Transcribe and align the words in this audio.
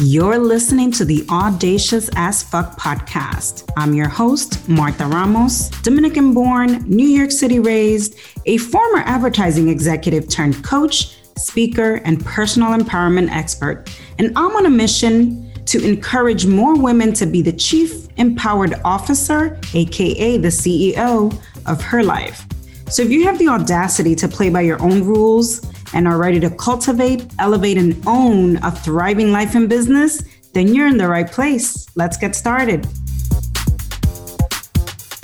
You're 0.00 0.38
listening 0.38 0.92
to 0.92 1.04
the 1.04 1.26
Audacious 1.28 2.08
as 2.14 2.44
Fuck 2.44 2.78
podcast. 2.78 3.68
I'm 3.76 3.94
your 3.94 4.06
host, 4.06 4.68
Martha 4.68 5.04
Ramos, 5.04 5.70
Dominican 5.82 6.32
born, 6.32 6.84
New 6.88 7.08
York 7.08 7.32
City 7.32 7.58
raised, 7.58 8.14
a 8.46 8.58
former 8.58 9.00
advertising 9.00 9.68
executive 9.68 10.28
turned 10.28 10.62
coach, 10.62 11.16
speaker, 11.36 11.94
and 12.04 12.24
personal 12.24 12.78
empowerment 12.78 13.30
expert. 13.30 13.92
And 14.20 14.28
I'm 14.38 14.54
on 14.54 14.66
a 14.66 14.70
mission 14.70 15.52
to 15.64 15.84
encourage 15.84 16.46
more 16.46 16.76
women 16.80 17.12
to 17.14 17.26
be 17.26 17.42
the 17.42 17.52
chief 17.52 18.06
empowered 18.18 18.74
officer, 18.84 19.58
AKA 19.74 20.36
the 20.38 20.46
CEO 20.46 21.36
of 21.66 21.82
her 21.82 22.04
life. 22.04 22.46
So 22.88 23.02
if 23.02 23.10
you 23.10 23.24
have 23.24 23.40
the 23.40 23.48
audacity 23.48 24.14
to 24.14 24.28
play 24.28 24.48
by 24.48 24.60
your 24.60 24.80
own 24.80 25.02
rules, 25.02 25.60
and 25.94 26.06
are 26.06 26.18
ready 26.18 26.40
to 26.40 26.50
cultivate, 26.50 27.26
elevate, 27.38 27.78
and 27.78 28.00
own 28.06 28.56
a 28.58 28.70
thriving 28.70 29.32
life 29.32 29.54
and 29.54 29.68
business, 29.68 30.22
then 30.52 30.74
you're 30.74 30.86
in 30.86 30.98
the 30.98 31.08
right 31.08 31.30
place. 31.30 31.86
Let's 31.96 32.16
get 32.16 32.34
started. 32.34 32.86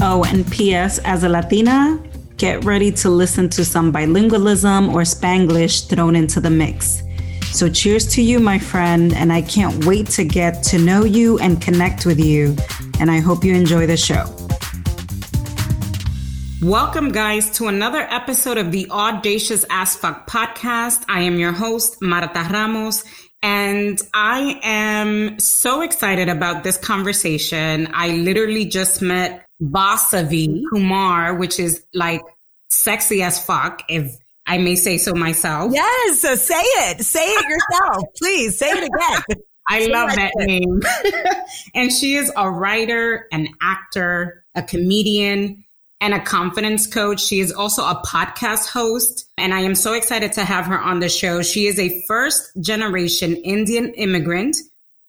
Oh, 0.00 0.24
and 0.28 0.50
P.S. 0.50 0.98
As 0.98 1.24
a 1.24 1.28
Latina, 1.28 2.02
get 2.36 2.64
ready 2.64 2.92
to 2.92 3.08
listen 3.08 3.48
to 3.50 3.64
some 3.64 3.92
bilingualism 3.92 4.92
or 4.92 5.02
Spanglish 5.02 5.88
thrown 5.88 6.14
into 6.14 6.40
the 6.40 6.50
mix. 6.50 7.02
So, 7.52 7.70
cheers 7.70 8.06
to 8.14 8.22
you, 8.22 8.40
my 8.40 8.58
friend, 8.58 9.14
and 9.14 9.32
I 9.32 9.40
can't 9.40 9.84
wait 9.86 10.08
to 10.10 10.24
get 10.24 10.62
to 10.64 10.78
know 10.78 11.04
you 11.04 11.38
and 11.38 11.62
connect 11.62 12.04
with 12.04 12.18
you. 12.18 12.56
And 12.98 13.10
I 13.10 13.20
hope 13.20 13.44
you 13.44 13.54
enjoy 13.54 13.86
the 13.86 13.96
show. 13.96 14.43
Welcome, 16.64 17.10
guys, 17.10 17.50
to 17.58 17.66
another 17.66 18.00
episode 18.00 18.56
of 18.56 18.72
the 18.72 18.88
Audacious 18.90 19.66
as 19.68 19.96
Fuck 19.96 20.26
podcast. 20.26 21.04
I 21.10 21.20
am 21.20 21.38
your 21.38 21.52
host, 21.52 22.00
Marta 22.00 22.48
Ramos, 22.50 23.04
and 23.42 24.00
I 24.14 24.58
am 24.62 25.38
so 25.38 25.82
excited 25.82 26.30
about 26.30 26.64
this 26.64 26.78
conversation. 26.78 27.90
I 27.92 28.16
literally 28.16 28.64
just 28.64 29.02
met 29.02 29.44
Vasavi 29.60 30.62
Kumar, 30.72 31.34
which 31.34 31.60
is 31.60 31.84
like 31.92 32.22
sexy 32.70 33.22
as 33.22 33.44
fuck, 33.44 33.82
if 33.90 34.16
I 34.46 34.56
may 34.56 34.76
say 34.76 34.96
so 34.96 35.12
myself. 35.12 35.70
Yes, 35.74 36.22
so 36.22 36.34
say 36.34 36.54
it. 36.54 37.02
Say 37.02 37.26
it 37.26 37.44
yourself. 37.46 38.04
Please 38.16 38.58
say 38.58 38.70
it 38.70 38.84
again. 38.84 39.38
I 39.68 39.84
say 39.84 39.92
love 39.92 40.14
that 40.14 40.32
it. 40.34 40.46
name. 40.46 40.80
and 41.74 41.92
she 41.92 42.14
is 42.14 42.32
a 42.34 42.50
writer, 42.50 43.26
an 43.32 43.48
actor, 43.60 44.46
a 44.54 44.62
comedian 44.62 45.64
and 46.00 46.14
a 46.14 46.20
confidence 46.20 46.86
coach. 46.86 47.20
She 47.20 47.40
is 47.40 47.52
also 47.52 47.82
a 47.82 48.02
podcast 48.04 48.68
host, 48.68 49.30
and 49.38 49.54
I 49.54 49.60
am 49.60 49.74
so 49.74 49.94
excited 49.94 50.32
to 50.32 50.44
have 50.44 50.66
her 50.66 50.78
on 50.78 51.00
the 51.00 51.08
show. 51.08 51.42
She 51.42 51.66
is 51.66 51.78
a 51.78 52.02
first 52.06 52.50
generation 52.60 53.36
Indian 53.36 53.92
immigrant 53.94 54.56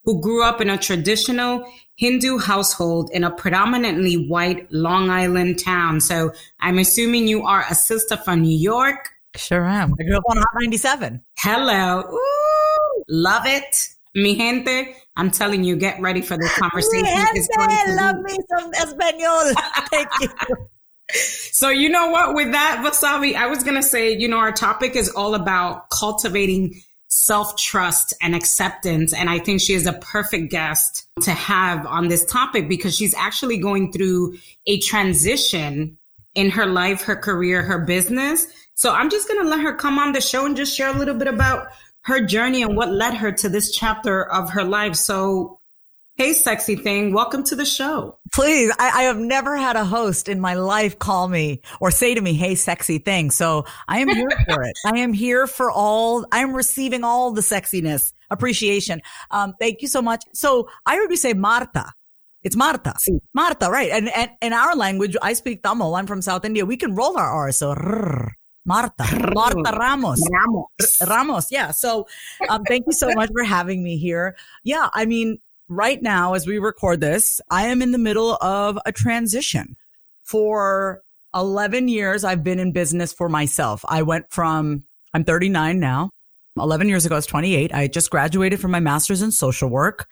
who 0.06 0.22
grew 0.22 0.44
up 0.44 0.62
in 0.62 0.70
a 0.70 0.78
traditional 0.78 1.66
Hindu 1.98 2.38
household 2.38 3.10
in 3.14 3.24
a 3.24 3.32
predominantly 3.32 4.28
white 4.28 4.72
Long 4.72 5.10
Island 5.10 5.60
town. 5.64 6.02
So 6.02 6.32
I'm 6.60 6.78
assuming 6.78 7.28
you 7.28 7.44
are 7.44 7.66
a 7.70 7.76
sister 7.76 8.18
from 8.18 8.42
New 8.42 8.58
York. 8.58 9.10
Sure 9.36 9.66
am. 9.66 9.94
I 10.00 10.04
grew 10.04 10.18
up 10.18 10.24
on 10.30 10.38
Hot 10.38 10.48
97. 10.62 11.22
Hello. 11.40 12.04
Ooh, 12.12 13.04
love 13.10 13.44
it. 13.46 13.90
Mi 14.14 14.36
gente, 14.36 14.96
I'm 15.18 15.30
telling 15.30 15.66
you, 15.66 15.76
get 15.76 16.00
ready 16.00 16.22
for 16.22 16.38
this 16.38 16.54
conversation. 16.58 17.04
Mi 17.04 17.42
gente, 17.42 17.96
love 17.96 18.16
me 18.22 18.38
some 18.50 18.72
Espanol. 18.74 19.54
Thank 19.92 20.10
you. 20.22 20.70
So 21.52 21.70
you 21.70 21.90
know 21.90 22.10
what? 22.10 22.36
With 22.36 22.52
that, 22.52 22.84
Vasavi, 22.86 23.36
I 23.36 23.48
was 23.48 23.64
gonna 23.64 23.84
say, 23.84 24.16
you 24.18 24.28
know, 24.28 24.38
our 24.38 24.52
topic 24.52 24.96
is 24.96 25.10
all 25.10 25.36
about 25.36 25.90
cultivating 25.90 26.82
self 27.08 27.56
trust 27.56 28.14
and 28.22 28.36
acceptance. 28.36 29.14
And 29.14 29.30
I 29.30 29.40
think 29.40 29.62
she 29.62 29.74
is 29.74 29.88
a 29.88 29.94
perfect 29.94 30.52
guest 30.52 31.08
to 31.22 31.32
have 31.32 31.86
on 31.86 32.10
this 32.10 32.26
topic 32.26 32.68
because 32.68 32.96
she's 32.96 33.14
actually 33.14 33.58
going 33.58 33.92
through 33.92 34.38
a 34.66 34.80
transition 34.80 35.98
in 36.34 36.50
her 36.50 36.66
life, 36.66 37.04
her 37.04 37.16
career, 37.16 37.64
her 37.64 37.80
business. 37.80 38.46
So 38.74 38.92
I'm 38.92 39.10
just 39.10 39.30
going 39.30 39.42
to 39.42 39.50
let 39.50 39.62
her 39.62 39.74
come 39.74 39.98
on 39.98 40.12
the 40.12 40.20
show 40.20 40.46
and 40.46 40.58
just 40.58 40.76
share 40.76 40.90
a 40.90 40.98
little 40.98 41.16
bit 41.16 41.30
about 41.30 41.68
her 42.02 42.24
journey 42.26 42.62
and 42.62 42.76
what 42.76 42.92
led 42.92 43.14
her 43.16 43.32
to 43.32 43.50
this 43.50 43.74
chapter 43.74 44.30
of 44.30 44.50
her 44.52 44.66
life. 44.66 44.96
So 44.96 45.60
Hey, 46.18 46.32
sexy 46.32 46.78
thing. 46.78 47.12
Welcome 47.12 47.44
to 47.44 47.58
the 47.58 47.66
show. 47.66 48.18
Please. 48.34 48.74
I, 48.80 49.02
I, 49.02 49.04
have 49.04 49.18
never 49.18 49.58
had 49.58 49.76
a 49.76 49.84
host 49.84 50.30
in 50.30 50.40
my 50.40 50.54
life 50.54 50.98
call 50.98 51.28
me 51.28 51.60
or 51.82 51.92
say 51.92 52.16
to 52.16 52.22
me, 52.22 52.34
Hey, 52.34 52.56
sexy 52.56 53.00
thing. 53.00 53.32
So 53.32 53.66
I 53.90 54.00
am 54.00 54.08
here 54.08 54.30
for 54.48 54.64
it. 54.64 54.78
I 54.86 55.00
am 55.00 55.12
here 55.12 55.46
for 55.46 55.70
all, 55.70 56.26
I 56.32 56.40
am 56.40 56.54
receiving 56.54 57.04
all 57.04 57.34
the 57.34 57.42
sexiness, 57.42 58.14
appreciation. 58.30 59.02
Um, 59.30 59.56
thank 59.60 59.82
you 59.82 59.90
so 59.90 60.02
much. 60.02 60.24
So 60.34 60.70
I 60.86 60.96
heard 60.96 61.12
you 61.12 61.18
say 61.18 61.34
Marta. 61.34 61.92
It's 62.44 62.56
Marta. 62.56 62.94
Sí. 62.98 63.20
Marta, 63.34 63.70
right. 63.70 63.92
And, 63.92 64.08
and 64.16 64.32
in 64.42 64.54
our 64.54 64.74
language, 64.74 65.18
I 65.22 65.34
speak 65.34 65.64
Tamil. 65.64 65.96
I'm 65.96 66.08
from 66.08 66.22
South 66.22 66.46
India. 66.46 66.66
We 66.66 66.78
can 66.78 66.96
roll 66.96 67.18
our 67.18 67.30
R. 67.30 67.52
So 67.52 67.76
rrr, 67.76 68.30
Marta, 68.66 69.04
Marta 69.34 69.76
Ramos. 69.78 70.22
Ramos. 70.32 70.98
Ramos. 71.06 71.52
Yeah. 71.52 71.72
So, 71.72 72.08
um, 72.48 72.64
thank 72.64 72.86
you 72.88 72.94
so 72.94 73.12
much 73.16 73.32
for 73.34 73.44
having 73.44 73.84
me 73.84 73.98
here. 73.98 74.38
Yeah. 74.64 74.88
I 74.94 75.06
mean, 75.06 75.40
right 75.68 76.02
now, 76.02 76.34
as 76.34 76.48
we 76.48 76.60
record 76.60 77.02
this, 77.02 77.42
I 77.50 77.68
am 77.68 77.82
in 77.82 77.92
the 77.92 77.98
middle 77.98 78.36
of 78.42 78.78
a 78.86 78.92
transition. 78.92 79.76
For 80.24 81.02
11 81.36 81.88
years, 81.88 82.24
I've 82.24 82.44
been 82.44 82.60
in 82.60 82.72
business 82.72 83.14
for 83.14 83.30
myself. 83.30 83.84
I 83.88 84.02
went 84.02 84.32
from, 84.32 84.84
I'm 85.14 85.24
39 85.24 85.80
now. 85.80 86.10
11 86.58 86.88
years 86.88 87.06
ago, 87.06 87.16
I 87.16 87.18
was 87.18 87.26
28. 87.26 87.74
I 87.74 87.88
just 87.88 88.10
graduated 88.10 88.62
from 88.62 88.72
my 88.72 88.80
master's 88.80 89.22
in 89.22 89.32
social 89.32 89.70
work. 89.70 90.08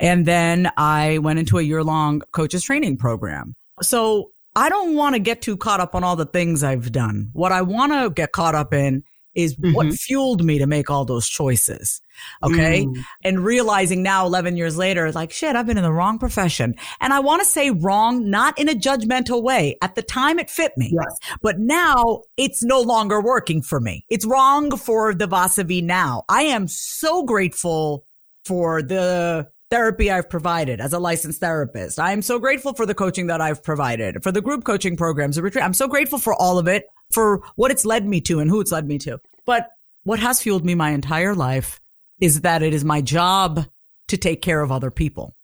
And 0.00 0.24
then 0.24 0.70
I 0.76 1.18
went 1.18 1.38
into 1.38 1.58
a 1.58 1.62
year 1.62 1.84
long 1.84 2.22
coaches 2.32 2.64
training 2.64 2.96
program. 2.96 3.54
So 3.82 4.30
I 4.56 4.70
don't 4.70 4.94
want 4.96 5.14
to 5.14 5.18
get 5.18 5.42
too 5.42 5.56
caught 5.56 5.80
up 5.80 5.94
on 5.94 6.02
all 6.02 6.16
the 6.16 6.26
things 6.26 6.64
I've 6.64 6.92
done. 6.92 7.28
What 7.34 7.52
I 7.52 7.62
want 7.62 7.92
to 7.92 8.10
get 8.10 8.32
caught 8.32 8.54
up 8.54 8.72
in 8.72 9.04
is 9.34 9.56
mm-hmm. 9.56 9.74
what 9.74 9.92
fueled 9.92 10.44
me 10.44 10.58
to 10.58 10.66
make 10.66 10.90
all 10.90 11.04
those 11.04 11.28
choices. 11.28 12.00
Okay. 12.42 12.84
Mm. 12.84 13.04
And 13.24 13.44
realizing 13.44 14.02
now 14.02 14.26
11 14.26 14.56
years 14.56 14.76
later, 14.76 15.10
like 15.12 15.32
shit, 15.32 15.56
I've 15.56 15.66
been 15.66 15.78
in 15.78 15.82
the 15.82 15.92
wrong 15.92 16.18
profession. 16.18 16.74
And 17.00 17.12
I 17.12 17.20
want 17.20 17.42
to 17.42 17.48
say 17.48 17.70
wrong, 17.70 18.28
not 18.30 18.58
in 18.58 18.68
a 18.68 18.74
judgmental 18.74 19.42
way. 19.42 19.76
At 19.82 19.94
the 19.94 20.02
time 20.02 20.38
it 20.38 20.50
fit 20.50 20.72
me, 20.76 20.92
yes. 20.92 21.36
but 21.40 21.58
now 21.58 22.22
it's 22.36 22.62
no 22.62 22.80
longer 22.80 23.20
working 23.20 23.62
for 23.62 23.80
me. 23.80 24.04
It's 24.08 24.26
wrong 24.26 24.76
for 24.76 25.14
the 25.14 25.26
Vasavi 25.26 25.82
now. 25.82 26.24
I 26.28 26.42
am 26.42 26.68
so 26.68 27.24
grateful 27.24 28.04
for 28.44 28.82
the 28.82 29.48
therapy 29.72 30.10
I've 30.10 30.28
provided 30.28 30.82
as 30.82 30.92
a 30.92 30.98
licensed 30.98 31.40
therapist. 31.40 31.98
I 31.98 32.12
am 32.12 32.20
so 32.20 32.38
grateful 32.38 32.74
for 32.74 32.84
the 32.84 32.94
coaching 32.94 33.28
that 33.28 33.40
I've 33.40 33.62
provided, 33.62 34.22
for 34.22 34.30
the 34.30 34.42
group 34.42 34.64
coaching 34.64 34.98
programs, 34.98 35.36
the 35.36 35.42
retreat. 35.42 35.64
I'm 35.64 35.72
so 35.72 35.88
grateful 35.88 36.18
for 36.18 36.34
all 36.34 36.58
of 36.58 36.68
it, 36.68 36.84
for 37.12 37.42
what 37.56 37.70
it's 37.70 37.84
led 37.84 38.06
me 38.06 38.20
to 38.22 38.40
and 38.40 38.50
who 38.50 38.60
it's 38.60 38.72
led 38.72 38.86
me 38.86 38.98
to. 38.98 39.20
But 39.44 39.68
what 40.04 40.18
has 40.18 40.40
fueled 40.40 40.64
me 40.64 40.74
my 40.74 40.90
entire 40.90 41.34
life 41.34 41.80
is 42.20 42.42
that 42.42 42.62
it 42.62 42.74
is 42.74 42.84
my 42.84 43.00
job 43.00 43.66
to 44.08 44.16
take 44.16 44.42
care 44.42 44.60
of 44.60 44.72
other 44.72 44.90
people. 44.90 45.34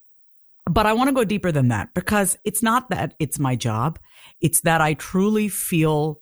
But 0.68 0.86
I 0.86 0.92
want 0.92 1.08
to 1.08 1.14
go 1.14 1.24
deeper 1.24 1.50
than 1.50 1.68
that 1.68 1.94
because 1.94 2.36
it's 2.44 2.62
not 2.62 2.90
that 2.90 3.14
it's 3.18 3.38
my 3.38 3.56
job. 3.56 3.98
It's 4.40 4.60
that 4.62 4.80
I 4.80 4.94
truly 4.94 5.48
feel 5.48 6.20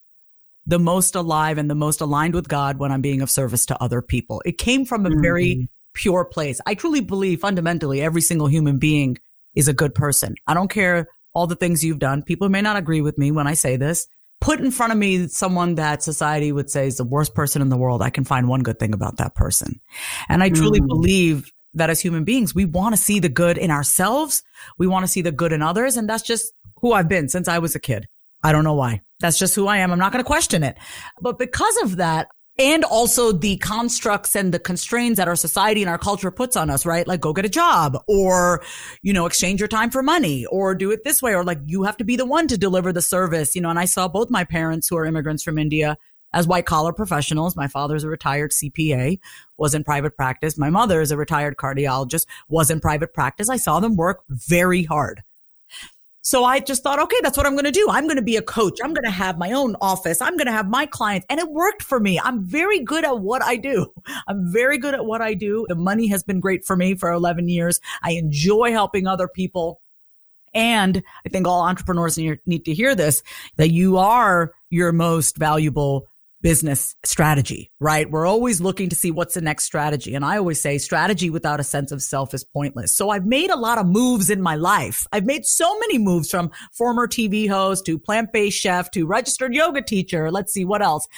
the 0.67 0.79
most 0.79 1.15
alive 1.15 1.59
and 1.59 1.71
the 1.71 1.75
most 1.75 2.01
aligned 2.01 2.35
with 2.35 2.49
God 2.49 2.79
when 2.79 2.93
I'm 2.93 3.01
being 3.01 3.23
of 3.23 3.31
service 3.31 3.67
to 3.67 3.83
other 3.83 4.03
people. 4.03 4.43
It 4.45 4.59
came 4.59 4.85
from 4.85 5.07
a 5.07 5.11
mm-hmm. 5.11 5.23
very 5.23 5.69
pure 5.95 6.25
place. 6.25 6.61
I 6.67 6.75
truly 6.75 7.01
believe 7.01 7.41
fundamentally 7.41 8.03
every 8.03 8.21
single 8.21 8.47
human 8.47 8.79
being 8.79 9.19
is 9.55 9.69
a 9.69 9.73
good 9.73 9.95
person. 9.95 10.35
I 10.47 10.55
don't 10.55 10.71
care 10.71 11.09
all 11.35 11.47
the 11.47 11.57
things 11.57 11.85
you've 11.85 11.99
done. 11.99 12.23
People 12.23 12.49
may 12.49 12.63
not 12.63 12.77
agree 12.77 13.01
with 13.01 13.19
me 13.19 13.31
when 13.31 13.47
I 13.47 13.55
say 13.55 13.77
this. 13.77 14.07
Put 14.41 14.61
in 14.61 14.71
front 14.71 14.93
of 14.93 14.99
me 14.99 15.29
someone 15.29 15.77
that 15.77 16.03
society 16.03 16.53
would 16.53 16.71
say 16.71 16.87
is 16.87 16.99
the 16.99 17.05
worst 17.05 17.35
person 17.35 17.63
in 17.63 17.69
the 17.69 17.77
world. 17.77 18.03
I 18.03 18.11
can 18.11 18.25
find 18.25 18.49
one 18.49 18.63
good 18.63 18.79
thing 18.79 18.95
about 18.95 19.17
that 19.17 19.35
person. 19.35 19.81
And 20.29 20.43
I 20.43 20.51
truly 20.51 20.81
mm. 20.81 20.87
believe 20.87 21.51
that 21.75 21.91
as 21.91 22.01
human 22.01 22.25
beings, 22.25 22.55
we 22.55 22.65
want 22.65 22.95
to 22.95 23.01
see 23.01 23.19
the 23.19 23.29
good 23.29 23.59
in 23.59 23.71
ourselves. 23.71 24.43
We 24.79 24.87
want 24.87 25.05
to 25.05 25.09
see 25.11 25.23
the 25.23 25.33
good 25.33 25.53
in 25.53 25.63
others. 25.63 25.97
And 25.97 26.09
that's 26.09 26.23
just 26.23 26.53
who 26.81 26.93
I've 26.93 27.09
been 27.09 27.29
since 27.29 27.49
I 27.49 27.59
was 27.59 27.75
a 27.75 27.81
kid. 27.81 28.07
I 28.43 28.53
don't 28.53 28.65
know 28.65 28.75
why. 28.75 29.03
That's 29.21 29.39
just 29.39 29.55
who 29.55 29.67
I 29.67 29.79
am. 29.79 29.91
I'm 29.91 29.99
not 29.99 30.13
going 30.13 30.23
to 30.23 30.27
question 30.27 30.63
it. 30.63 30.77
But 31.21 31.39
because 31.39 31.77
of 31.83 31.97
that, 31.97 32.29
and 32.59 32.85
also 32.85 33.33
the 33.33 33.57
constructs 33.59 34.35
and 34.35 34.53
the 34.53 34.59
constraints 34.59 35.19
that 35.19 35.29
our 35.29 35.37
society 35.37 35.83
and 35.83 35.91
our 35.91 35.99
culture 35.99 36.31
puts 36.31 36.57
on 36.57 36.71
us, 36.71 36.87
right? 36.87 37.07
Like 37.07 37.21
go 37.21 37.33
get 37.33 37.45
a 37.45 37.51
job 37.51 38.03
or, 38.07 38.63
you 39.03 39.13
know, 39.13 39.27
exchange 39.27 39.61
your 39.61 39.69
time 39.69 39.91
for 39.91 40.03
money 40.03 40.47
or 40.47 40.75
do 40.75 40.91
it 40.91 41.05
this 41.05 41.21
way 41.21 41.35
or 41.35 41.45
like 41.45 41.59
you 41.67 41.83
have 41.83 41.99
to 41.99 42.05
be 42.05 42.17
the 42.17 42.25
one 42.25 42.49
to 42.49 42.57
deliver 42.57 42.93
the 42.93 43.03
service, 43.03 43.55
you 43.55 43.61
know, 43.61 43.69
and 43.71 43.79
I 43.79 43.85
saw 43.85 44.09
both 44.09 44.31
my 44.31 44.45
parents 44.45 44.89
who 44.89 44.97
are 44.97 45.05
immigrants 45.05 45.43
from 45.43 45.59
India 45.59 45.99
as 46.33 46.47
white 46.47 46.67
collar 46.67 46.93
professionals. 46.93 47.57
My 47.57 47.69
father's 47.69 48.05
a 48.05 48.09
retired 48.09 48.53
CPA, 48.53 49.19
was 49.59 49.75
in 49.75 49.85
private 49.85 50.17
practice. 50.17 50.59
My 50.59 50.71
mother 50.71 51.01
is 51.01 51.11
a 51.11 51.17
retired 51.17 51.57
cardiologist, 51.57 52.27
was 52.49 52.71
in 52.71 52.81
private 52.81 53.13
practice. 53.13 53.49
I 53.49 53.57
saw 53.57 53.81
them 53.81 53.97
work 53.97 54.23
very 54.29 54.83
hard. 54.85 55.23
So 56.27 56.43
I 56.43 56.59
just 56.59 56.83
thought, 56.83 56.99
okay, 56.99 57.19
that's 57.23 57.37
what 57.37 57.47
I'm 57.47 57.53
going 57.53 57.67
to 57.67 57.71
do. 57.71 57.87
I'm 57.89 58.07
going 58.07 58.17
to 58.17 58.23
be 58.23 58.35
a 58.35 58.43
coach. 58.43 58.81
I'm 58.83 58.93
going 58.93 59.05
to 59.05 59.13
have 59.13 59.39
my 59.39 59.53
own 59.53 59.77
office. 59.81 60.21
I'm 60.21 60.37
going 60.37 60.49
to 60.49 60.53
have 60.53 60.69
my 60.69 60.85
clients. 60.85 61.25
And 61.31 61.39
it 61.39 61.49
worked 61.53 61.85
for 61.85 62.01
me. 62.01 62.19
I'm 62.19 62.45
very 62.45 62.81
good 62.81 63.05
at 63.05 63.21
what 63.21 63.45
I 63.45 63.55
do. 63.55 63.93
I'm 64.27 64.53
very 64.53 64.77
good 64.77 64.93
at 64.93 65.07
what 65.07 65.23
I 65.23 65.35
do. 65.35 65.67
The 65.69 65.77
money 65.77 66.09
has 66.09 66.25
been 66.25 66.41
great 66.41 66.65
for 66.65 66.75
me 66.75 66.97
for 66.97 67.13
11 67.13 67.49
years. 67.49 67.79
I 68.03 68.15
enjoy 68.15 68.73
helping 68.73 69.07
other 69.07 69.29
people. 69.29 69.81
And 70.53 71.01
I 71.25 71.29
think 71.29 71.47
all 71.47 71.63
entrepreneurs 71.63 72.19
need 72.19 72.65
to 72.65 72.75
hear 72.75 72.97
this, 72.97 73.23
that 73.57 73.71
you 73.71 73.97
are 73.97 74.51
your 74.69 74.91
most 74.91 75.37
valuable 75.37 76.09
business 76.47 76.95
strategy, 77.03 77.73
right? 77.81 78.09
We're 78.09 78.25
always 78.25 78.61
looking 78.61 78.89
to 78.91 78.95
see 78.95 79.11
what's 79.11 79.35
the 79.35 79.41
next 79.41 79.65
strategy. 79.65 80.15
And 80.15 80.25
I 80.25 80.39
always 80.39 80.61
say 80.61 80.79
strategy 80.79 81.29
without 81.29 81.59
a 81.59 81.65
sense 81.65 81.91
of 81.91 82.01
self 82.01 82.33
is 82.35 82.45
pointless. 82.45 82.95
So 82.95 83.11
I've 83.11 83.27
made 83.27 83.51
a 83.51 83.57
lot 83.57 83.79
of 83.79 83.87
moves 83.89 84.31
in 84.31 84.41
my 84.41 84.55
life. 84.55 85.09
I've 85.11 85.27
made 85.27 85.45
so 85.45 85.77
many 85.81 85.99
moves 85.99 86.31
from 86.31 86.53
former 86.73 87.09
TV 87.09 87.49
host 87.49 87.85
to 87.87 87.99
plant-based 87.99 88.57
chef 88.57 88.93
to 88.93 89.09
registered 89.09 89.55
yoga 89.55 89.83
teacher. 89.83 90.31
Let's 90.31 90.53
see 90.53 90.65
what 90.65 90.83
else. 90.83 91.09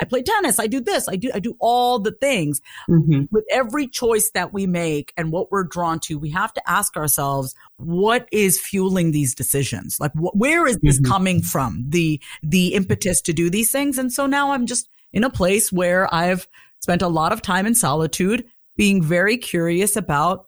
I 0.00 0.04
play 0.04 0.22
tennis. 0.22 0.58
I 0.58 0.66
do 0.66 0.80
this. 0.80 1.08
I 1.08 1.16
do, 1.16 1.30
I 1.34 1.38
do 1.38 1.56
all 1.58 1.98
the 1.98 2.12
things 2.12 2.60
mm-hmm. 2.88 3.24
with 3.30 3.44
every 3.50 3.86
choice 3.86 4.30
that 4.34 4.52
we 4.52 4.66
make 4.66 5.12
and 5.16 5.32
what 5.32 5.50
we're 5.50 5.64
drawn 5.64 6.00
to. 6.00 6.18
We 6.18 6.30
have 6.30 6.52
to 6.54 6.70
ask 6.70 6.96
ourselves, 6.96 7.54
what 7.76 8.28
is 8.30 8.60
fueling 8.60 9.12
these 9.12 9.34
decisions? 9.34 9.98
Like, 9.98 10.12
wh- 10.12 10.36
where 10.36 10.66
is 10.66 10.78
this 10.82 11.00
mm-hmm. 11.00 11.10
coming 11.10 11.42
from? 11.42 11.84
The, 11.88 12.20
the 12.42 12.74
impetus 12.74 13.20
to 13.22 13.32
do 13.32 13.48
these 13.48 13.70
things. 13.70 13.98
And 13.98 14.12
so 14.12 14.26
now 14.26 14.52
I'm 14.52 14.66
just 14.66 14.88
in 15.12 15.24
a 15.24 15.30
place 15.30 15.72
where 15.72 16.12
I've 16.14 16.46
spent 16.80 17.02
a 17.02 17.08
lot 17.08 17.32
of 17.32 17.42
time 17.42 17.66
in 17.66 17.74
solitude 17.74 18.44
being 18.76 19.02
very 19.02 19.38
curious 19.38 19.96
about 19.96 20.46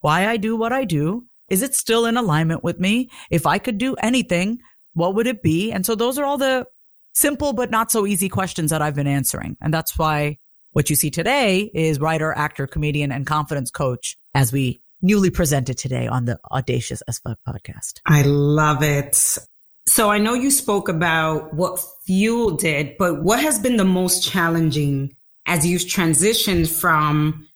why 0.00 0.26
I 0.26 0.36
do 0.36 0.56
what 0.56 0.72
I 0.72 0.84
do. 0.84 1.24
Is 1.48 1.62
it 1.62 1.74
still 1.74 2.06
in 2.06 2.16
alignment 2.16 2.64
with 2.64 2.80
me? 2.80 3.10
If 3.30 3.46
I 3.46 3.58
could 3.58 3.78
do 3.78 3.94
anything, 3.94 4.58
what 4.94 5.14
would 5.14 5.26
it 5.26 5.42
be? 5.42 5.70
And 5.70 5.86
so 5.86 5.94
those 5.94 6.18
are 6.18 6.24
all 6.24 6.38
the 6.38 6.66
simple 7.12 7.52
but 7.52 7.70
not 7.70 7.90
so 7.90 8.06
easy 8.06 8.28
questions 8.28 8.70
that 8.70 8.82
I've 8.82 8.94
been 8.94 9.06
answering. 9.06 9.56
And 9.60 9.72
that's 9.72 9.98
why 9.98 10.38
what 10.72 10.88
you 10.88 10.96
see 10.96 11.10
today 11.10 11.70
is 11.74 12.00
writer, 12.00 12.32
actor, 12.32 12.66
comedian, 12.66 13.12
and 13.12 13.26
confidence 13.26 13.70
coach 13.70 14.16
as 14.34 14.52
we 14.52 14.80
newly 15.02 15.30
presented 15.30 15.76
today 15.76 16.06
on 16.06 16.24
the 16.24 16.38
Audacious 16.50 17.02
as 17.02 17.18
Fuck 17.18 17.38
podcast. 17.46 18.00
I 18.06 18.22
love 18.22 18.82
it. 18.82 19.38
So 19.86 20.10
I 20.10 20.18
know 20.18 20.34
you 20.34 20.50
spoke 20.50 20.88
about 20.88 21.52
what 21.54 21.80
fueled 22.06 22.64
it, 22.64 22.96
but 22.98 23.22
what 23.22 23.40
has 23.40 23.58
been 23.58 23.76
the 23.76 23.84
most 23.84 24.22
challenging 24.24 25.16
as 25.44 25.66
you've 25.66 25.82
transitioned 25.82 26.70
from 26.70 27.48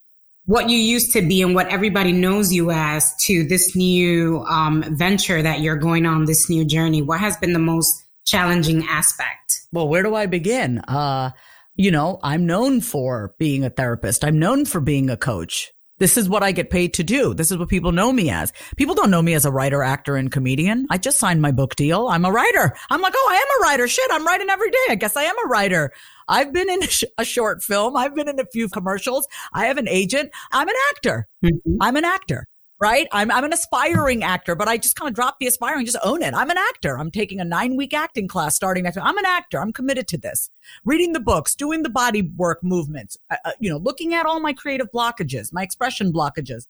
what 0.44 0.68
you 0.68 0.76
used 0.76 1.12
to 1.12 1.22
be 1.22 1.40
and 1.42 1.54
what 1.54 1.68
everybody 1.68 2.12
knows 2.12 2.52
you 2.52 2.70
as 2.70 3.14
to 3.24 3.44
this 3.44 3.74
new 3.76 4.40
um, 4.44 4.84
venture 4.96 5.40
that 5.40 5.60
you're 5.60 5.76
going 5.76 6.04
on, 6.04 6.24
this 6.24 6.50
new 6.50 6.64
journey? 6.64 7.00
What 7.00 7.20
has 7.20 7.36
been 7.36 7.52
the 7.52 7.58
most 7.60 8.02
challenging 8.26 8.84
aspect? 8.88 9.66
Well, 9.72 9.88
where 9.88 10.02
do 10.02 10.14
I 10.14 10.26
begin? 10.26 10.80
Uh, 10.80 11.30
you 11.74 11.90
know, 11.90 12.18
I'm 12.22 12.46
known 12.46 12.80
for 12.80 13.34
being 13.38 13.64
a 13.64 13.70
therapist. 13.70 14.24
I'm 14.24 14.38
known 14.38 14.64
for 14.64 14.80
being 14.80 15.10
a 15.10 15.16
coach. 15.16 15.72
This 15.98 16.18
is 16.18 16.28
what 16.28 16.42
I 16.42 16.52
get 16.52 16.68
paid 16.68 16.92
to 16.94 17.02
do. 17.02 17.32
This 17.32 17.50
is 17.50 17.56
what 17.56 17.70
people 17.70 17.90
know 17.90 18.12
me 18.12 18.28
as. 18.28 18.52
People 18.76 18.94
don't 18.94 19.10
know 19.10 19.22
me 19.22 19.32
as 19.32 19.46
a 19.46 19.50
writer, 19.50 19.82
actor, 19.82 20.16
and 20.16 20.30
comedian. 20.30 20.86
I 20.90 20.98
just 20.98 21.18
signed 21.18 21.40
my 21.40 21.52
book 21.52 21.74
deal. 21.74 22.08
I'm 22.08 22.26
a 22.26 22.30
writer. 22.30 22.76
I'm 22.90 23.00
like, 23.00 23.14
oh, 23.16 23.28
I 23.30 23.36
am 23.36 23.60
a 23.60 23.62
writer. 23.62 23.88
Shit, 23.88 24.04
I'm 24.12 24.26
writing 24.26 24.50
every 24.50 24.70
day. 24.70 24.86
I 24.90 24.94
guess 24.96 25.16
I 25.16 25.22
am 25.22 25.36
a 25.46 25.48
writer. 25.48 25.92
I've 26.28 26.52
been 26.52 26.68
in 26.68 26.82
a, 26.82 26.86
sh- 26.90 27.04
a 27.16 27.24
short 27.24 27.62
film. 27.62 27.96
I've 27.96 28.14
been 28.14 28.28
in 28.28 28.38
a 28.38 28.46
few 28.52 28.68
commercials. 28.68 29.26
I 29.54 29.66
have 29.66 29.78
an 29.78 29.88
agent. 29.88 30.32
I'm 30.52 30.68
an 30.68 30.74
actor. 30.90 31.28
Mm-hmm. 31.42 31.76
I'm 31.80 31.96
an 31.96 32.04
actor 32.04 32.46
right? 32.78 33.08
I'm, 33.12 33.30
I'm 33.30 33.44
an 33.44 33.52
aspiring 33.52 34.22
actor, 34.22 34.54
but 34.54 34.68
I 34.68 34.76
just 34.76 34.96
kind 34.96 35.08
of 35.08 35.14
drop 35.14 35.38
the 35.40 35.46
aspiring, 35.46 35.86
just 35.86 35.98
own 36.04 36.22
it. 36.22 36.34
I'm 36.34 36.50
an 36.50 36.58
actor. 36.58 36.98
I'm 36.98 37.10
taking 37.10 37.40
a 37.40 37.44
nine 37.44 37.76
week 37.76 37.94
acting 37.94 38.28
class 38.28 38.54
starting 38.54 38.84
next. 38.84 38.96
week. 38.96 39.04
I'm 39.04 39.18
an 39.18 39.26
actor. 39.26 39.60
I'm 39.60 39.72
committed 39.72 40.08
to 40.08 40.18
this. 40.18 40.50
Reading 40.84 41.12
the 41.12 41.20
books, 41.20 41.54
doing 41.54 41.82
the 41.82 41.90
body 41.90 42.22
work 42.22 42.62
movements, 42.62 43.16
uh, 43.30 43.36
uh, 43.44 43.52
you 43.60 43.70
know, 43.70 43.78
looking 43.78 44.14
at 44.14 44.26
all 44.26 44.40
my 44.40 44.52
creative 44.52 44.88
blockages, 44.94 45.52
my 45.52 45.62
expression 45.62 46.12
blockages. 46.12 46.66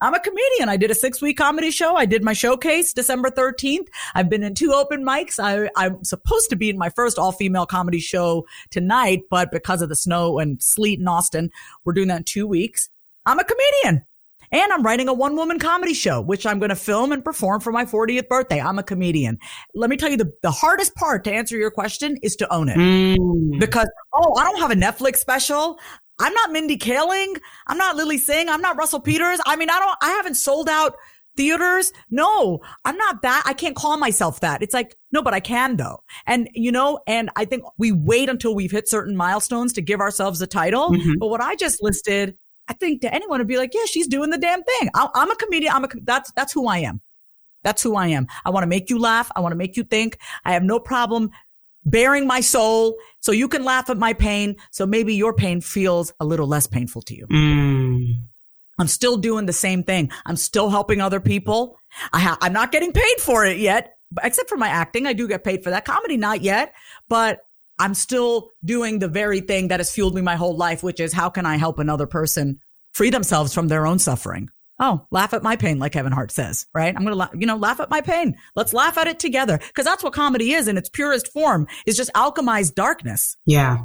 I'm 0.00 0.14
a 0.14 0.20
comedian. 0.20 0.68
I 0.68 0.76
did 0.76 0.92
a 0.92 0.94
six 0.94 1.20
week 1.20 1.38
comedy 1.38 1.72
show. 1.72 1.96
I 1.96 2.06
did 2.06 2.22
my 2.22 2.32
showcase 2.32 2.92
December 2.92 3.30
13th. 3.30 3.88
I've 4.14 4.30
been 4.30 4.44
in 4.44 4.54
two 4.54 4.72
open 4.72 5.04
mics. 5.04 5.40
I, 5.42 5.68
I'm 5.74 6.04
supposed 6.04 6.50
to 6.50 6.56
be 6.56 6.70
in 6.70 6.78
my 6.78 6.88
first 6.90 7.18
all 7.18 7.32
female 7.32 7.66
comedy 7.66 7.98
show 7.98 8.46
tonight, 8.70 9.22
but 9.28 9.50
because 9.50 9.82
of 9.82 9.88
the 9.88 9.96
snow 9.96 10.38
and 10.38 10.62
sleet 10.62 11.00
in 11.00 11.08
Austin, 11.08 11.50
we're 11.84 11.94
doing 11.94 12.06
that 12.08 12.18
in 12.18 12.24
two 12.24 12.46
weeks. 12.46 12.90
I'm 13.26 13.40
a 13.40 13.44
comedian. 13.44 14.04
And 14.52 14.72
I'm 14.72 14.82
writing 14.82 15.08
a 15.08 15.12
one 15.12 15.36
woman 15.36 15.58
comedy 15.58 15.94
show, 15.94 16.20
which 16.20 16.46
I'm 16.46 16.58
going 16.58 16.70
to 16.70 16.76
film 16.76 17.12
and 17.12 17.24
perform 17.24 17.60
for 17.60 17.72
my 17.72 17.84
40th 17.84 18.28
birthday. 18.28 18.60
I'm 18.60 18.78
a 18.78 18.82
comedian. 18.82 19.38
Let 19.74 19.90
me 19.90 19.96
tell 19.96 20.10
you 20.10 20.16
the, 20.16 20.32
the 20.42 20.50
hardest 20.50 20.94
part 20.94 21.24
to 21.24 21.32
answer 21.32 21.56
your 21.56 21.70
question 21.70 22.16
is 22.22 22.36
to 22.36 22.52
own 22.52 22.68
it. 22.68 22.76
Mm. 22.76 23.58
Because, 23.58 23.88
oh, 24.12 24.34
I 24.38 24.44
don't 24.44 24.58
have 24.60 24.70
a 24.70 24.74
Netflix 24.74 25.16
special. 25.16 25.78
I'm 26.18 26.32
not 26.32 26.50
Mindy 26.50 26.76
Kaling. 26.76 27.38
I'm 27.66 27.78
not 27.78 27.96
Lilly 27.96 28.18
Singh. 28.18 28.48
I'm 28.48 28.60
not 28.60 28.76
Russell 28.76 29.00
Peters. 29.00 29.40
I 29.46 29.56
mean, 29.56 29.70
I 29.70 29.78
don't, 29.78 29.96
I 30.02 30.10
haven't 30.10 30.34
sold 30.34 30.68
out 30.68 30.96
theaters. 31.36 31.92
No, 32.10 32.58
I'm 32.84 32.96
not 32.96 33.22
that. 33.22 33.44
I 33.46 33.52
can't 33.52 33.76
call 33.76 33.96
myself 33.96 34.40
that. 34.40 34.60
It's 34.60 34.74
like, 34.74 34.96
no, 35.12 35.22
but 35.22 35.32
I 35.32 35.40
can 35.40 35.76
though. 35.76 36.02
And, 36.26 36.50
you 36.52 36.72
know, 36.72 36.98
and 37.06 37.30
I 37.36 37.44
think 37.44 37.62
we 37.78 37.92
wait 37.92 38.28
until 38.28 38.54
we've 38.54 38.72
hit 38.72 38.88
certain 38.88 39.16
milestones 39.16 39.72
to 39.74 39.80
give 39.80 40.00
ourselves 40.00 40.42
a 40.42 40.46
title. 40.46 40.90
Mm-hmm. 40.90 41.14
But 41.18 41.28
what 41.28 41.40
I 41.40 41.54
just 41.54 41.80
listed 41.80 42.36
I 42.68 42.74
think 42.74 43.00
to 43.02 43.12
anyone 43.12 43.38
would 43.38 43.48
be 43.48 43.56
like, 43.56 43.74
yeah, 43.74 43.84
she's 43.86 44.06
doing 44.06 44.30
the 44.30 44.38
damn 44.38 44.62
thing. 44.62 44.90
I, 44.94 45.08
am 45.14 45.30
a 45.30 45.36
comedian. 45.36 45.72
I'm 45.72 45.84
a, 45.84 45.88
that's, 46.02 46.30
that's 46.32 46.52
who 46.52 46.66
I 46.68 46.78
am. 46.78 47.00
That's 47.64 47.82
who 47.82 47.96
I 47.96 48.08
am. 48.08 48.26
I 48.44 48.50
want 48.50 48.62
to 48.62 48.68
make 48.68 48.90
you 48.90 48.98
laugh. 48.98 49.30
I 49.34 49.40
want 49.40 49.52
to 49.52 49.56
make 49.56 49.76
you 49.76 49.82
think. 49.82 50.18
I 50.44 50.52
have 50.52 50.62
no 50.62 50.78
problem 50.78 51.30
baring 51.84 52.26
my 52.26 52.40
soul 52.40 52.96
so 53.20 53.32
you 53.32 53.48
can 53.48 53.64
laugh 53.64 53.90
at 53.90 53.96
my 53.96 54.12
pain. 54.12 54.56
So 54.70 54.86
maybe 54.86 55.14
your 55.14 55.34
pain 55.34 55.60
feels 55.60 56.12
a 56.20 56.24
little 56.24 56.46
less 56.46 56.66
painful 56.66 57.02
to 57.02 57.16
you. 57.16 57.26
Mm. 57.26 58.24
I'm 58.78 58.86
still 58.86 59.16
doing 59.16 59.46
the 59.46 59.52
same 59.52 59.82
thing. 59.82 60.10
I'm 60.24 60.36
still 60.36 60.70
helping 60.70 61.00
other 61.00 61.20
people. 61.20 61.78
I 62.12 62.20
ha- 62.20 62.38
I'm 62.40 62.52
not 62.52 62.70
getting 62.70 62.92
paid 62.92 63.20
for 63.20 63.44
it 63.44 63.58
yet, 63.58 63.94
except 64.22 64.48
for 64.48 64.56
my 64.56 64.68
acting. 64.68 65.06
I 65.06 65.14
do 65.14 65.26
get 65.26 65.42
paid 65.42 65.64
for 65.64 65.70
that 65.70 65.84
comedy, 65.84 66.16
not 66.16 66.42
yet, 66.42 66.74
but 67.08 67.40
I'm 67.78 67.94
still 67.94 68.50
doing 68.64 68.98
the 68.98 69.08
very 69.08 69.40
thing 69.40 69.68
that 69.68 69.80
has 69.80 69.92
fueled 69.92 70.14
me 70.14 70.20
my 70.20 70.36
whole 70.36 70.56
life, 70.56 70.82
which 70.82 71.00
is 71.00 71.12
how 71.12 71.30
can 71.30 71.46
I 71.46 71.56
help 71.56 71.78
another 71.78 72.06
person 72.06 72.60
free 72.92 73.10
themselves 73.10 73.54
from 73.54 73.68
their 73.68 73.86
own 73.86 73.98
suffering? 73.98 74.50
Oh, 74.80 75.06
laugh 75.10 75.34
at 75.34 75.42
my 75.42 75.56
pain, 75.56 75.78
like 75.78 75.92
Kevin 75.92 76.12
Hart 76.12 76.30
says, 76.30 76.66
right? 76.72 76.94
I'm 76.94 77.04
going 77.04 77.18
to, 77.18 77.30
you 77.36 77.46
know, 77.46 77.56
laugh 77.56 77.80
at 77.80 77.90
my 77.90 78.00
pain. 78.00 78.36
Let's 78.54 78.72
laugh 78.72 78.96
at 78.96 79.08
it 79.08 79.18
together. 79.18 79.58
Cause 79.74 79.84
that's 79.84 80.04
what 80.04 80.12
comedy 80.12 80.52
is 80.52 80.68
in 80.68 80.78
its 80.78 80.88
purest 80.88 81.32
form 81.32 81.66
is 81.84 81.96
just 81.96 82.12
alchemized 82.14 82.74
darkness. 82.74 83.36
Yeah. 83.44 83.78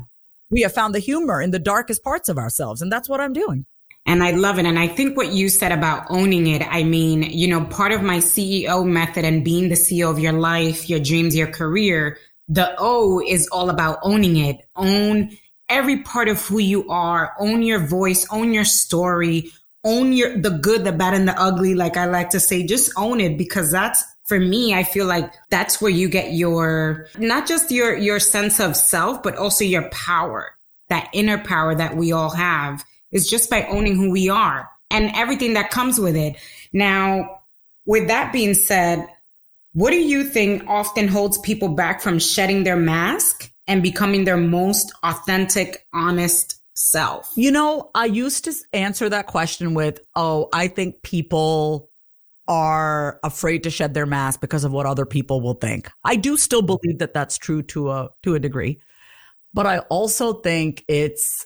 We 0.51 0.61
have 0.61 0.73
found 0.73 0.93
the 0.93 0.99
humor 0.99 1.41
in 1.41 1.49
the 1.49 1.57
darkest 1.57 2.03
parts 2.03 2.29
of 2.29 2.37
ourselves. 2.37 2.81
And 2.81 2.91
that's 2.91 3.09
what 3.09 3.19
I'm 3.19 3.33
doing. 3.33 3.65
And 4.05 4.21
I 4.21 4.31
love 4.31 4.59
it. 4.59 4.65
And 4.65 4.77
I 4.77 4.87
think 4.87 5.15
what 5.15 5.31
you 5.31 5.49
said 5.49 5.71
about 5.71 6.07
owning 6.09 6.45
it, 6.47 6.61
I 6.61 6.83
mean, 6.83 7.23
you 7.23 7.47
know, 7.47 7.65
part 7.65 7.91
of 7.91 8.03
my 8.03 8.17
CEO 8.17 8.85
method 8.85 9.25
and 9.25 9.45
being 9.45 9.69
the 9.69 9.75
CEO 9.75 10.11
of 10.11 10.19
your 10.19 10.33
life, 10.33 10.89
your 10.89 10.99
dreams, 10.99 11.35
your 11.35 11.47
career 11.47 12.17
the 12.47 12.73
O 12.77 13.21
is 13.25 13.47
all 13.47 13.69
about 13.69 13.99
owning 14.03 14.37
it. 14.37 14.57
Own 14.75 15.37
every 15.69 16.03
part 16.03 16.27
of 16.27 16.45
who 16.45 16.59
you 16.59 16.89
are. 16.89 17.33
Own 17.39 17.61
your 17.63 17.79
voice. 17.79 18.27
Own 18.31 18.53
your 18.53 18.65
story. 18.65 19.51
Own 19.83 20.13
your 20.13 20.37
the 20.37 20.51
good, 20.51 20.83
the 20.83 20.91
bad, 20.91 21.13
and 21.13 21.27
the 21.27 21.39
ugly. 21.39 21.75
Like 21.75 21.97
I 21.97 22.05
like 22.05 22.29
to 22.31 22.39
say, 22.39 22.65
just 22.65 22.91
own 22.97 23.19
it 23.19 23.37
because 23.37 23.71
that's 23.71 24.03
for 24.25 24.39
me. 24.39 24.73
I 24.73 24.83
feel 24.83 25.05
like 25.05 25.33
that's 25.49 25.81
where 25.81 25.91
you 25.91 26.07
get 26.07 26.33
your 26.33 27.07
not 27.17 27.47
just 27.47 27.71
your 27.71 27.95
your 27.95 28.19
sense 28.19 28.59
of 28.59 28.75
self, 28.75 29.23
but 29.23 29.37
also 29.37 29.63
your 29.63 29.89
power. 29.89 30.55
That 30.89 31.09
inner 31.13 31.37
power 31.37 31.75
that 31.75 31.95
we 31.95 32.11
all 32.11 32.29
have 32.29 32.83
is 33.11 33.29
just 33.29 33.49
by 33.49 33.65
owning 33.65 33.95
who 33.95 34.11
we 34.11 34.29
are 34.29 34.69
and 34.91 35.11
everything 35.15 35.53
that 35.53 35.71
comes 35.71 35.99
with 35.99 36.15
it. 36.15 36.35
Now, 36.71 37.41
with 37.85 38.07
that 38.07 38.31
being 38.31 38.53
said, 38.53 39.07
what 39.73 39.91
do 39.91 39.97
you 39.97 40.23
think 40.23 40.63
often 40.67 41.07
holds 41.07 41.37
people 41.39 41.69
back 41.69 42.01
from 42.01 42.19
shedding 42.19 42.63
their 42.63 42.77
mask 42.77 43.51
and 43.67 43.81
becoming 43.81 44.23
their 44.23 44.37
most 44.37 44.93
authentic, 45.03 45.85
honest 45.93 46.61
self? 46.75 47.31
You 47.35 47.51
know, 47.51 47.89
I 47.95 48.05
used 48.05 48.45
to 48.45 48.53
answer 48.71 49.09
that 49.09 49.27
question 49.27 49.73
with, 49.73 49.99
oh, 50.15 50.49
I 50.53 50.67
think 50.67 51.01
people 51.01 51.89
are 52.47 53.19
afraid 53.23 53.63
to 53.63 53.69
shed 53.69 53.93
their 53.93 54.05
mask 54.05 54.41
because 54.41 54.63
of 54.63 54.71
what 54.71 54.85
other 54.85 55.05
people 55.05 55.41
will 55.41 55.53
think. 55.53 55.89
I 56.03 56.17
do 56.17 56.37
still 56.37 56.61
believe 56.61 56.99
that 56.99 57.13
that's 57.13 57.37
true 57.37 57.63
to 57.63 57.89
a 57.89 58.09
to 58.23 58.35
a 58.35 58.39
degree. 58.39 58.79
But 59.53 59.65
I 59.65 59.79
also 59.79 60.33
think 60.33 60.83
it's 60.87 61.45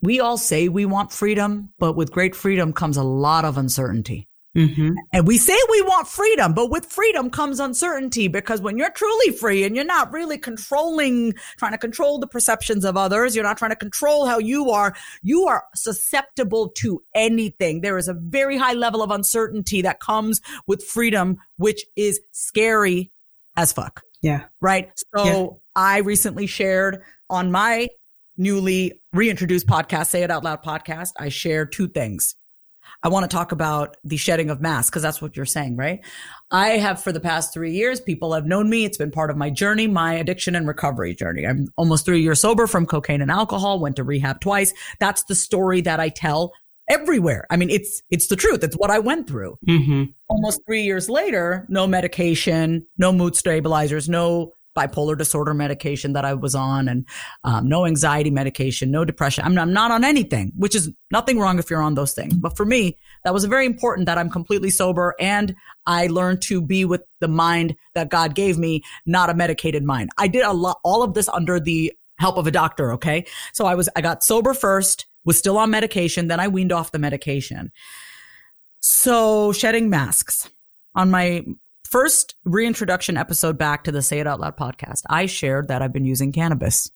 we 0.00 0.20
all 0.20 0.38
say 0.38 0.68
we 0.68 0.86
want 0.86 1.12
freedom, 1.12 1.72
but 1.78 1.94
with 1.94 2.12
great 2.12 2.34
freedom 2.34 2.72
comes 2.72 2.96
a 2.96 3.02
lot 3.02 3.44
of 3.44 3.58
uncertainty. 3.58 4.27
Mm-hmm. 4.58 4.90
And 5.12 5.26
we 5.26 5.38
say 5.38 5.56
we 5.70 5.82
want 5.82 6.08
freedom, 6.08 6.52
but 6.52 6.68
with 6.68 6.84
freedom 6.84 7.30
comes 7.30 7.60
uncertainty 7.60 8.26
because 8.26 8.60
when 8.60 8.76
you're 8.76 8.90
truly 8.90 9.30
free 9.30 9.62
and 9.62 9.76
you're 9.76 9.84
not 9.84 10.12
really 10.12 10.36
controlling, 10.36 11.34
trying 11.58 11.72
to 11.72 11.78
control 11.78 12.18
the 12.18 12.26
perceptions 12.26 12.84
of 12.84 12.96
others, 12.96 13.36
you're 13.36 13.44
not 13.44 13.56
trying 13.56 13.70
to 13.70 13.76
control 13.76 14.26
how 14.26 14.38
you 14.38 14.70
are, 14.70 14.96
you 15.22 15.46
are 15.46 15.62
susceptible 15.76 16.70
to 16.70 17.00
anything. 17.14 17.82
There 17.82 17.98
is 17.98 18.08
a 18.08 18.14
very 18.14 18.56
high 18.56 18.72
level 18.72 19.00
of 19.00 19.12
uncertainty 19.12 19.82
that 19.82 20.00
comes 20.00 20.40
with 20.66 20.82
freedom, 20.82 21.36
which 21.56 21.84
is 21.94 22.18
scary 22.32 23.12
as 23.56 23.72
fuck. 23.72 24.02
Yeah. 24.22 24.46
Right. 24.60 24.90
So 25.14 25.24
yeah. 25.24 25.46
I 25.76 25.98
recently 25.98 26.48
shared 26.48 27.02
on 27.30 27.52
my 27.52 27.88
newly 28.36 29.00
reintroduced 29.12 29.68
podcast, 29.68 30.06
Say 30.06 30.24
It 30.24 30.32
Out 30.32 30.42
Loud 30.42 30.64
podcast, 30.64 31.10
I 31.16 31.28
shared 31.28 31.70
two 31.70 31.86
things. 31.86 32.34
I 33.02 33.08
want 33.08 33.30
to 33.30 33.34
talk 33.34 33.52
about 33.52 33.96
the 34.02 34.16
shedding 34.16 34.50
of 34.50 34.60
masks 34.60 34.90
because 34.90 35.02
that's 35.02 35.22
what 35.22 35.36
you're 35.36 35.46
saying, 35.46 35.76
right? 35.76 36.00
I 36.50 36.70
have 36.70 37.02
for 37.02 37.12
the 37.12 37.20
past 37.20 37.54
three 37.54 37.72
years, 37.72 38.00
people 38.00 38.32
have 38.32 38.46
known 38.46 38.68
me. 38.68 38.84
It's 38.84 38.98
been 38.98 39.10
part 39.10 39.30
of 39.30 39.36
my 39.36 39.50
journey, 39.50 39.86
my 39.86 40.14
addiction 40.14 40.56
and 40.56 40.66
recovery 40.66 41.14
journey. 41.14 41.46
I'm 41.46 41.68
almost 41.76 42.04
three 42.04 42.22
years 42.22 42.40
sober 42.40 42.66
from 42.66 42.86
cocaine 42.86 43.22
and 43.22 43.30
alcohol, 43.30 43.78
went 43.78 43.96
to 43.96 44.04
rehab 44.04 44.40
twice. 44.40 44.72
That's 44.98 45.22
the 45.24 45.34
story 45.34 45.80
that 45.82 46.00
I 46.00 46.08
tell 46.08 46.52
everywhere. 46.90 47.46
I 47.50 47.56
mean, 47.56 47.70
it's, 47.70 48.02
it's 48.10 48.26
the 48.28 48.36
truth. 48.36 48.64
It's 48.64 48.76
what 48.76 48.90
I 48.90 48.98
went 48.98 49.28
through. 49.28 49.58
Mm-hmm. 49.68 50.04
Almost 50.28 50.62
three 50.66 50.82
years 50.82 51.08
later, 51.08 51.66
no 51.68 51.86
medication, 51.86 52.86
no 52.96 53.12
mood 53.12 53.36
stabilizers, 53.36 54.08
no 54.08 54.54
bipolar 54.78 55.18
disorder 55.18 55.54
medication 55.54 56.12
that 56.12 56.24
I 56.24 56.34
was 56.34 56.54
on 56.54 56.88
and 56.88 57.06
um, 57.44 57.68
no 57.68 57.86
anxiety 57.86 58.30
medication, 58.30 58.90
no 58.90 59.04
depression. 59.04 59.44
I'm, 59.44 59.58
I'm 59.58 59.72
not 59.72 59.90
on 59.90 60.04
anything, 60.04 60.52
which 60.56 60.74
is 60.74 60.90
nothing 61.10 61.38
wrong 61.38 61.58
if 61.58 61.70
you're 61.70 61.82
on 61.82 61.94
those 61.94 62.12
things. 62.12 62.34
But 62.34 62.56
for 62.56 62.64
me, 62.64 62.96
that 63.24 63.34
was 63.34 63.44
very 63.44 63.66
important 63.66 64.06
that 64.06 64.18
I'm 64.18 64.30
completely 64.30 64.70
sober 64.70 65.14
and 65.18 65.54
I 65.86 66.06
learned 66.06 66.42
to 66.42 66.62
be 66.62 66.84
with 66.84 67.02
the 67.20 67.28
mind 67.28 67.74
that 67.94 68.10
God 68.10 68.34
gave 68.34 68.58
me, 68.58 68.82
not 69.06 69.30
a 69.30 69.34
medicated 69.34 69.82
mind. 69.82 70.10
I 70.18 70.28
did 70.28 70.42
a 70.42 70.52
lot, 70.52 70.78
all 70.84 71.02
of 71.02 71.14
this 71.14 71.28
under 71.28 71.58
the 71.58 71.92
help 72.18 72.36
of 72.36 72.46
a 72.46 72.50
doctor. 72.50 72.92
Okay. 72.92 73.24
So 73.52 73.66
I 73.66 73.74
was, 73.74 73.88
I 73.96 74.00
got 74.00 74.22
sober 74.22 74.54
first, 74.54 75.06
was 75.24 75.38
still 75.38 75.58
on 75.58 75.70
medication. 75.70 76.28
Then 76.28 76.40
I 76.40 76.48
weaned 76.48 76.72
off 76.72 76.92
the 76.92 76.98
medication. 76.98 77.72
So 78.80 79.52
shedding 79.52 79.90
masks 79.90 80.48
on 80.94 81.10
my 81.10 81.44
first 81.88 82.34
reintroduction 82.44 83.16
episode 83.16 83.56
back 83.56 83.84
to 83.84 83.92
the 83.92 84.02
Say 84.02 84.18
It 84.18 84.26
Out 84.26 84.40
Loud 84.40 84.58
podcast, 84.58 85.02
I 85.08 85.24
shared 85.24 85.68
that 85.68 85.80
I've 85.80 85.92
been 85.92 86.04
using 86.04 86.32
cannabis. 86.32 86.90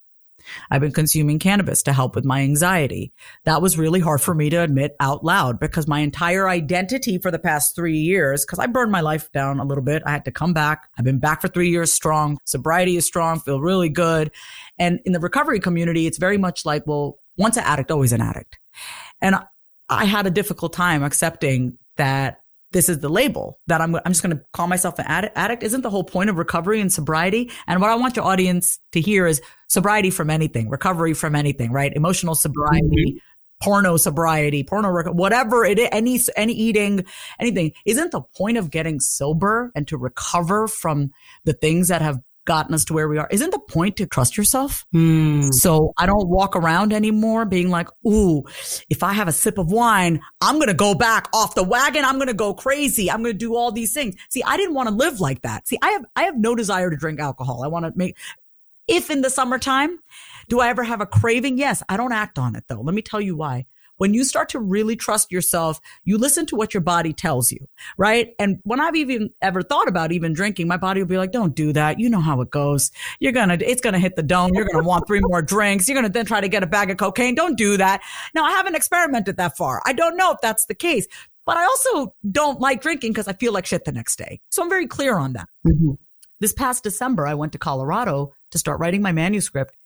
I've 0.71 0.81
been 0.83 0.93
consuming 0.93 1.39
cannabis 1.39 1.85
to 1.85 1.93
help 1.93 2.15
with 2.15 2.27
my 2.27 2.41
anxiety. 2.41 3.13
That 3.45 3.63
was 3.63 3.79
really 3.79 4.01
hard 4.01 4.21
for 4.21 4.35
me 4.35 4.51
to 4.51 4.57
admit 4.57 4.95
out 5.01 5.25
loud 5.25 5.59
because 5.61 5.87
my 5.87 6.01
entire 6.01 6.47
identity 6.47 7.19
for 7.19 7.31
the 7.31 7.39
past 7.39 7.75
three 7.75 7.97
years, 7.97 8.45
because 8.45 8.59
I 8.59 8.67
burned 8.67 8.93
my 8.93 9.01
life 9.01 9.33
down 9.33 9.61
a 9.61 9.65
little 9.65 9.85
bit. 9.85 10.03
I 10.05 10.11
had 10.11 10.27
to 10.27 10.33
come 10.33 10.53
back. 10.53 10.89
I've 10.99 11.05
been 11.05 11.21
back 11.21 11.41
for 11.41 11.49
three 11.49 11.71
years 11.71 11.93
strong. 11.93 12.39
Sobriety 12.45 12.97
is 12.97 13.07
strong, 13.07 13.41
feel 13.41 13.61
really 13.61 13.89
good. 13.89 14.31
And 14.79 15.01
in 15.07 15.13
the 15.13 15.21
recovery 15.21 15.61
community, 15.61 16.07
it's 16.07 16.19
very 16.19 16.39
much 16.39 16.67
like, 16.67 16.87
well, 16.87 17.19
once 17.39 17.57
an 17.57 17.65
addict, 17.65 17.91
always 17.91 18.13
an 18.13 18.21
addict. 18.21 18.59
And 19.23 19.37
I 19.89 20.05
had 20.05 20.27
a 20.27 20.31
difficult 20.31 20.75
time 20.75 21.03
accepting 21.03 21.79
that 21.97 22.42
this 22.73 22.89
is 22.89 23.01
the 23.01 23.09
label 23.09 23.59
that 23.67 23.81
I'm, 23.81 23.95
I'm 23.95 24.13
just 24.13 24.23
going 24.23 24.37
to 24.37 24.43
call 24.53 24.67
myself 24.67 24.99
an 24.99 25.07
addict. 25.07 25.63
Isn't 25.63 25.83
the 25.83 25.91
whole 25.91 26.05
point 26.05 26.31
of 26.31 26.39
recovery 26.39 26.81
and 26.81 26.93
sobriety? 26.93 27.51
And 27.67 27.81
what 27.81 27.91
I 27.91 27.95
want 27.95 28.17
your 28.17 28.25
audience 28.25 28.79
to 28.93 29.01
hear 29.01 29.27
is 29.27 29.41
sobriety 29.69 30.11
from 30.11 30.31
anything, 30.31 30.69
recovery 30.69 31.15
from 31.15 31.35
anything, 31.35 31.73
right? 31.73 31.93
Emotional 31.95 32.35
sobriety, 32.35 32.87
mm-hmm. 32.87 33.65
porno 33.65 33.97
sobriety, 33.97 34.65
porno, 34.65 35.13
whatever 35.13 35.65
it 35.65 35.79
is, 35.79 35.89
any, 35.93 36.21
any 36.37 36.53
eating, 36.53 37.05
anything. 37.39 37.73
Isn't 37.85 38.13
the 38.13 38.23
point 38.37 38.59
of 38.59 38.71
getting 38.71 39.01
sober 39.01 39.71
and 39.75 39.87
to 39.89 39.97
recover 39.97 40.69
from 40.69 41.13
the 41.45 41.53
things 41.53 41.89
that 41.89 42.03
have 42.03 42.21
gotten 42.45 42.75
us 42.75 42.85
to 42.87 42.95
where 42.95 43.09
we 43.09 43.19
are. 43.19 43.29
Isn't 43.31 43.51
the 43.51 43.59
point 43.59 43.97
to 43.97 44.07
trust 44.07 44.37
yourself? 44.37 44.85
Mm. 44.95 45.49
So 45.53 45.93
I 45.97 46.07
don't 46.07 46.29
walk 46.29 46.57
around 46.57 46.93
anymore 46.93 47.45
being 47.45 47.71
like, 47.71 47.89
ooh, 48.07 48.43
if 48.91 49.03
I 49.03 49.13
have 49.13 49.29
a 49.29 49.33
sip 49.33 49.59
of 49.59 49.71
wine, 49.71 50.21
I'm 50.41 50.57
going 50.57 50.69
to 50.69 50.75
go 50.75 50.95
back 50.95 51.29
off 51.33 51.55
the 51.55 51.63
wagon. 51.63 52.05
I'm 52.05 52.17
going 52.17 52.29
to 52.29 52.35
go 52.35 52.55
crazy. 52.55 53.11
I'm 53.11 53.23
going 53.23 53.35
to 53.35 53.39
do 53.39 53.57
all 53.57 53.73
these 53.73 53.93
things. 53.93 54.15
See, 54.31 54.43
I 54.43 54.57
didn't 54.57 54.75
want 54.75 54.89
to 54.89 54.95
live 54.95 55.21
like 55.21 55.43
that. 55.43 55.69
See, 55.69 55.79
I 55.83 55.91
have, 55.91 56.05
I 56.17 56.23
have 56.25 56.37
no 56.37 56.55
desire 56.55 56.91
to 56.91 56.97
drink 56.97 57.21
alcohol. 57.21 57.63
I 57.63 57.69
want 57.69 57.85
to 57.87 57.93
make, 57.95 58.17
if 58.89 59.11
in 59.11 59.21
the 59.21 59.31
summertime, 59.31 59.99
do 60.49 60.61
I 60.61 60.69
ever 60.69 60.83
have 60.83 61.01
a 61.01 61.07
craving? 61.07 61.59
Yes. 61.59 61.83
I 61.89 61.97
don't 61.97 62.13
act 62.13 62.39
on 62.39 62.57
it 62.57 62.65
though. 62.69 62.81
Let 62.81 62.95
me 62.95 63.03
tell 63.03 63.21
you 63.21 63.37
why 63.37 63.67
when 64.03 64.15
you 64.15 64.25
start 64.25 64.49
to 64.49 64.59
really 64.59 64.97
trust 64.97 65.31
yourself, 65.31 65.81
you 66.03 66.19
listen 66.19 66.45
to 66.45 66.57
what 66.57 66.75
your 66.75 66.81
body 66.81 67.13
tells 67.13 67.53
you, 67.53 67.69
right? 67.97 68.35
And 68.41 68.59
when 68.65 68.81
I've 68.81 68.97
even 68.97 69.31
ever 69.41 69.63
thought 69.63 69.87
about 69.87 70.11
even 70.11 70.33
drinking, 70.33 70.67
my 70.67 70.77
body 70.77 71.01
will 71.01 71.07
be 71.07 71.19
like, 71.19 71.31
don't 71.31 71.55
do 71.55 71.73
that. 71.73 72.01
You 72.01 72.11
know 72.11 72.19
how 72.19 72.41
it 72.41 72.51
goes. 72.51 72.91
You're 73.21 73.31
going 73.31 73.57
to, 73.57 73.65
it's 73.65 73.81
going 73.81 73.93
to 73.93 74.01
hit 74.01 74.17
the 74.17 74.25
dome. 74.25 74.51
You're 74.55 74.65
going 74.65 74.83
to 74.83 74.89
want 74.89 75.07
three 75.07 75.21
more 75.23 75.41
drinks. 75.41 75.87
You're 75.87 75.95
going 75.95 76.03
to 76.05 76.13
then 76.13 76.27
try 76.27 76.41
to 76.41 76.49
get 76.49 76.65
a 76.65 76.67
bag 76.67 76.91
of 76.91 76.97
cocaine. 76.97 77.37
Don't 77.37 77.57
do 77.57 77.77
that. 77.77 78.03
Now 78.35 78.43
I 78.43 78.51
haven't 78.51 78.75
experimented 78.75 79.37
that 79.37 79.57
far. 79.57 79.81
I 79.87 79.93
don't 79.93 80.17
know 80.17 80.33
if 80.33 80.39
that's 80.43 80.67
the 80.67 80.75
case, 80.75 81.07
but 81.47 81.57
I 81.57 81.63
also 81.63 82.13
don't 82.29 82.59
like 82.59 82.83
drinking 82.83 83.13
because 83.13 83.29
I 83.29 83.35
feel 83.35 83.53
like 83.53 83.67
shit 83.67 83.85
the 83.85 83.93
next 83.93 84.17
day. 84.17 84.41
So 84.51 84.65
I'm 84.65 84.69
very 84.69 84.89
clear 84.89 85.17
on 85.17 85.35
that. 85.35 85.47
Mm-hmm. 85.65 85.93
This 86.41 86.53
past 86.53 86.83
December, 86.83 87.25
I 87.25 87.35
went 87.35 87.53
to 87.53 87.59
Colorado 87.59 88.33
to 88.51 88.59
start 88.59 88.81
writing 88.81 89.01
my 89.01 89.13
manuscript 89.13 89.77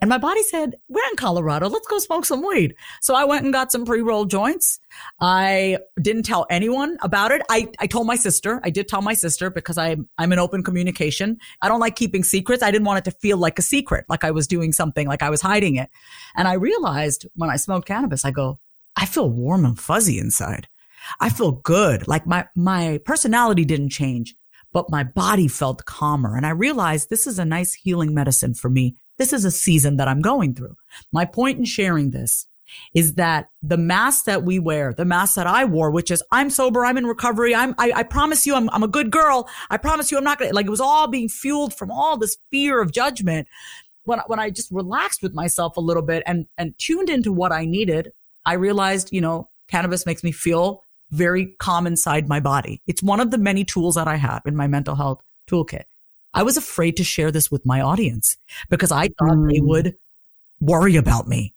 and 0.00 0.10
my 0.10 0.18
body 0.18 0.42
said, 0.42 0.76
we're 0.88 1.08
in 1.10 1.16
Colorado. 1.16 1.68
Let's 1.68 1.86
go 1.86 1.98
smoke 1.98 2.26
some 2.26 2.46
weed. 2.46 2.74
So 3.00 3.14
I 3.14 3.24
went 3.24 3.44
and 3.44 3.52
got 3.52 3.72
some 3.72 3.86
pre-roll 3.86 4.26
joints. 4.26 4.78
I 5.20 5.78
didn't 6.02 6.24
tell 6.24 6.46
anyone 6.50 6.98
about 7.00 7.32
it. 7.32 7.40
I, 7.48 7.68
I 7.78 7.86
told 7.86 8.06
my 8.06 8.16
sister. 8.16 8.60
I 8.62 8.68
did 8.68 8.88
tell 8.88 9.00
my 9.00 9.14
sister 9.14 9.48
because 9.48 9.78
I, 9.78 9.96
I'm 10.18 10.32
in 10.32 10.38
open 10.38 10.62
communication. 10.62 11.38
I 11.62 11.68
don't 11.68 11.80
like 11.80 11.96
keeping 11.96 12.24
secrets. 12.24 12.62
I 12.62 12.70
didn't 12.70 12.84
want 12.84 12.98
it 12.98 13.10
to 13.10 13.16
feel 13.18 13.38
like 13.38 13.58
a 13.58 13.62
secret, 13.62 14.04
like 14.08 14.22
I 14.22 14.32
was 14.32 14.46
doing 14.46 14.72
something, 14.72 15.08
like 15.08 15.22
I 15.22 15.30
was 15.30 15.40
hiding 15.40 15.76
it. 15.76 15.88
And 16.34 16.46
I 16.46 16.54
realized 16.54 17.26
when 17.34 17.48
I 17.48 17.56
smoked 17.56 17.88
cannabis, 17.88 18.26
I 18.26 18.32
go, 18.32 18.58
I 18.96 19.06
feel 19.06 19.30
warm 19.30 19.64
and 19.64 19.78
fuzzy 19.78 20.18
inside. 20.18 20.68
I 21.20 21.30
feel 21.30 21.52
good. 21.52 22.06
Like 22.06 22.26
my, 22.26 22.46
my 22.54 23.00
personality 23.06 23.64
didn't 23.64 23.90
change, 23.90 24.34
but 24.74 24.90
my 24.90 25.04
body 25.04 25.48
felt 25.48 25.86
calmer. 25.86 26.36
And 26.36 26.44
I 26.44 26.50
realized 26.50 27.08
this 27.08 27.26
is 27.26 27.38
a 27.38 27.46
nice 27.46 27.72
healing 27.72 28.12
medicine 28.12 28.52
for 28.52 28.68
me 28.68 28.96
this 29.18 29.32
is 29.32 29.44
a 29.44 29.50
season 29.50 29.96
that 29.96 30.08
I'm 30.08 30.20
going 30.20 30.54
through. 30.54 30.76
My 31.12 31.24
point 31.24 31.58
in 31.58 31.64
sharing 31.64 32.10
this 32.10 32.46
is 32.94 33.14
that 33.14 33.48
the 33.62 33.76
mask 33.76 34.24
that 34.24 34.42
we 34.42 34.58
wear, 34.58 34.92
the 34.92 35.04
mask 35.04 35.36
that 35.36 35.46
I 35.46 35.64
wore, 35.64 35.90
which 35.90 36.10
is 36.10 36.22
I'm 36.30 36.50
sober, 36.50 36.84
I'm 36.84 36.98
in 36.98 37.06
recovery, 37.06 37.54
I'm 37.54 37.74
I, 37.78 37.92
I 37.96 38.02
promise 38.02 38.46
you 38.46 38.54
I'm 38.54 38.68
I'm 38.70 38.82
a 38.82 38.88
good 38.88 39.10
girl. 39.10 39.48
I 39.70 39.76
promise 39.76 40.10
you 40.10 40.18
I'm 40.18 40.24
not 40.24 40.38
gonna 40.38 40.52
like 40.52 40.66
it 40.66 40.70
was 40.70 40.80
all 40.80 41.06
being 41.06 41.28
fueled 41.28 41.74
from 41.74 41.90
all 41.90 42.16
this 42.16 42.36
fear 42.50 42.80
of 42.80 42.92
judgment. 42.92 43.48
When 44.04 44.20
when 44.26 44.38
I 44.40 44.50
just 44.50 44.70
relaxed 44.70 45.22
with 45.22 45.34
myself 45.34 45.76
a 45.76 45.80
little 45.80 46.02
bit 46.02 46.22
and 46.26 46.46
and 46.58 46.76
tuned 46.78 47.10
into 47.10 47.32
what 47.32 47.52
I 47.52 47.64
needed, 47.64 48.12
I 48.44 48.54
realized, 48.54 49.12
you 49.12 49.20
know, 49.20 49.48
cannabis 49.68 50.06
makes 50.06 50.24
me 50.24 50.32
feel 50.32 50.84
very 51.10 51.54
calm 51.58 51.86
inside 51.86 52.28
my 52.28 52.40
body. 52.40 52.82
It's 52.86 53.02
one 53.02 53.20
of 53.20 53.30
the 53.30 53.38
many 53.38 53.64
tools 53.64 53.94
that 53.94 54.08
I 54.08 54.16
have 54.16 54.42
in 54.44 54.56
my 54.56 54.66
mental 54.66 54.96
health 54.96 55.22
toolkit. 55.48 55.84
I 56.36 56.42
was 56.42 56.56
afraid 56.56 56.98
to 56.98 57.04
share 57.04 57.32
this 57.32 57.50
with 57.50 57.64
my 57.66 57.80
audience 57.80 58.36
because 58.68 58.92
I 58.92 59.08
thought 59.18 59.36
mm. 59.36 59.50
they 59.50 59.60
would 59.60 59.96
worry 60.60 60.96
about 60.96 61.26
me. 61.26 61.54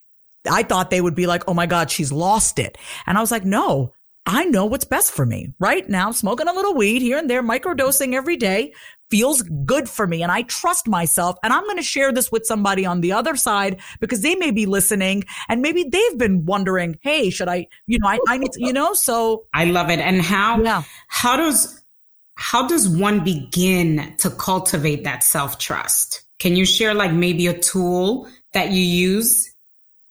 I 0.49 0.63
thought 0.63 0.89
they 0.89 1.01
would 1.01 1.15
be 1.15 1.27
like, 1.27 1.43
Oh 1.47 1.53
my 1.53 1.65
God, 1.65 1.91
she's 1.91 2.11
lost 2.11 2.59
it. 2.59 2.77
And 3.05 3.17
I 3.17 3.21
was 3.21 3.29
like, 3.29 3.45
no, 3.45 3.93
I 4.25 4.45
know 4.45 4.65
what's 4.65 4.85
best 4.85 5.11
for 5.11 5.25
me 5.25 5.53
right 5.59 5.87
now. 5.89 6.11
Smoking 6.11 6.47
a 6.47 6.53
little 6.53 6.75
weed 6.75 7.01
here 7.01 7.17
and 7.17 7.29
there, 7.29 7.43
microdosing 7.43 8.13
every 8.13 8.37
day 8.37 8.73
feels 9.09 9.41
good 9.41 9.89
for 9.89 10.07
me. 10.07 10.21
And 10.23 10.31
I 10.31 10.43
trust 10.43 10.87
myself. 10.87 11.35
And 11.43 11.51
I'm 11.51 11.63
going 11.63 11.77
to 11.77 11.83
share 11.83 12.11
this 12.11 12.31
with 12.31 12.45
somebody 12.45 12.85
on 12.85 13.01
the 13.01 13.11
other 13.11 13.35
side 13.35 13.81
because 13.99 14.21
they 14.21 14.35
may 14.35 14.51
be 14.51 14.65
listening 14.65 15.23
and 15.49 15.61
maybe 15.61 15.83
they've 15.83 16.17
been 16.17 16.45
wondering, 16.45 16.99
Hey, 17.01 17.29
should 17.29 17.49
I, 17.49 17.67
you 17.87 17.99
know, 17.99 18.07
I, 18.07 18.19
I 18.27 18.37
need 18.37 18.51
to, 18.53 18.65
you 18.65 18.71
know, 18.71 18.93
so 18.93 19.45
I 19.53 19.65
love 19.65 19.89
it. 19.89 19.99
And 19.99 20.21
how, 20.21 20.61
yeah. 20.61 20.83
how 21.07 21.35
does, 21.35 21.83
how 22.39 22.65
does 22.65 22.87
one 22.87 23.21
begin 23.23 24.15
to 24.19 24.29
cultivate 24.29 25.03
that 25.03 25.23
self 25.23 25.57
trust? 25.59 26.23
Can 26.39 26.55
you 26.55 26.65
share 26.65 26.93
like 26.93 27.11
maybe 27.11 27.47
a 27.47 27.59
tool 27.59 28.29
that 28.53 28.71
you 28.71 28.81
use 28.81 29.53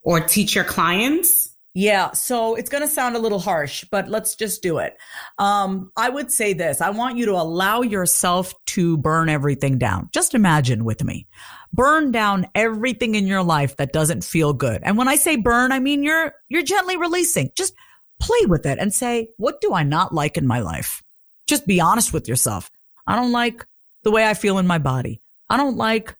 or 0.03 0.21
teach 0.21 0.55
your 0.55 0.65
clients? 0.65 1.57
Yeah, 1.73 2.11
so 2.13 2.55
it's 2.55 2.69
going 2.69 2.83
to 2.83 2.93
sound 2.93 3.17
a 3.17 3.19
little 3.19 3.39
harsh, 3.39 3.85
but 3.91 4.09
let's 4.09 4.35
just 4.35 4.63
do 4.63 4.79
it. 4.79 4.97
Um, 5.39 5.91
I 5.97 6.11
would 6.11 6.31
say 6.31 6.53
this 6.53 6.83
I 6.83 6.91
want 6.91 7.17
you 7.17 7.27
to 7.27 7.33
allow 7.33 7.81
yourself 7.81 8.53
to 8.67 8.99
burn 8.99 9.31
everything 9.31 9.79
down. 9.79 10.11
Just 10.13 10.35
imagine 10.35 10.85
with 10.85 11.03
me. 11.03 11.27
Burn 11.73 12.11
down 12.11 12.47
everything 12.55 13.15
in 13.15 13.27
your 13.27 13.43
life 13.43 13.77
that 13.77 13.93
doesn't 13.93 14.23
feel 14.23 14.53
good. 14.53 14.83
And 14.83 14.99
when 14.99 15.09
I 15.09 15.17
say 15.17 15.37
burn, 15.37 15.73
I 15.73 15.79
mean 15.79 16.03
you're 16.03 16.33
you're 16.49 16.63
gently 16.63 16.99
releasing. 16.99 17.53
Just 17.57 17.75
play 18.21 18.47
with 18.47 18.67
it 18.67 18.79
and 18.79 18.93
say, 18.93 19.31
what 19.39 19.63
do 19.63 19.73
I 19.73 19.83
not 19.83 20.13
like 20.13 20.37
in 20.37 20.47
my 20.47 20.61
life? 20.61 21.03
Just 21.49 21.67
be 21.67 21.81
honest 21.81 22.13
with 22.13 22.29
yourself. 22.29 22.71
I 23.07 23.17
don't 23.17 23.33
like 23.33 23.67
the 24.05 24.13
way 24.13 24.25
I 24.25 24.35
feel 24.35 24.59
in 24.59 24.67
my 24.67 24.79
body. 24.79 25.21
I 25.51 25.57
don't 25.57 25.77
like 25.77 26.15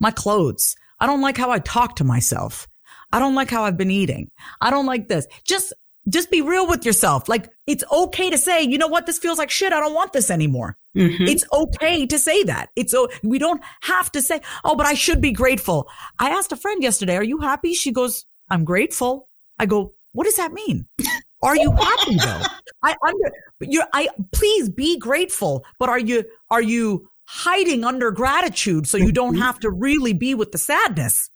my 0.00 0.10
clothes. 0.10 0.76
I 1.00 1.06
don't 1.06 1.22
like 1.22 1.38
how 1.38 1.50
I 1.50 1.60
talk 1.60 1.96
to 1.96 2.04
myself. 2.04 2.68
I 3.12 3.18
don't 3.18 3.34
like 3.34 3.50
how 3.50 3.64
I've 3.64 3.76
been 3.76 3.90
eating. 3.90 4.30
I 4.60 4.70
don't 4.70 4.86
like 4.86 5.08
this. 5.08 5.26
Just 5.44 5.72
just 6.08 6.30
be 6.30 6.42
real 6.42 6.66
with 6.66 6.84
yourself. 6.84 7.28
Like 7.28 7.48
it's 7.66 7.84
okay 7.92 8.30
to 8.30 8.38
say, 8.38 8.62
you 8.62 8.76
know 8.76 8.88
what? 8.88 9.06
This 9.06 9.18
feels 9.18 9.38
like 9.38 9.50
shit. 9.50 9.72
I 9.72 9.80
don't 9.80 9.94
want 9.94 10.12
this 10.12 10.30
anymore. 10.30 10.76
Mm-hmm. 10.96 11.24
It's 11.24 11.44
okay 11.52 12.06
to 12.06 12.18
say 12.18 12.42
that. 12.44 12.70
It's, 12.76 12.94
we 13.22 13.38
don't 13.38 13.62
have 13.82 14.10
to 14.12 14.20
say, 14.20 14.40
oh, 14.64 14.74
but 14.74 14.86
I 14.86 14.94
should 14.94 15.20
be 15.20 15.32
grateful. 15.32 15.88
I 16.18 16.30
asked 16.30 16.52
a 16.52 16.56
friend 16.56 16.82
yesterday, 16.82 17.16
are 17.16 17.22
you 17.22 17.38
happy? 17.38 17.74
She 17.74 17.92
goes, 17.92 18.26
I'm 18.50 18.64
grateful. 18.64 19.28
I 19.58 19.66
go, 19.66 19.94
what 20.12 20.24
does 20.24 20.36
that 20.36 20.52
mean? 20.52 20.86
Are 21.42 21.56
you 21.56 21.70
happy 21.80 22.16
though? 22.16 22.42
I 22.82 22.96
under 23.06 23.32
you 23.60 23.82
I 23.92 24.08
please 24.32 24.68
be 24.68 24.98
grateful, 24.98 25.64
but 25.78 25.88
are 25.88 25.98
you 25.98 26.24
are 26.50 26.62
you 26.62 27.08
hiding 27.24 27.84
under 27.84 28.10
gratitude 28.10 28.86
so 28.86 28.96
you 28.96 29.12
don't 29.12 29.34
mm-hmm. 29.34 29.42
have 29.42 29.60
to 29.60 29.70
really 29.70 30.12
be 30.12 30.34
with 30.34 30.52
the 30.52 30.58
sadness? 30.58 31.28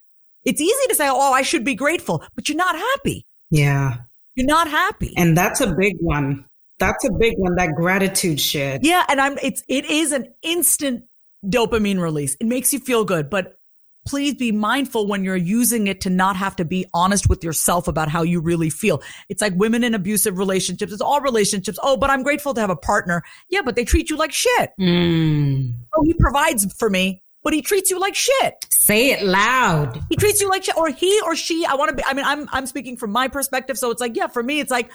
It's 0.44 0.60
easy 0.60 0.88
to 0.88 0.94
say, 0.94 1.08
"Oh, 1.08 1.32
I 1.32 1.42
should 1.42 1.64
be 1.64 1.74
grateful," 1.74 2.24
but 2.34 2.48
you're 2.48 2.56
not 2.56 2.76
happy. 2.76 3.26
Yeah. 3.50 3.98
You're 4.36 4.46
not 4.46 4.68
happy. 4.68 5.14
And 5.16 5.36
that's 5.36 5.60
a 5.60 5.74
big 5.74 5.96
one. 6.00 6.44
That's 6.78 7.04
a 7.06 7.12
big 7.12 7.34
one, 7.38 7.56
that 7.56 7.74
gratitude 7.74 8.38
shit. 8.38 8.84
Yeah, 8.84 9.04
and 9.08 9.20
I'm 9.20 9.38
it's 9.42 9.62
it 9.66 9.86
is 9.86 10.12
an 10.12 10.34
instant 10.42 11.04
dopamine 11.44 12.00
release. 12.00 12.36
It 12.38 12.46
makes 12.46 12.72
you 12.72 12.78
feel 12.78 13.04
good, 13.04 13.30
but 13.30 13.58
please 14.06 14.34
be 14.34 14.52
mindful 14.52 15.06
when 15.06 15.24
you're 15.24 15.36
using 15.36 15.86
it 15.86 16.00
to 16.02 16.10
not 16.10 16.36
have 16.36 16.56
to 16.56 16.64
be 16.64 16.86
honest 16.94 17.28
with 17.28 17.44
yourself 17.44 17.88
about 17.88 18.08
how 18.08 18.22
you 18.22 18.40
really 18.40 18.70
feel. 18.70 19.02
It's 19.28 19.42
like 19.42 19.54
women 19.56 19.84
in 19.84 19.94
abusive 19.94 20.38
relationships. 20.38 20.92
It's 20.92 21.02
all 21.02 21.20
relationships. 21.20 21.78
Oh, 21.82 21.96
but 21.96 22.10
I'm 22.10 22.22
grateful 22.22 22.54
to 22.54 22.60
have 22.60 22.70
a 22.70 22.76
partner. 22.76 23.22
Yeah, 23.48 23.62
but 23.62 23.76
they 23.76 23.84
treat 23.84 24.08
you 24.08 24.16
like 24.16 24.32
shit. 24.32 24.70
Mm. 24.80 25.74
Oh, 25.94 26.02
he 26.04 26.14
provides 26.14 26.72
for 26.78 26.88
me, 26.88 27.22
but 27.42 27.52
he 27.52 27.62
treats 27.62 27.90
you 27.90 27.98
like 27.98 28.14
shit. 28.14 28.66
Say 28.70 29.10
it 29.10 29.22
loud. 29.22 30.00
He 30.08 30.16
treats 30.16 30.40
you 30.40 30.48
like 30.48 30.64
shit, 30.64 30.76
or 30.76 30.88
he 30.88 31.20
or 31.24 31.34
she. 31.34 31.66
I 31.66 31.74
want 31.74 31.90
to 31.90 31.96
be. 31.96 32.04
I 32.06 32.14
mean, 32.14 32.24
I'm 32.24 32.48
I'm 32.52 32.66
speaking 32.66 32.96
from 32.96 33.10
my 33.10 33.28
perspective, 33.28 33.76
so 33.76 33.90
it's 33.90 34.00
like, 34.00 34.16
yeah, 34.16 34.28
for 34.28 34.42
me, 34.42 34.60
it's 34.60 34.70
like. 34.70 34.90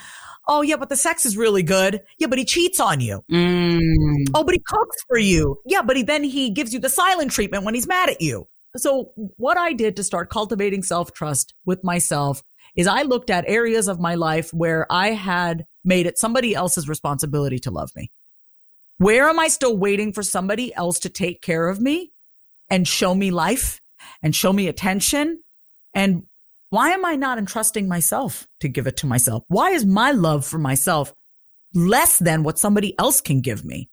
Oh 0.48 0.64
yeah, 0.64 0.78
but 0.78 0.90
the 0.90 0.98
sex 0.98 1.24
is 1.24 1.38
really 1.38 1.62
good. 1.62 2.02
Yeah, 2.18 2.26
but 2.26 2.40
he 2.40 2.46
cheats 2.46 2.80
on 2.80 3.00
you. 3.00 3.24
Mm. 3.32 4.26
Oh, 4.34 4.44
but 4.44 4.56
he 4.56 4.62
cooks 4.66 4.98
for 5.08 5.20
you. 5.20 5.62
Yeah, 5.68 5.84
but 5.84 5.96
he 5.96 6.02
then 6.02 6.24
he 6.24 6.50
gives 6.50 6.74
you 6.74 6.80
the 6.80 6.90
silent 6.90 7.32
treatment 7.32 7.64
when 7.64 7.76
he's 7.76 7.88
mad 7.88 8.10
at 8.10 8.22
you. 8.22 8.48
So 8.78 9.12
what 9.38 9.58
I 9.58 9.74
did 9.74 9.96
to 9.98 10.04
start 10.04 10.30
cultivating 10.30 10.84
self 10.84 11.14
trust 11.14 11.54
with 11.66 11.84
myself 11.84 12.42
is 12.76 12.88
I 12.88 13.02
looked 13.02 13.30
at 13.30 13.46
areas 13.48 13.88
of 13.88 14.00
my 14.00 14.16
life 14.16 14.54
where 14.54 14.88
I 14.90 15.10
had 15.10 15.66
made 15.84 16.06
it 16.06 16.18
somebody 16.18 16.56
else's 16.56 16.88
responsibility 16.88 17.60
to 17.60 17.72
love 17.72 17.92
me. 17.96 18.12
Where 18.98 19.28
am 19.28 19.40
I 19.40 19.48
still 19.48 19.76
waiting 19.76 20.14
for 20.14 20.24
somebody 20.24 20.74
else 20.76 21.00
to 21.00 21.10
take 21.10 21.42
care 21.42 21.68
of 21.68 21.82
me 21.82 22.12
and 22.70 22.88
show 22.88 23.16
me 23.16 23.32
life 23.32 23.82
and 24.22 24.36
show 24.36 24.54
me 24.54 24.68
attention? 24.68 25.42
And 25.94 26.24
why 26.70 26.92
am 26.92 27.04
I 27.04 27.16
not 27.16 27.38
entrusting 27.38 27.88
myself 27.88 28.48
to 28.62 28.70
give 28.70 28.88
it 28.88 28.98
to 28.98 29.08
myself? 29.08 29.44
Why 29.48 29.72
is 29.72 29.86
my 29.86 30.12
love 30.12 30.46
for 30.46 30.58
myself 30.58 31.14
less 31.74 32.20
than 32.20 32.44
what 32.44 32.60
somebody 32.60 32.98
else 32.98 33.20
can 33.22 33.42
give 33.42 33.66
me? 33.66 33.90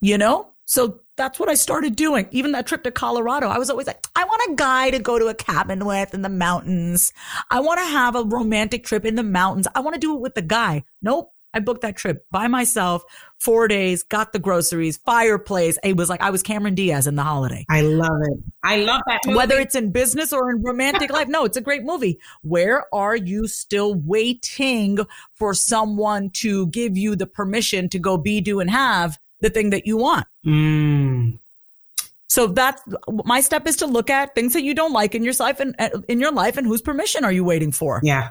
You 0.00 0.16
know? 0.16 0.52
So 0.64 1.00
that's 1.20 1.38
what 1.38 1.50
I 1.50 1.54
started 1.54 1.96
doing. 1.96 2.26
Even 2.30 2.52
that 2.52 2.66
trip 2.66 2.82
to 2.84 2.90
Colorado, 2.90 3.48
I 3.48 3.58
was 3.58 3.68
always 3.68 3.86
like, 3.86 4.06
I 4.16 4.24
want 4.24 4.52
a 4.52 4.54
guy 4.54 4.90
to 4.90 4.98
go 4.98 5.18
to 5.18 5.26
a 5.26 5.34
cabin 5.34 5.84
with 5.84 6.14
in 6.14 6.22
the 6.22 6.30
mountains. 6.30 7.12
I 7.50 7.60
want 7.60 7.78
to 7.78 7.84
have 7.84 8.16
a 8.16 8.24
romantic 8.24 8.84
trip 8.84 9.04
in 9.04 9.16
the 9.16 9.22
mountains. 9.22 9.68
I 9.74 9.80
want 9.80 9.92
to 9.94 10.00
do 10.00 10.14
it 10.14 10.20
with 10.20 10.34
the 10.34 10.40
guy. 10.40 10.84
Nope. 11.02 11.30
I 11.52 11.58
booked 11.58 11.82
that 11.82 11.96
trip 11.96 12.24
by 12.30 12.46
myself, 12.46 13.02
four 13.38 13.66
days, 13.66 14.04
got 14.04 14.32
the 14.32 14.38
groceries, 14.38 14.98
fireplace. 14.98 15.78
It 15.82 15.96
was 15.96 16.08
like 16.08 16.22
I 16.22 16.30
was 16.30 16.44
Cameron 16.44 16.76
Diaz 16.76 17.06
in 17.08 17.16
the 17.16 17.24
holiday. 17.24 17.66
I 17.68 17.80
love 17.82 18.20
it. 18.22 18.38
I 18.62 18.76
love 18.76 19.02
that. 19.08 19.20
Movie. 19.26 19.36
Whether 19.36 19.58
it's 19.58 19.74
in 19.74 19.90
business 19.90 20.32
or 20.32 20.48
in 20.50 20.62
romantic 20.62 21.10
life. 21.10 21.26
No, 21.26 21.44
it's 21.44 21.56
a 21.56 21.60
great 21.60 21.82
movie. 21.82 22.20
Where 22.42 22.84
are 22.94 23.16
you 23.16 23.48
still 23.48 23.94
waiting 23.94 24.98
for 25.34 25.52
someone 25.52 26.30
to 26.34 26.68
give 26.68 26.96
you 26.96 27.16
the 27.16 27.26
permission 27.26 27.88
to 27.90 27.98
go 27.98 28.16
be, 28.16 28.40
do, 28.40 28.60
and 28.60 28.70
have? 28.70 29.18
the 29.40 29.50
thing 29.50 29.70
that 29.70 29.86
you 29.86 29.96
want. 29.96 30.26
Mm. 30.46 31.38
So 32.28 32.46
that's 32.46 32.80
my 33.24 33.40
step 33.40 33.66
is 33.66 33.76
to 33.78 33.86
look 33.86 34.08
at 34.08 34.34
things 34.34 34.52
that 34.52 34.62
you 34.62 34.72
don't 34.74 34.92
like 34.92 35.14
in 35.14 35.24
your 35.24 35.34
life 35.40 35.58
and 35.58 35.74
in 36.08 36.20
your 36.20 36.32
life 36.32 36.56
and 36.56 36.66
whose 36.66 36.80
permission 36.80 37.24
are 37.24 37.32
you 37.32 37.42
waiting 37.42 37.72
for? 37.72 38.00
Yeah. 38.04 38.30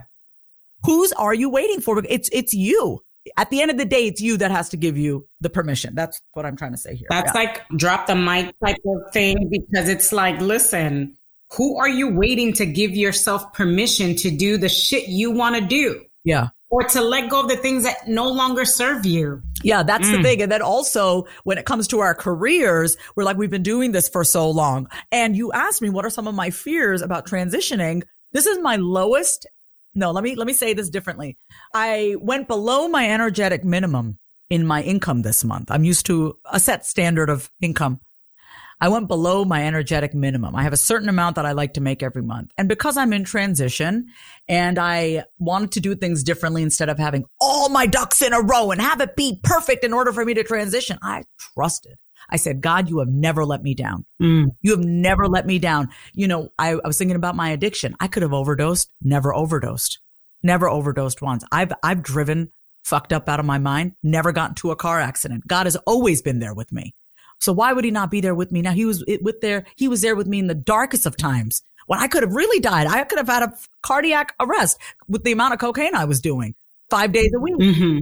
Whose 0.86 1.12
are 1.12 1.34
you 1.34 1.50
waiting 1.50 1.82
for? 1.82 2.02
It's, 2.08 2.30
it's 2.32 2.54
you. 2.54 3.02
At 3.36 3.50
the 3.50 3.62
end 3.62 3.70
of 3.72 3.78
the 3.78 3.84
day, 3.84 4.08
it's 4.08 4.22
you 4.22 4.38
that 4.38 4.52
has 4.52 4.70
to 4.70 4.78
give 4.78 4.98
you 4.98 5.28
the 5.42 5.50
permission. 5.50 5.96
That's 5.96 6.22
what 6.32 6.46
I'm 6.46 6.56
trying 6.56 6.72
to 6.72 6.78
say 6.78 6.96
here. 6.96 7.08
That's 7.10 7.34
yeah. 7.36 7.42
like 7.42 7.68
drop 7.76 8.08
the 8.08 8.16
mic 8.16 8.56
type 8.66 8.78
of 8.86 9.12
thing 9.12 9.50
because 9.52 9.90
it's 9.90 10.14
like, 10.14 10.40
listen, 10.40 11.18
who 11.52 11.78
are 11.78 11.90
you 11.90 12.16
waiting 12.16 12.54
to 12.54 12.66
give 12.66 12.92
yourself 12.92 13.52
permission 13.52 14.16
to 14.16 14.32
do 14.32 14.58
the 14.58 14.70
shit 14.70 15.10
you 15.10 15.32
want 15.32 15.56
to 15.56 15.62
do? 15.62 16.06
Yeah 16.24 16.50
or 16.70 16.84
to 16.84 17.02
let 17.02 17.30
go 17.30 17.42
of 17.42 17.50
the 17.50 17.58
things 17.58 17.84
that 17.84 18.08
no 18.08 18.30
longer 18.30 18.64
serve 18.64 19.06
you. 19.06 19.42
Yeah, 19.64 19.84
that's 19.84 20.08
mm. 20.08 20.18
the 20.18 20.24
thing. 20.24 20.42
And 20.42 20.52
then 20.52 20.62
also 20.62 21.26
when 21.44 21.58
it 21.58 21.66
comes 21.66 21.88
to 21.90 22.00
our 22.00 22.16
careers, 22.16 22.98
we're 23.16 23.24
like, 23.24 23.38
we've 23.38 23.50
been 23.50 23.64
doing 23.64 23.92
this 23.92 24.08
for 24.08 24.24
so 24.24 24.50
long. 24.50 24.88
And 25.12 25.36
you 25.36 25.52
asked 25.52 25.82
me, 25.82 25.90
what 25.90 26.06
are 26.06 26.10
some 26.10 26.28
of 26.28 26.36
my 26.36 26.50
fears 26.50 27.02
about 27.02 27.28
transitioning? 27.28 28.04
This 28.32 28.46
is 28.46 28.60
my 28.60 28.78
lowest. 28.78 29.48
No, 29.96 30.12
let 30.12 30.24
me, 30.24 30.36
let 30.36 30.48
me 30.48 30.54
say 30.54 30.74
this 30.74 30.90
differently. 30.90 31.38
I 31.74 32.16
went 32.20 32.48
below 32.48 32.88
my 32.88 33.10
energetic 33.10 33.64
minimum 33.64 34.18
in 34.50 34.66
my 34.66 34.82
income 34.82 35.22
this 35.22 35.44
month. 35.44 35.70
I'm 35.72 35.84
used 35.84 36.06
to 36.08 36.38
a 36.52 36.60
set 36.60 36.86
standard 36.86 37.30
of 37.30 37.52
income. 37.62 38.00
I 38.82 38.88
went 38.88 39.08
below 39.08 39.44
my 39.44 39.66
energetic 39.66 40.14
minimum. 40.14 40.56
I 40.56 40.64
have 40.64 40.74
a 40.74 40.78
certain 40.78 41.10
amount 41.10 41.36
that 41.36 41.46
I 41.46 41.52
like 41.52 41.74
to 41.74 41.82
make 41.82 42.02
every 42.02 42.22
month. 42.22 42.52
And 42.58 42.70
because 42.70 42.96
I'm 42.96 43.12
in 43.12 43.26
transition 43.26 44.08
and 44.48 44.80
I 44.80 45.26
wanted 45.38 45.74
to 45.74 45.82
do 45.82 45.96
things 45.96 46.24
differently 46.24 46.64
instead 46.64 46.88
of 46.88 46.98
having 46.98 47.26
all 47.42 47.70
my 47.70 47.88
ducks 47.88 48.22
in 48.22 48.32
a 48.32 48.42
row 48.42 48.72
and 48.72 48.82
have 48.82 49.02
it 49.02 49.18
be 49.18 49.40
perfect 49.44 49.84
in 49.84 49.94
order 49.94 50.14
for 50.14 50.24
me 50.24 50.34
to 50.34 50.44
transition, 50.44 50.98
I 51.02 51.24
trusted. 51.38 51.98
I 52.30 52.38
said, 52.38 52.62
God, 52.62 52.90
you 52.90 53.00
have 53.00 53.10
never 53.10 53.44
let 53.44 53.64
me 53.64 53.74
down. 53.74 54.06
Mm. 54.22 54.48
You 54.62 54.72
have 54.72 54.86
never 54.86 55.28
let 55.28 55.46
me 55.46 55.60
down. 55.60 55.90
You 56.14 56.28
know, 56.28 56.50
I, 56.58 56.74
I 56.74 56.88
was 56.88 56.98
thinking 56.98 57.16
about 57.16 57.36
my 57.36 57.50
addiction. 57.50 57.96
I 58.00 58.08
could 58.08 58.24
have 58.24 58.34
overdosed, 58.34 58.92
never 59.02 59.34
overdosed, 59.34 60.00
never 60.44 60.70
overdosed 60.70 61.22
once. 61.22 61.44
I've, 61.52 61.74
I've 61.84 62.04
driven 62.04 62.52
fucked 62.84 63.14
up 63.14 63.28
out 63.28 63.40
of 63.40 63.46
my 63.46 63.58
mind, 63.58 63.94
never 64.04 64.32
got 64.32 64.52
into 64.52 64.72
a 64.72 64.76
car 64.76 65.00
accident. 65.00 65.48
God 65.48 65.66
has 65.66 65.76
always 65.86 66.22
been 66.22 66.40
there 66.40 66.54
with 66.54 66.72
me. 66.72 66.94
So 67.40 67.54
why 67.54 67.74
would 67.74 67.86
he 67.86 67.92
not 67.92 68.12
be 68.12 68.22
there 68.22 68.36
with 68.36 68.52
me? 68.52 68.62
Now 68.62 68.74
he 68.74 68.86
was 68.86 69.04
with 69.22 69.42
there. 69.42 69.66
He 69.76 69.88
was 69.88 70.02
there 70.02 70.16
with 70.16 70.28
me 70.28 70.40
in 70.40 70.48
the 70.48 70.56
darkest 70.56 71.06
of 71.06 71.18
times 71.18 71.62
when 71.88 72.00
I 72.00 72.08
could 72.08 72.24
have 72.24 72.34
really 72.34 72.60
died. 72.60 72.88
I 72.88 73.04
could 73.04 73.18
have 73.18 73.28
had 73.28 73.44
a 73.44 73.54
cardiac 73.82 74.36
arrest 74.40 74.78
with 75.08 75.24
the 75.24 75.32
amount 75.32 75.54
of 75.54 75.60
cocaine 75.60 75.96
I 75.96 76.06
was 76.06 76.22
doing 76.22 76.54
five 76.90 77.12
days 77.12 77.32
a 77.36 77.40
week. 77.40 77.56
Mm-hmm. 77.56 78.00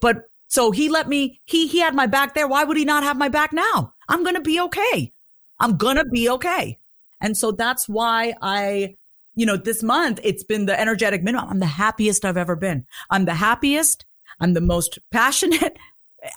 But 0.00 0.22
so 0.48 0.70
he 0.70 0.88
let 0.88 1.08
me, 1.08 1.40
he, 1.44 1.68
he 1.68 1.78
had 1.80 1.94
my 1.94 2.06
back 2.06 2.34
there. 2.34 2.48
Why 2.48 2.64
would 2.64 2.76
he 2.76 2.84
not 2.84 3.04
have 3.04 3.16
my 3.16 3.28
back 3.28 3.52
now? 3.52 3.92
I'm 4.08 4.24
going 4.24 4.34
to 4.34 4.40
be 4.40 4.60
okay. 4.60 5.12
I'm 5.60 5.76
going 5.76 5.96
to 5.96 6.04
be 6.06 6.28
okay. 6.30 6.78
And 7.20 7.36
so 7.36 7.52
that's 7.52 7.88
why 7.88 8.34
I, 8.42 8.96
you 9.34 9.46
know, 9.46 9.56
this 9.56 9.82
month 9.82 10.18
it's 10.24 10.42
been 10.42 10.66
the 10.66 10.78
energetic 10.78 11.22
minimum. 11.22 11.50
I'm 11.50 11.60
the 11.60 11.66
happiest 11.66 12.24
I've 12.24 12.36
ever 12.36 12.56
been. 12.56 12.86
I'm 13.10 13.26
the 13.26 13.34
happiest. 13.34 14.06
I'm 14.40 14.54
the 14.54 14.60
most 14.60 14.98
passionate. 15.12 15.78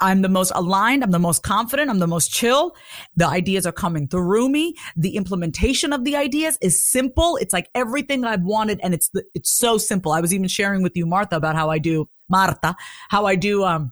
I'm 0.02 0.22
the 0.22 0.30
most 0.30 0.52
aligned. 0.56 1.04
I'm 1.04 1.12
the 1.12 1.20
most 1.20 1.44
confident. 1.44 1.90
I'm 1.90 2.00
the 2.00 2.08
most 2.08 2.32
chill. 2.32 2.76
The 3.16 3.28
ideas 3.28 3.66
are 3.66 3.72
coming 3.72 4.08
through 4.08 4.50
me. 4.50 4.76
The 4.96 5.16
implementation 5.16 5.94
of 5.94 6.04
the 6.04 6.16
ideas 6.16 6.58
is 6.62 6.84
simple. 6.84 7.38
It's 7.38 7.54
like 7.54 7.70
everything 7.76 8.24
I've 8.24 8.44
wanted. 8.44 8.80
And 8.82 8.94
it's, 8.94 9.10
the, 9.10 9.24
it's 9.34 9.52
so 9.52 9.78
simple. 9.78 10.12
I 10.12 10.22
was 10.22 10.34
even 10.34 10.48
sharing 10.48 10.84
with 10.84 10.96
you, 10.96 11.06
Martha, 11.06 11.36
about 11.36 11.56
how 11.56 11.70
I 11.70 11.80
do 11.80 12.10
Martha, 12.30 12.76
how 13.10 13.26
I 13.26 13.36
do, 13.36 13.64
um, 13.64 13.92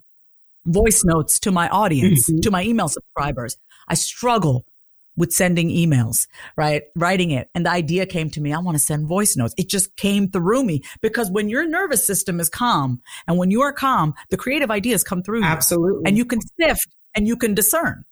voice 0.66 1.04
notes 1.04 1.40
to 1.40 1.52
my 1.52 1.68
audience, 1.70 2.30
mm-hmm. 2.30 2.40
to 2.42 2.52
my 2.52 2.64
email 2.64 2.88
subscribers. 2.88 3.58
I 3.88 3.96
struggle 3.96 4.66
with 5.22 5.32
sending 5.32 5.70
emails, 5.70 6.26
right? 6.58 6.82
Writing 6.96 7.30
it. 7.30 7.48
And 7.54 7.64
the 7.64 7.70
idea 7.70 8.08
came 8.08 8.32
to 8.32 8.42
me. 8.42 8.52
I 8.54 8.58
want 8.58 8.76
to 8.76 8.84
send 8.84 9.08
voice 9.08 9.38
notes. 9.38 9.54
It 9.56 9.70
just 9.70 9.96
came 9.96 10.28
through 10.28 10.64
me 10.64 10.82
because 11.00 11.30
when 11.30 11.48
your 11.48 11.64
nervous 11.68 12.08
system 12.08 12.40
is 12.40 12.50
calm 12.50 13.04
and 13.28 13.38
when 13.38 13.52
you 13.52 13.62
are 13.62 13.72
calm, 13.72 14.16
the 14.32 14.38
creative 14.38 14.72
ideas 14.72 15.04
come 15.04 15.22
through. 15.22 15.44
Absolutely. 15.44 16.00
You, 16.00 16.04
and 16.08 16.18
you 16.18 16.26
can 16.26 16.40
sift 16.60 16.88
and 17.14 17.28
you 17.28 17.38
can 17.38 17.54
discern. 17.54 18.04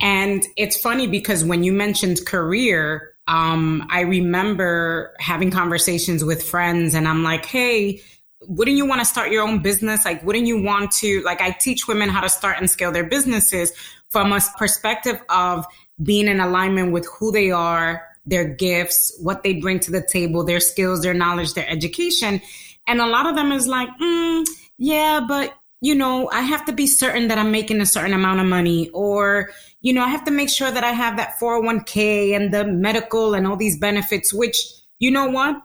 And 0.00 0.46
it's 0.56 0.80
funny 0.80 1.08
because 1.08 1.44
when 1.44 1.64
you 1.64 1.72
mentioned 1.72 2.24
career, 2.24 3.16
um, 3.26 3.84
I 3.90 4.02
remember 4.02 5.16
having 5.18 5.50
conversations 5.50 6.22
with 6.22 6.44
friends 6.44 6.94
and 6.94 7.08
I'm 7.08 7.24
like, 7.24 7.44
Hey, 7.44 8.02
wouldn't 8.42 8.76
you 8.76 8.86
want 8.86 9.00
to 9.00 9.04
start 9.04 9.32
your 9.32 9.42
own 9.42 9.62
business? 9.62 10.04
Like, 10.04 10.22
wouldn't 10.22 10.46
you 10.46 10.62
want 10.62 10.92
to, 10.92 11.22
like, 11.22 11.40
I 11.40 11.50
teach 11.50 11.88
women 11.88 12.08
how 12.08 12.20
to 12.20 12.28
start 12.28 12.58
and 12.58 12.70
scale 12.70 12.92
their 12.92 13.08
businesses 13.08 13.72
from 14.10 14.32
a 14.32 14.40
perspective 14.56 15.20
of 15.28 15.66
being 16.02 16.28
in 16.28 16.40
alignment 16.40 16.92
with 16.92 17.06
who 17.06 17.32
they 17.32 17.50
are, 17.50 18.06
their 18.24 18.44
gifts, 18.44 19.16
what 19.20 19.42
they 19.42 19.54
bring 19.54 19.80
to 19.80 19.90
the 19.90 20.06
table, 20.06 20.44
their 20.44 20.60
skills, 20.60 21.02
their 21.02 21.14
knowledge, 21.14 21.54
their 21.54 21.68
education. 21.68 22.40
And 22.86 23.00
a 23.00 23.06
lot 23.06 23.26
of 23.26 23.36
them 23.36 23.52
is 23.52 23.66
like, 23.66 23.88
mm, 24.00 24.46
yeah, 24.78 25.20
but 25.26 25.54
you 25.80 25.94
know, 25.94 26.28
I 26.30 26.40
have 26.40 26.64
to 26.66 26.72
be 26.72 26.86
certain 26.86 27.28
that 27.28 27.38
I'm 27.38 27.50
making 27.50 27.80
a 27.80 27.86
certain 27.86 28.14
amount 28.14 28.40
of 28.40 28.46
money, 28.46 28.88
or, 28.90 29.50
you 29.82 29.92
know, 29.92 30.02
I 30.02 30.08
have 30.08 30.24
to 30.24 30.30
make 30.30 30.48
sure 30.48 30.70
that 30.70 30.84
I 30.84 30.92
have 30.92 31.16
that 31.18 31.38
401k 31.38 32.34
and 32.34 32.52
the 32.52 32.64
medical 32.64 33.34
and 33.34 33.46
all 33.46 33.56
these 33.56 33.78
benefits, 33.78 34.32
which, 34.32 34.58
you 34.98 35.10
know 35.10 35.28
what? 35.28 35.60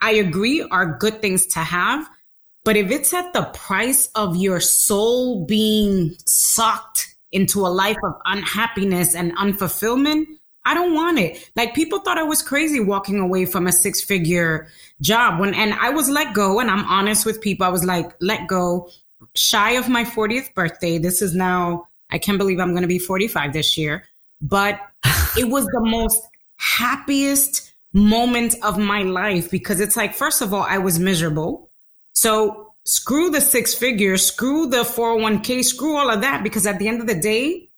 I 0.00 0.12
agree 0.12 0.62
are 0.62 0.98
good 0.98 1.22
things 1.22 1.46
to 1.48 1.60
have. 1.60 2.08
But 2.64 2.76
if 2.76 2.90
it's 2.90 3.12
at 3.14 3.32
the 3.32 3.44
price 3.54 4.08
of 4.14 4.36
your 4.36 4.60
soul 4.60 5.44
being 5.44 6.14
sucked 6.24 7.13
into 7.34 7.66
a 7.66 7.68
life 7.68 7.98
of 8.02 8.14
unhappiness 8.24 9.14
and 9.14 9.36
unfulfillment, 9.36 10.24
I 10.64 10.72
don't 10.72 10.94
want 10.94 11.18
it. 11.18 11.50
Like 11.56 11.74
people 11.74 12.00
thought 12.00 12.16
I 12.16 12.22
was 12.22 12.40
crazy 12.40 12.80
walking 12.80 13.18
away 13.18 13.44
from 13.44 13.66
a 13.66 13.72
six 13.72 14.02
figure 14.02 14.68
job 15.00 15.40
when, 15.40 15.52
and 15.52 15.74
I 15.74 15.90
was 15.90 16.08
let 16.08 16.32
go. 16.32 16.60
And 16.60 16.70
I'm 16.70 16.84
honest 16.86 17.26
with 17.26 17.40
people. 17.42 17.66
I 17.66 17.70
was 17.70 17.84
like, 17.84 18.14
let 18.20 18.46
go 18.48 18.88
shy 19.34 19.72
of 19.72 19.88
my 19.88 20.04
40th 20.04 20.54
birthday. 20.54 20.98
This 20.98 21.20
is 21.20 21.34
now, 21.34 21.88
I 22.10 22.18
can't 22.18 22.38
believe 22.38 22.60
I'm 22.60 22.70
going 22.70 22.82
to 22.82 22.88
be 22.88 22.98
45 22.98 23.52
this 23.52 23.76
year, 23.76 24.04
but 24.40 24.80
it 25.36 25.48
was 25.48 25.66
the 25.66 25.80
most 25.80 26.22
happiest 26.56 27.74
moment 27.92 28.54
of 28.62 28.78
my 28.78 29.02
life 29.02 29.50
because 29.50 29.80
it's 29.80 29.96
like, 29.96 30.14
first 30.14 30.40
of 30.40 30.54
all, 30.54 30.62
I 30.62 30.78
was 30.78 30.98
miserable. 30.98 31.70
So 32.12 32.73
screw 32.84 33.30
the 33.30 33.40
six 33.40 33.74
figures, 33.74 34.26
screw 34.26 34.66
the 34.66 34.84
401k, 34.84 35.64
screw 35.64 35.96
all 35.96 36.10
of 36.10 36.20
that. 36.22 36.42
Because 36.42 36.66
at 36.66 36.78
the 36.78 36.88
end 36.88 37.00
of 37.00 37.06
the 37.06 37.14
day, 37.14 37.70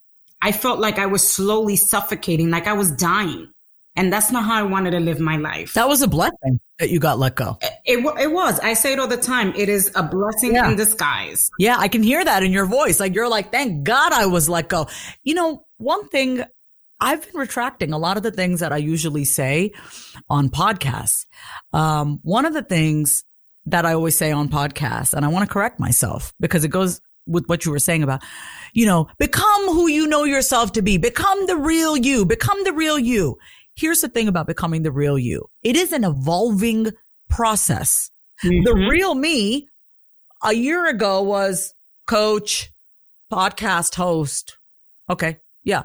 I 0.42 0.52
felt 0.52 0.78
like 0.78 0.98
I 0.98 1.06
was 1.06 1.26
slowly 1.26 1.76
suffocating, 1.76 2.50
like 2.50 2.66
I 2.66 2.74
was 2.74 2.90
dying. 2.92 3.50
And 3.98 4.12
that's 4.12 4.30
not 4.30 4.44
how 4.44 4.54
I 4.54 4.62
wanted 4.62 4.90
to 4.90 5.00
live 5.00 5.20
my 5.20 5.38
life. 5.38 5.72
That 5.72 5.88
was 5.88 6.02
a 6.02 6.06
blessing 6.06 6.60
that 6.78 6.90
you 6.90 7.00
got 7.00 7.18
let 7.18 7.34
go. 7.34 7.56
It, 7.62 8.04
it, 8.04 8.20
it 8.20 8.30
was. 8.30 8.60
I 8.60 8.74
say 8.74 8.92
it 8.92 8.98
all 8.98 9.08
the 9.08 9.16
time. 9.16 9.54
It 9.56 9.70
is 9.70 9.90
a 9.94 10.02
blessing 10.02 10.54
yeah. 10.54 10.70
in 10.70 10.76
disguise. 10.76 11.50
Yeah, 11.58 11.76
I 11.78 11.88
can 11.88 12.02
hear 12.02 12.22
that 12.22 12.42
in 12.42 12.52
your 12.52 12.66
voice. 12.66 13.00
Like 13.00 13.14
you're 13.14 13.28
like, 13.28 13.50
thank 13.50 13.84
God 13.84 14.12
I 14.12 14.26
was 14.26 14.50
let 14.50 14.68
go. 14.68 14.88
You 15.22 15.34
know, 15.34 15.64
one 15.78 16.08
thing 16.08 16.44
I've 17.00 17.22
been 17.22 17.40
retracting 17.40 17.92
a 17.92 17.98
lot 17.98 18.18
of 18.18 18.22
the 18.22 18.30
things 18.30 18.60
that 18.60 18.72
I 18.72 18.78
usually 18.78 19.24
say 19.24 19.72
on 20.28 20.50
podcasts. 20.50 21.24
Um, 21.72 22.20
one 22.22 22.44
of 22.44 22.52
the 22.52 22.62
things 22.62 23.24
that 23.66 23.84
I 23.84 23.92
always 23.92 24.16
say 24.16 24.32
on 24.32 24.48
podcasts, 24.48 25.12
and 25.12 25.24
I 25.24 25.28
want 25.28 25.48
to 25.48 25.52
correct 25.52 25.80
myself 25.80 26.32
because 26.40 26.64
it 26.64 26.68
goes 26.68 27.00
with 27.26 27.46
what 27.46 27.64
you 27.64 27.72
were 27.72 27.78
saying 27.78 28.02
about, 28.02 28.22
you 28.72 28.86
know, 28.86 29.08
become 29.18 29.66
who 29.66 29.88
you 29.88 30.06
know 30.06 30.24
yourself 30.24 30.72
to 30.72 30.82
be, 30.82 30.96
become 30.96 31.46
the 31.46 31.56
real 31.56 31.96
you, 31.96 32.24
become 32.24 32.62
the 32.64 32.72
real 32.72 32.98
you. 32.98 33.36
Here's 33.74 34.00
the 34.00 34.08
thing 34.08 34.28
about 34.28 34.46
becoming 34.46 34.82
the 34.82 34.92
real 34.92 35.18
you. 35.18 35.50
It 35.62 35.76
is 35.76 35.92
an 35.92 36.04
evolving 36.04 36.92
process. 37.28 38.10
Mm-hmm. 38.44 38.64
The 38.64 38.74
real 38.88 39.14
me 39.14 39.68
a 40.42 40.52
year 40.52 40.86
ago 40.86 41.22
was 41.22 41.74
coach, 42.06 42.72
podcast 43.32 43.96
host. 43.96 44.56
Okay. 45.10 45.38
Yeah. 45.64 45.84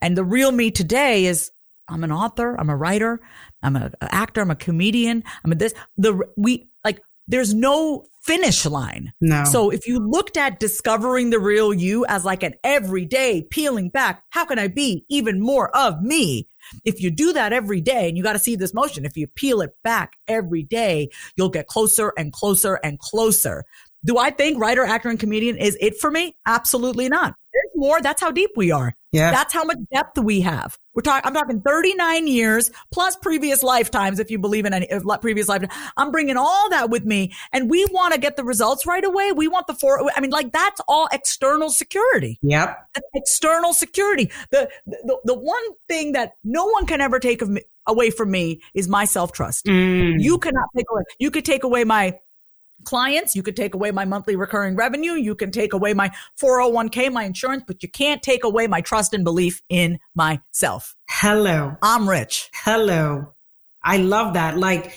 And 0.00 0.16
the 0.16 0.24
real 0.24 0.52
me 0.52 0.70
today 0.70 1.26
is 1.26 1.50
I'm 1.88 2.04
an 2.04 2.12
author. 2.12 2.58
I'm 2.58 2.70
a 2.70 2.76
writer. 2.76 3.20
I'm 3.62 3.76
an 3.76 3.94
actor. 4.00 4.40
I'm 4.40 4.50
a 4.50 4.56
comedian. 4.56 5.24
I'm 5.44 5.52
a 5.52 5.54
this, 5.54 5.74
the, 5.96 6.20
we 6.36 6.68
there's 7.28 7.54
no 7.54 8.06
finish 8.22 8.66
line. 8.66 9.12
No. 9.20 9.44
So 9.44 9.70
if 9.70 9.86
you 9.86 9.98
looked 9.98 10.36
at 10.36 10.60
discovering 10.60 11.30
the 11.30 11.38
real 11.38 11.72
you 11.72 12.04
as 12.06 12.24
like 12.24 12.42
an 12.42 12.54
everyday 12.64 13.42
peeling 13.42 13.90
back, 13.90 14.22
how 14.30 14.44
can 14.44 14.58
I 14.58 14.68
be 14.68 15.04
even 15.08 15.40
more 15.40 15.74
of 15.76 16.02
me? 16.02 16.48
If 16.84 17.00
you 17.00 17.10
do 17.10 17.32
that 17.32 17.52
every 17.52 17.80
day 17.80 18.08
and 18.08 18.16
you 18.16 18.22
got 18.22 18.34
to 18.34 18.38
see 18.38 18.56
this 18.56 18.74
motion, 18.74 19.04
if 19.04 19.16
you 19.16 19.26
peel 19.26 19.60
it 19.60 19.70
back 19.84 20.16
every 20.26 20.62
day, 20.62 21.08
you'll 21.36 21.48
get 21.48 21.66
closer 21.66 22.12
and 22.18 22.32
closer 22.32 22.74
and 22.82 22.98
closer. 22.98 23.64
Do 24.04 24.18
I 24.18 24.30
think 24.30 24.60
writer, 24.60 24.84
actor, 24.84 25.08
and 25.08 25.18
comedian 25.18 25.56
is 25.56 25.76
it 25.80 25.98
for 25.98 26.10
me? 26.10 26.36
Absolutely 26.46 27.08
not. 27.08 27.34
There's 27.52 27.72
more. 27.74 28.00
That's 28.00 28.20
how 28.20 28.30
deep 28.30 28.50
we 28.56 28.70
are. 28.70 28.94
Yeah. 29.12 29.30
That's 29.30 29.54
how 29.54 29.64
much 29.64 29.78
depth 29.92 30.18
we 30.18 30.40
have. 30.42 30.78
We're 30.94 31.02
talking, 31.02 31.26
I'm 31.26 31.34
talking 31.34 31.60
39 31.60 32.26
years 32.26 32.70
plus 32.92 33.16
previous 33.16 33.62
lifetimes. 33.62 34.18
If 34.18 34.30
you 34.30 34.38
believe 34.38 34.66
in 34.66 34.74
any 34.74 34.88
previous 35.20 35.48
lifetime, 35.48 35.70
I'm 35.96 36.10
bringing 36.10 36.36
all 36.36 36.68
that 36.70 36.90
with 36.90 37.04
me 37.04 37.32
and 37.52 37.70
we 37.70 37.86
want 37.86 38.14
to 38.14 38.20
get 38.20 38.36
the 38.36 38.44
results 38.44 38.84
right 38.84 39.04
away. 39.04 39.32
We 39.32 39.48
want 39.48 39.66
the 39.66 39.74
four. 39.74 40.10
I 40.14 40.20
mean, 40.20 40.30
like 40.30 40.52
that's 40.52 40.80
all 40.88 41.08
external 41.12 41.70
security. 41.70 42.38
Yep. 42.42 42.76
That's 42.94 43.06
external 43.14 43.72
security. 43.72 44.30
The, 44.50 44.68
the, 44.86 45.18
the 45.24 45.34
one 45.34 45.62
thing 45.88 46.12
that 46.12 46.32
no 46.44 46.66
one 46.66 46.86
can 46.86 47.00
ever 47.00 47.18
take 47.18 47.40
of 47.42 47.48
me, 47.48 47.62
away 47.86 48.10
from 48.10 48.30
me 48.30 48.60
is 48.74 48.88
my 48.88 49.04
self 49.04 49.32
trust. 49.32 49.64
Mm. 49.66 50.16
You 50.18 50.38
cannot 50.38 50.68
take 50.76 50.86
away, 50.90 51.02
you 51.18 51.30
could 51.30 51.44
take 51.44 51.64
away 51.64 51.84
my 51.84 52.18
clients. 52.84 53.34
You 53.34 53.42
could 53.42 53.56
take 53.56 53.74
away 53.74 53.90
my 53.90 54.04
monthly 54.04 54.36
recurring 54.36 54.76
revenue. 54.76 55.12
You 55.12 55.34
can 55.34 55.50
take 55.50 55.72
away 55.72 55.94
my 55.94 56.10
401k, 56.40 57.12
my 57.12 57.24
insurance, 57.24 57.64
but 57.66 57.82
you 57.82 57.88
can't 57.88 58.22
take 58.22 58.44
away 58.44 58.66
my 58.66 58.80
trust 58.80 59.14
and 59.14 59.24
belief 59.24 59.62
in 59.68 59.98
myself. 60.14 60.96
Hello. 61.08 61.76
I'm 61.82 62.08
rich. 62.08 62.50
Hello. 62.54 63.34
I 63.82 63.98
love 63.98 64.34
that. 64.34 64.58
Like, 64.58 64.92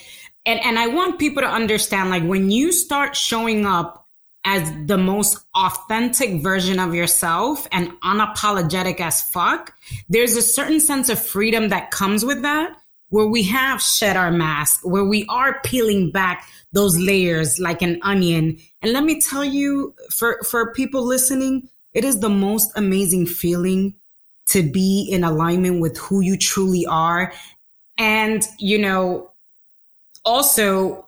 and, 0.45 0.59
and 0.63 0.79
I 0.79 0.87
want 0.87 1.19
people 1.19 1.43
to 1.43 1.49
understand, 1.49 2.09
like, 2.09 2.23
when 2.23 2.51
you 2.51 2.71
start 2.71 3.15
showing 3.15 3.65
up 3.65 4.07
as 4.43 4.71
the 4.87 4.97
most 4.97 5.37
authentic 5.55 6.41
version 6.41 6.79
of 6.79 6.95
yourself 6.95 7.67
and 7.71 7.91
unapologetic 8.03 8.99
as 8.99 9.21
fuck, 9.21 9.73
there's 10.09 10.35
a 10.35 10.41
certain 10.41 10.79
sense 10.79 11.09
of 11.09 11.23
freedom 11.23 11.69
that 11.69 11.91
comes 11.91 12.25
with 12.25 12.41
that 12.41 12.75
where 13.09 13.27
we 13.27 13.43
have 13.43 13.81
shed 13.81 14.15
our 14.15 14.31
mask, 14.31 14.79
where 14.83 15.03
we 15.03 15.25
are 15.27 15.59
peeling 15.63 16.11
back 16.11 16.47
those 16.73 16.97
layers 16.97 17.59
like 17.59 17.81
an 17.81 17.99
onion. 18.01 18.57
And 18.81 18.93
let 18.93 19.03
me 19.03 19.19
tell 19.19 19.43
you, 19.43 19.93
for, 20.09 20.39
for 20.43 20.73
people 20.73 21.03
listening, 21.03 21.69
it 21.93 22.05
is 22.05 22.19
the 22.19 22.29
most 22.29 22.71
amazing 22.75 23.25
feeling 23.25 23.95
to 24.47 24.63
be 24.63 25.07
in 25.09 25.23
alignment 25.23 25.81
with 25.81 25.97
who 25.97 26.21
you 26.21 26.37
truly 26.37 26.85
are. 26.85 27.33
And, 27.97 28.43
you 28.57 28.79
know, 28.79 29.31
also 30.23 31.07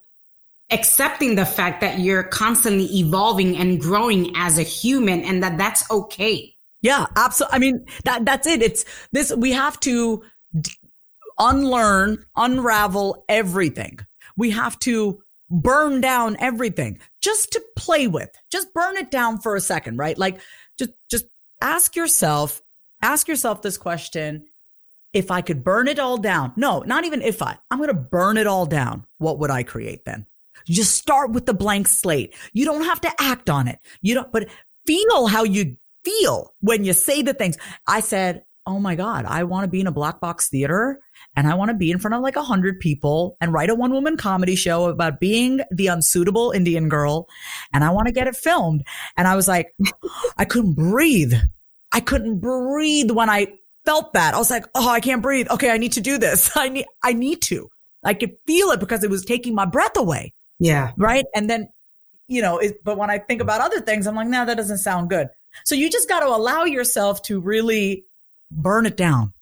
accepting 0.70 1.36
the 1.36 1.46
fact 1.46 1.82
that 1.82 2.00
you're 2.00 2.24
constantly 2.24 2.86
evolving 2.98 3.56
and 3.56 3.80
growing 3.80 4.34
as 4.36 4.58
a 4.58 4.64
human 4.64 5.22
and 5.24 5.44
that 5.44 5.58
that's 5.58 5.90
okay. 5.90 6.56
Yeah, 6.82 7.06
absolutely. 7.16 7.56
I 7.56 7.60
mean, 7.60 7.86
that, 8.04 8.26
that's 8.26 8.48
it. 8.48 8.62
It's 8.62 8.84
this, 9.12 9.34
we 9.34 9.52
have 9.54 9.80
to 9.82 10.24
d- 10.60 10.72
unlearn, 11.40 12.26
unravel 12.36 13.24
everything. 13.30 14.00
We 14.36 14.50
have 14.52 14.78
to 14.80 15.23
burn 15.54 16.02
down 16.02 16.36
everything 16.40 17.00
just 17.22 17.52
to 17.52 17.64
play 17.78 18.08
with. 18.08 18.30
Just 18.52 18.74
burn 18.74 18.98
it 18.98 19.12
down 19.12 19.40
for 19.40 19.56
a 19.56 19.62
second, 19.62 19.98
right? 19.98 20.18
Like 20.18 20.42
just 20.78 20.92
just 21.10 21.26
ask 21.62 21.96
yourself, 21.96 22.62
ask 23.02 23.28
yourself 23.28 23.62
this 23.62 23.78
question. 23.78 24.46
If 25.14 25.30
I 25.30 25.42
could 25.42 25.64
burn 25.64 25.88
it 25.88 26.00
all 26.00 26.18
down. 26.18 26.54
No, 26.56 26.80
not 26.80 27.06
even 27.06 27.22
if 27.22 27.44
I. 27.44 27.56
I'm 27.70 27.78
going 27.78 27.90
to 27.90 27.94
burn 27.94 28.36
it 28.36 28.48
all 28.48 28.66
down. 28.66 29.06
What 29.20 29.38
would 29.38 29.52
I 29.52 29.62
create 29.62 30.06
then? 30.06 30.26
Just 30.66 30.98
start 30.98 31.30
with 31.30 31.46
the 31.46 31.54
blank 31.54 31.88
slate. 31.88 32.34
You 32.52 32.66
don't 32.66 32.86
have 32.86 33.00
to 33.02 33.12
act 33.20 33.48
on 33.48 33.68
it. 33.68 33.78
You 34.02 34.16
don't 34.16 34.32
but 34.32 34.50
feel 34.88 35.28
how 35.28 35.44
you 35.44 35.78
feel 36.04 36.56
when 36.62 36.84
you 36.84 36.94
say 36.94 37.22
the 37.22 37.36
things. 37.36 37.58
I 37.88 38.00
said, 38.00 38.44
"Oh 38.66 38.80
my 38.80 38.96
god, 38.96 39.26
I 39.26 39.44
want 39.44 39.66
to 39.66 39.70
be 39.70 39.82
in 39.82 39.88
a 39.88 39.92
black 39.92 40.20
box 40.20 40.50
theater 40.50 41.00
and 41.36 41.48
I 41.48 41.56
want 41.56 41.70
to 41.70 41.76
be 41.76 41.92
in 41.92 42.00
front 42.00 42.14
of 42.14 42.22
like 42.22 42.36
a 42.36 42.44
hundred 42.44 42.80
people 42.80 43.38
and 43.42 43.52
write 43.52 43.70
a 43.70 43.76
one 43.76 43.92
woman 43.92 44.18
comedy 44.18 44.56
show 44.56 44.86
about 44.86 45.20
being 45.20 45.62
the 45.72 45.88
unsuitable 45.88 46.52
Indian 46.52 46.90
girl. 46.90 47.28
And 47.74 47.84
I 47.84 47.90
want 47.90 48.08
to 48.08 48.14
get 48.14 48.28
it 48.28 48.36
filmed. 48.36 48.84
And 49.18 49.28
I 49.28 49.36
was 49.36 49.48
like, 49.48 49.74
I 50.38 50.46
couldn't 50.46 50.74
breathe. 50.74 51.34
I 51.92 52.00
couldn't 52.00 52.40
breathe 52.40 53.12
when 53.12 53.30
I 53.30 53.48
felt 53.86 54.14
that. 54.14 54.36
I 54.36 54.38
was 54.38 54.52
like, 54.52 54.66
Oh, 54.76 54.90
I 54.90 55.00
can't 55.00 55.22
breathe. 55.22 55.48
Okay. 55.50 55.72
I 55.72 55.78
need 55.78 55.94
to 55.94 56.02
do 56.02 56.18
this. 56.18 56.52
I 56.56 56.70
need, 56.70 56.86
I 57.04 57.14
need 57.14 57.42
to. 57.44 57.70
I 58.04 58.14
could 58.14 58.34
feel 58.46 58.72
it 58.72 58.80
because 58.80 59.04
it 59.04 59.10
was 59.10 59.26
taking 59.26 59.56
my 59.56 59.66
breath 59.66 59.98
away. 59.98 60.34
Yeah. 60.60 60.92
Right. 60.98 61.26
And 61.34 61.50
then, 61.50 61.70
you 62.28 62.42
know, 62.42 62.58
it, 62.58 62.84
but 62.84 62.98
when 62.98 63.10
I 63.10 63.18
think 63.18 63.42
about 63.42 63.62
other 63.62 63.82
things, 63.82 64.08
I'm 64.08 64.16
like, 64.16 64.28
no, 64.28 64.46
that 64.46 64.58
doesn't 64.58 64.80
sound 64.80 65.10
good. 65.10 65.30
So 65.66 65.76
you 65.76 65.90
just 65.90 66.10
got 66.10 66.20
to 66.22 66.28
allow 66.28 66.64
yourself 66.66 67.22
to 67.24 67.40
really 67.40 68.06
burn 68.52 68.86
it 68.86 68.98
down 68.98 69.34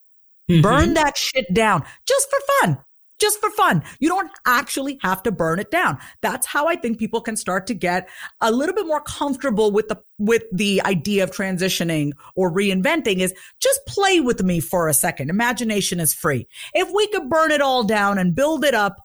Mm-hmm. 0.52 0.62
Burn 0.62 0.94
that 0.96 1.18
shit 1.18 1.54
down 1.54 1.84
just 2.06 2.30
for 2.30 2.40
fun. 2.60 2.78
Just 3.20 3.40
for 3.40 3.52
fun. 3.52 3.84
You 4.00 4.10
don't 4.10 4.32
actually 4.48 4.98
have 5.04 5.22
to 5.24 5.32
burn 5.32 5.60
it 5.60 5.70
down. 5.70 6.00
That's 6.22 6.48
how 6.48 6.68
I 6.68 6.76
think 6.76 6.98
people 6.98 7.22
can 7.22 7.36
start 7.36 7.68
to 7.68 7.76
get 7.76 8.10
a 8.42 8.52
little 8.52 8.74
bit 8.74 8.88
more 8.88 9.02
comfortable 9.02 9.72
with 9.72 9.90
the, 9.90 10.02
with 10.18 10.42
the 10.52 10.82
idea 10.82 11.24
of 11.24 11.30
transitioning 11.30 12.14
or 12.36 12.52
reinventing 12.52 13.20
is 13.20 13.32
just 13.60 13.80
play 13.88 14.20
with 14.20 14.42
me 14.42 14.60
for 14.60 14.88
a 14.88 14.94
second. 14.96 15.30
Imagination 15.30 16.00
is 16.00 16.16
free. 16.16 16.48
If 16.74 16.92
we 16.92 17.06
could 17.10 17.30
burn 17.30 17.52
it 17.52 17.62
all 17.62 17.84
down 17.84 18.18
and 18.18 18.34
build 18.34 18.66
it 18.66 18.74
up 18.74 18.96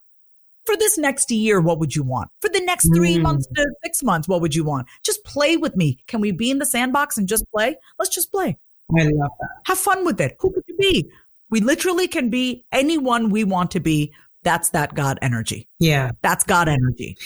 for 0.64 0.78
this 0.78 0.96
next 0.96 1.30
year, 1.30 1.61
what 1.61 1.78
would 1.78 1.94
you 1.94 2.02
want? 2.02 2.30
For 2.40 2.48
the 2.48 2.61
next 2.61 2.88
three 2.94 3.18
mm. 3.18 3.22
months 3.22 3.46
to 3.54 3.66
six 3.85 4.02
months, 4.02 4.26
what 4.26 4.40
would 4.40 4.54
you 4.54 4.64
want? 4.64 4.88
Just 5.04 5.24
play 5.24 5.59
with 5.59 5.76
me. 5.76 5.98
Can 6.09 6.22
we 6.22 6.32
be 6.32 6.50
in 6.50 6.59
the 6.59 6.64
sandbox 6.64 7.18
and 7.18 7.28
just 7.28 7.44
play? 7.54 7.76
Let's 7.98 8.14
just 8.14 8.32
play. 8.32 8.56
I 8.98 9.02
love 9.02 9.30
that. 9.40 9.48
Have 9.66 9.78
fun 9.78 10.04
with 10.04 10.20
it. 10.20 10.37
Who 10.40 10.52
could 10.52 10.64
you 10.66 10.76
be? 10.76 11.11
We 11.50 11.61
literally 11.61 12.09
can 12.09 12.30
be 12.30 12.64
anyone 12.72 13.30
we 13.30 13.44
want 13.44 13.72
to 13.72 13.80
be. 13.80 14.12
That's 14.42 14.70
that 14.70 14.94
God 14.94 15.18
energy. 15.22 15.68
Yeah. 15.80 16.12
That's 16.22 16.44
God 16.44 16.68
energy. 16.68 17.16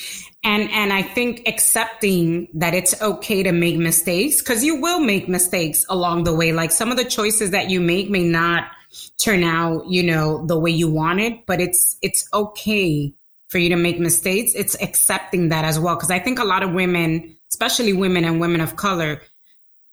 And 0.43 0.71
and 0.71 0.93
I 0.93 1.03
think 1.03 1.47
accepting 1.47 2.49
that 2.55 2.73
it's 2.73 3.01
okay 3.03 3.43
to 3.43 3.53
make 3.53 3.77
mistakes 3.77 4.41
cuz 4.41 4.65
you 4.65 4.81
will 4.81 5.01
make 5.01 5.29
mistakes 5.29 5.85
along 5.91 6.25
the 6.25 6.35
way. 6.35 6.53
Like 6.53 6.73
some 6.73 6.91
of 6.91 6.97
the 6.97 7.05
choices 7.05 7.51
that 7.51 7.69
you 7.69 7.81
make 7.81 8.09
may 8.09 8.23
not 8.23 8.65
turn 9.19 9.45
out, 9.45 9.87
you 9.89 10.03
know, 10.03 10.47
the 10.47 10.59
way 10.59 10.71
you 10.71 10.91
wanted, 10.91 11.41
but 11.47 11.61
it's 11.61 11.99
it's 12.01 12.27
okay 12.33 13.13
for 13.49 13.59
you 13.59 13.69
to 13.69 13.77
make 13.77 14.01
mistakes. 14.01 14.53
It's 14.55 14.81
accepting 14.81 15.49
that 15.51 15.65
as 15.65 15.79
well. 15.79 15.97
Cause 15.97 16.11
I 16.11 16.21
think 16.21 16.39
a 16.39 16.45
lot 16.45 16.63
of 16.63 16.73
women, 16.73 17.37
especially 17.51 17.93
women 17.93 18.25
and 18.25 18.41
women 18.41 18.61
of 18.61 18.77
color, 18.77 19.21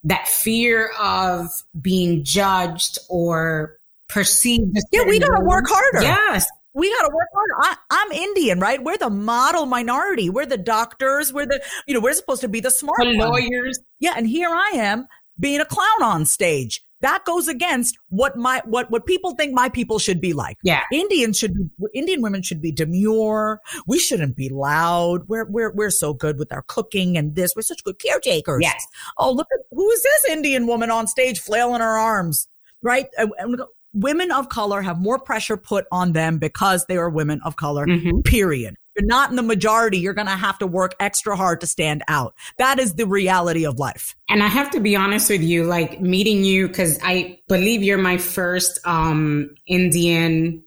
that 0.04 0.28
fear 0.28 0.92
of 1.00 1.48
being 1.80 2.24
judged 2.24 3.00
or 3.10 3.77
perceived. 4.10 4.78
Yeah, 4.92 5.04
we 5.04 5.20
gotta 5.20 5.44
work 5.44 5.66
harder. 5.68 6.02
Yes. 6.02 6.48
We 6.74 6.92
got 6.92 7.08
to 7.08 7.12
work 7.12 7.28
harder. 7.34 7.78
I, 7.90 8.04
am 8.04 8.12
Indian, 8.12 8.60
right? 8.60 8.84
We're 8.84 9.00
the 9.00 9.10
model 9.10 9.66
minority. 9.66 10.30
We're 10.30 10.46
the 10.46 10.60
doctors. 10.60 11.34
We're 11.34 11.48
the, 11.48 11.60
you 11.88 11.96
know, 11.96 12.00
we're 12.00 12.14
supposed 12.14 12.42
to 12.42 12.48
be 12.48 12.60
the 12.60 12.70
smart 12.70 13.00
the 13.00 13.14
lawyers. 13.14 13.80
Yeah. 14.00 14.14
And 14.16 14.28
here 14.28 14.50
I 14.50 14.74
am 14.76 15.08
being 15.40 15.60
a 15.60 15.66
clown 15.66 16.04
on 16.04 16.26
stage. 16.28 16.84
That 17.02 17.26
goes 17.26 17.48
against 17.48 17.98
what 18.10 18.38
my 18.38 18.62
what 18.66 18.90
what 18.90 19.06
people 19.06 19.36
think 19.36 19.54
my 19.54 19.70
people 19.70 20.00
should 20.00 20.20
be 20.20 20.34
like. 20.34 20.58
Yeah, 20.64 20.82
Indians 20.92 21.38
should 21.38 21.54
be 21.54 21.70
Indian 21.94 22.24
women 22.24 22.42
should 22.42 22.60
be 22.60 22.72
demure. 22.72 23.62
We 23.86 24.00
shouldn't 24.00 24.36
be 24.36 24.50
loud. 24.50 25.28
We're 25.28 25.46
we're 25.46 25.72
we're 25.74 25.92
so 25.92 26.16
good 26.16 26.40
with 26.40 26.52
our 26.52 26.64
cooking 26.64 27.16
and 27.16 27.36
this. 27.36 27.56
We're 27.56 27.62
such 27.62 27.84
good 27.84 28.00
caretakers. 28.00 28.62
Yes. 28.64 28.88
Oh, 29.20 29.32
look 29.32 29.48
at 29.54 29.66
who 29.72 29.88
is 29.92 30.02
this 30.02 30.32
Indian 30.32 30.66
woman 30.66 30.90
on 30.90 31.06
stage 31.06 31.40
flailing 31.40 31.82
her 31.82 31.98
arms, 31.98 32.48
right? 32.82 33.06
And, 33.20 33.32
and 33.38 33.62
women 34.00 34.32
of 34.32 34.50
color 34.50 34.82
have 34.82 35.00
more 35.00 35.20
pressure 35.20 35.58
put 35.58 35.86
on 35.92 36.14
them 36.14 36.38
because 36.38 36.86
they 36.86 36.98
are 36.98 37.10
women 37.10 37.42
of 37.44 37.56
color. 37.56 37.86
Mm-hmm. 37.86 38.22
Period 38.22 38.76
you're 38.98 39.08
not 39.08 39.30
in 39.30 39.36
the 39.36 39.44
majority, 39.44 40.00
you're 40.00 40.14
going 40.14 40.28
to 40.28 40.34
have 40.34 40.58
to 40.60 40.68
work 40.68 40.96
extra 41.00 41.36
hard 41.36 41.62
to 41.62 41.68
stand 41.68 42.04
out. 42.08 42.34
That 42.58 42.80
is 42.80 42.96
the 42.96 43.06
reality 43.06 43.66
of 43.66 43.78
life. 43.80 44.16
And 44.28 44.42
I 44.42 44.48
have 44.48 44.72
to 44.72 44.80
be 44.80 44.96
honest 44.96 45.30
with 45.30 45.44
you, 45.44 45.66
like 45.66 46.02
meeting 46.02 46.44
you, 46.44 46.68
cause 46.68 47.00
I 47.04 47.40
believe 47.48 47.84
you're 47.84 47.98
my 47.98 48.18
first, 48.18 48.80
um, 48.86 49.54
Indian, 49.68 50.64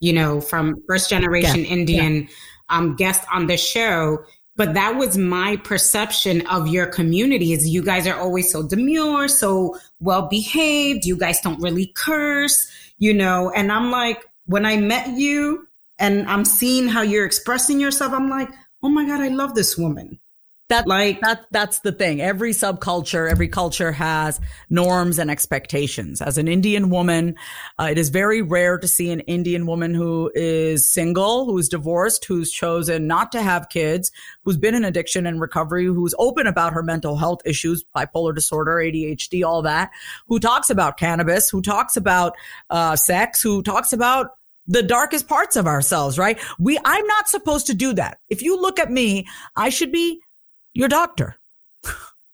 you 0.00 0.12
know, 0.12 0.40
from 0.40 0.76
first 0.88 1.10
generation 1.10 1.60
yeah. 1.60 1.70
Indian, 1.70 2.22
yeah. 2.22 2.28
um, 2.68 2.96
guest 2.96 3.24
on 3.32 3.46
the 3.46 3.56
show. 3.56 4.18
But 4.62 4.74
that 4.74 4.94
was 4.94 5.18
my 5.18 5.56
perception 5.56 6.46
of 6.46 6.68
your 6.68 6.86
community 6.86 7.52
is 7.52 7.68
you 7.68 7.82
guys 7.82 8.06
are 8.06 8.14
always 8.14 8.52
so 8.52 8.62
demure, 8.62 9.26
so 9.26 9.76
well 9.98 10.28
behaved. 10.28 11.04
You 11.04 11.16
guys 11.16 11.40
don't 11.40 11.60
really 11.60 11.92
curse, 11.96 12.70
you 12.96 13.12
know, 13.12 13.50
and 13.56 13.72
I'm 13.72 13.90
like, 13.90 14.24
when 14.46 14.64
I 14.64 14.76
met 14.76 15.18
you, 15.18 15.66
and 15.98 16.28
I'm 16.28 16.44
seeing 16.44 16.86
how 16.86 17.02
you're 17.02 17.26
expressing 17.26 17.80
yourself, 17.80 18.12
I'm 18.12 18.30
like, 18.30 18.50
oh 18.84 18.88
my 18.88 19.04
God, 19.04 19.20
I 19.20 19.30
love 19.30 19.56
this 19.56 19.76
woman. 19.76 20.20
That 20.68 20.86
like 20.86 21.20
that 21.20 21.44
that's 21.50 21.80
the 21.80 21.92
thing. 21.92 22.22
Every 22.22 22.52
subculture, 22.52 23.30
every 23.30 23.48
culture 23.48 23.92
has 23.92 24.40
norms 24.70 25.18
and 25.18 25.30
expectations. 25.30 26.22
As 26.22 26.38
an 26.38 26.48
Indian 26.48 26.88
woman, 26.88 27.34
uh, 27.78 27.88
it 27.90 27.98
is 27.98 28.08
very 28.08 28.40
rare 28.40 28.78
to 28.78 28.88
see 28.88 29.10
an 29.10 29.20
Indian 29.20 29.66
woman 29.66 29.92
who 29.92 30.30
is 30.34 30.90
single, 30.90 31.44
who's 31.44 31.68
divorced, 31.68 32.24
who's 32.24 32.50
chosen 32.50 33.06
not 33.06 33.32
to 33.32 33.42
have 33.42 33.68
kids, 33.68 34.10
who's 34.44 34.56
been 34.56 34.74
in 34.74 34.84
addiction 34.84 35.26
and 35.26 35.40
recovery, 35.42 35.84
who's 35.84 36.14
open 36.18 36.46
about 36.46 36.72
her 36.72 36.82
mental 36.82 37.16
health 37.16 37.40
issues, 37.44 37.84
bipolar 37.94 38.34
disorder, 38.34 38.76
ADHD, 38.76 39.44
all 39.44 39.60
that, 39.62 39.90
who 40.26 40.38
talks 40.38 40.70
about 40.70 40.96
cannabis, 40.96 41.50
who 41.50 41.60
talks 41.60 41.98
about 41.98 42.34
uh, 42.70 42.96
sex, 42.96 43.42
who 43.42 43.62
talks 43.62 43.92
about 43.92 44.38
the 44.66 44.82
darkest 44.82 45.28
parts 45.28 45.56
of 45.56 45.66
ourselves, 45.66 46.18
right? 46.18 46.38
We, 46.58 46.78
I'm 46.84 47.06
not 47.06 47.28
supposed 47.28 47.66
to 47.66 47.74
do 47.74 47.92
that. 47.94 48.18
If 48.30 48.42
you 48.42 48.60
look 48.60 48.78
at 48.78 48.90
me, 48.90 49.26
I 49.56 49.68
should 49.68 49.92
be 49.92 50.22
your 50.74 50.88
doctor. 50.88 51.36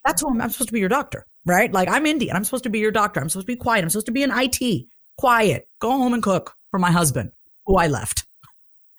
That's 0.04 0.22
who 0.22 0.30
I'm, 0.30 0.40
I'm 0.40 0.50
supposed 0.50 0.68
to 0.68 0.72
be 0.72 0.80
your 0.80 0.88
doctor, 0.88 1.26
right? 1.44 1.72
Like 1.72 1.88
I'm 1.88 2.06
Indian. 2.06 2.36
I'm 2.36 2.44
supposed 2.44 2.64
to 2.64 2.70
be 2.70 2.78
your 2.78 2.92
doctor. 2.92 3.20
I'm 3.20 3.28
supposed 3.28 3.46
to 3.46 3.52
be 3.52 3.56
quiet. 3.56 3.82
I'm 3.82 3.90
supposed 3.90 4.06
to 4.06 4.12
be 4.12 4.22
in 4.22 4.30
IT, 4.32 4.86
quiet, 5.16 5.68
go 5.80 5.90
home 5.90 6.14
and 6.14 6.22
cook 6.22 6.54
for 6.70 6.78
my 6.78 6.90
husband 6.90 7.32
who 7.66 7.76
I 7.76 7.86
left. 7.88 8.24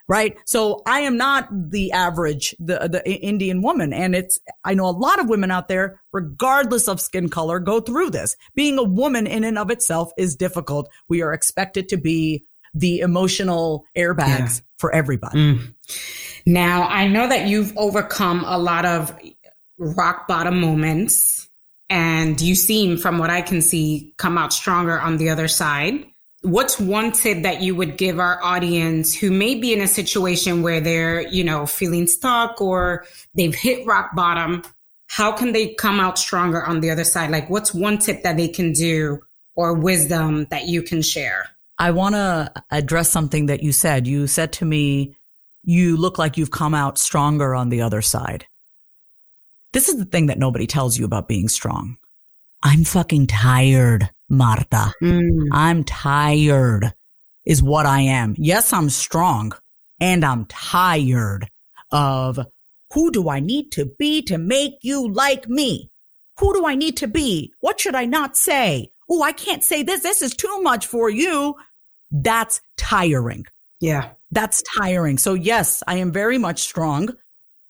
Right. 0.08 0.40
So 0.46 0.82
I 0.88 1.02
am 1.02 1.18
not 1.18 1.50
the 1.52 1.92
average, 1.92 2.56
the, 2.58 2.90
the 2.92 3.08
Indian 3.08 3.62
woman. 3.62 3.94
And 3.94 4.16
it's, 4.16 4.40
I 4.64 4.74
know 4.74 4.88
a 4.88 4.90
lot 4.90 5.20
of 5.20 5.30
women 5.30 5.52
out 5.52 5.68
there, 5.68 6.02
regardless 6.12 6.88
of 6.88 7.00
skin 7.00 7.30
color, 7.30 7.60
go 7.60 7.80
through 7.80 8.10
this. 8.10 8.36
Being 8.56 8.80
a 8.80 8.84
woman 8.84 9.28
in 9.28 9.44
and 9.44 9.60
of 9.60 9.70
itself 9.70 10.12
is 10.18 10.36
difficult. 10.36 10.90
We 11.10 11.22
are 11.22 11.32
expected 11.32 11.90
to 11.90 11.98
be 11.98 12.44
the 12.74 13.02
emotional 13.02 13.86
airbags 13.96 14.58
yeah. 14.58 14.66
for 14.80 14.92
everybody. 14.94 15.38
Mm. 15.38 15.74
Now, 16.46 16.88
I 16.88 17.08
know 17.08 17.28
that 17.30 17.48
you've 17.48 17.78
overcome 17.78 18.44
a 18.48 18.58
lot 18.58 18.86
of 18.86 19.16
rock 19.80 20.28
bottom 20.28 20.60
moments 20.60 21.50
and 21.90 22.40
you 22.40 22.54
seem, 22.54 22.98
from 22.98 23.18
what 23.18 23.32
I 23.32 23.42
can 23.42 23.62
see, 23.62 24.14
come 24.18 24.38
out 24.38 24.54
stronger 24.54 25.00
on 25.00 25.18
the 25.18 25.30
other 25.30 25.48
side. 25.48 26.06
What's 26.42 26.80
one 26.80 27.12
tip 27.12 27.44
that 27.44 27.62
you 27.62 27.76
would 27.76 27.98
give 27.98 28.20
our 28.20 28.42
audience 28.44 29.14
who 29.16 29.32
may 29.32 29.56
be 29.56 29.74
in 29.74 29.82
a 29.82 29.88
situation 29.88 30.62
where 30.62 30.80
they're, 30.80 31.28
you 31.28 31.44
know, 31.44 31.66
feeling 31.66 32.08
stuck 32.08 32.62
or 32.62 33.06
they've 33.34 33.56
hit 33.56 33.86
rock 33.88 34.16
bottom? 34.16 34.62
How 35.08 35.32
can 35.32 35.52
they 35.52 35.74
come 35.74 36.00
out 36.00 36.20
stronger 36.20 36.64
on 36.64 36.82
the 36.82 36.92
other 36.92 37.04
side? 37.04 37.32
Like, 37.32 37.50
what's 37.50 37.74
one 37.74 37.98
tip 37.98 38.22
that 38.24 38.38
they 38.38 38.48
can 38.48 38.72
do 38.72 39.20
or 39.56 39.74
wisdom 39.74 40.46
that 40.52 40.68
you 40.68 40.84
can 40.84 41.02
share? 41.02 41.50
I 41.80 41.92
want 41.92 42.16
to 42.16 42.52
address 42.70 43.10
something 43.10 43.48
that 43.48 43.64
you 43.64 43.72
said. 43.72 44.06
You 44.06 44.28
said 44.28 44.54
to 44.54 44.66
me, 44.66 45.16
you 45.64 45.98
look 45.98 46.18
like 46.18 46.38
you've 46.38 46.52
come 46.52 46.76
out 46.76 46.98
stronger 46.98 47.56
on 47.56 47.70
the 47.70 47.82
other 47.82 48.02
side. 48.02 48.46
This 49.74 49.90
is 49.90 49.98
the 49.98 50.06
thing 50.06 50.28
that 50.28 50.40
nobody 50.40 50.68
tells 50.68 50.98
you 50.98 51.06
about 51.06 51.28
being 51.28 51.48
strong. 51.48 51.98
I'm 52.64 52.84
fucking 52.84 53.28
tired, 53.28 54.10
Marta. 54.28 54.94
Mm. 55.02 55.48
I'm 55.52 55.84
tired 55.84 56.94
is 57.46 57.64
what 57.64 57.86
I 57.86 58.02
am. 58.02 58.36
Yes, 58.38 58.74
I'm 58.74 58.90
strong 58.90 59.54
and 60.00 60.26
I'm 60.26 60.46
tired 60.46 61.50
of 61.92 62.40
who 62.94 63.12
do 63.12 63.30
I 63.30 63.40
need 63.40 63.72
to 63.74 63.86
be 63.86 64.22
to 64.24 64.38
make 64.38 64.80
you 64.82 65.12
like 65.12 65.48
me? 65.48 65.92
Who 66.40 66.54
do 66.54 66.66
I 66.66 66.76
need 66.76 66.98
to 66.98 67.08
be? 67.08 67.54
What 67.60 67.80
should 67.80 67.96
I 67.96 68.06
not 68.06 68.36
say? 68.38 68.92
Oh, 69.10 69.22
I 69.22 69.32
can't 69.32 69.64
say 69.64 69.84
this. 69.84 70.02
This 70.02 70.22
is 70.22 70.36
too 70.36 70.62
much 70.62 70.88
for 70.88 71.10
you. 71.10 71.56
That's 72.12 72.62
tiring. 72.78 73.46
Yeah. 73.80 74.12
That's 74.32 74.64
tiring. 74.78 75.18
So 75.18 75.34
yes, 75.34 75.84
I 75.88 75.96
am 75.98 76.12
very 76.12 76.38
much 76.38 76.62
strong. 76.62 77.10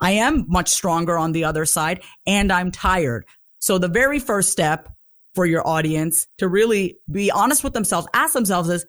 I 0.01 0.11
am 0.11 0.45
much 0.47 0.69
stronger 0.69 1.17
on 1.17 1.31
the 1.31 1.45
other 1.45 1.65
side 1.65 2.01
and 2.25 2.51
I'm 2.51 2.71
tired. 2.71 3.25
So 3.59 3.77
the 3.77 3.87
very 3.87 4.19
first 4.19 4.51
step 4.51 4.89
for 5.35 5.45
your 5.45 5.67
audience 5.67 6.27
to 6.37 6.47
really 6.47 6.97
be 7.11 7.31
honest 7.31 7.63
with 7.63 7.73
themselves, 7.73 8.07
ask 8.13 8.33
themselves 8.33 8.69
is 8.69 8.85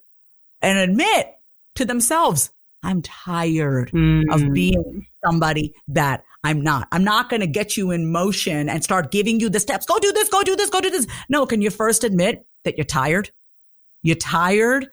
and 0.63 0.79
admit 0.79 1.29
to 1.77 1.85
themselves, 1.85 2.51
I'm 2.83 3.03
tired 3.03 3.91
mm. 3.91 4.25
of 4.31 4.53
being 4.53 5.07
somebody 5.25 5.75
that 5.89 6.25
I'm 6.43 6.63
not. 6.63 6.89
I'm 6.93 7.05
not 7.05 7.29
going 7.29 7.41
to 7.41 7.47
get 7.47 7.77
you 7.77 7.91
in 7.91 8.11
motion 8.11 8.69
and 8.69 8.83
start 8.83 9.11
giving 9.11 9.41
you 9.41 9.51
the 9.51 9.61
steps. 9.61 9.85
Go 9.85 9.99
do 9.99 10.13
this, 10.13 10.29
go 10.29 10.43
do 10.43 10.57
this, 10.57 10.71
go 10.71 10.81
do 10.81 10.91
this. 10.91 11.07
No, 11.29 11.45
can 11.45 11.61
you 11.61 11.71
first 11.71 12.05
admit 12.05 12.47
that 12.65 12.79
you're 12.79 12.85
tired? 12.85 13.31
You're 14.03 14.17
tired 14.17 14.89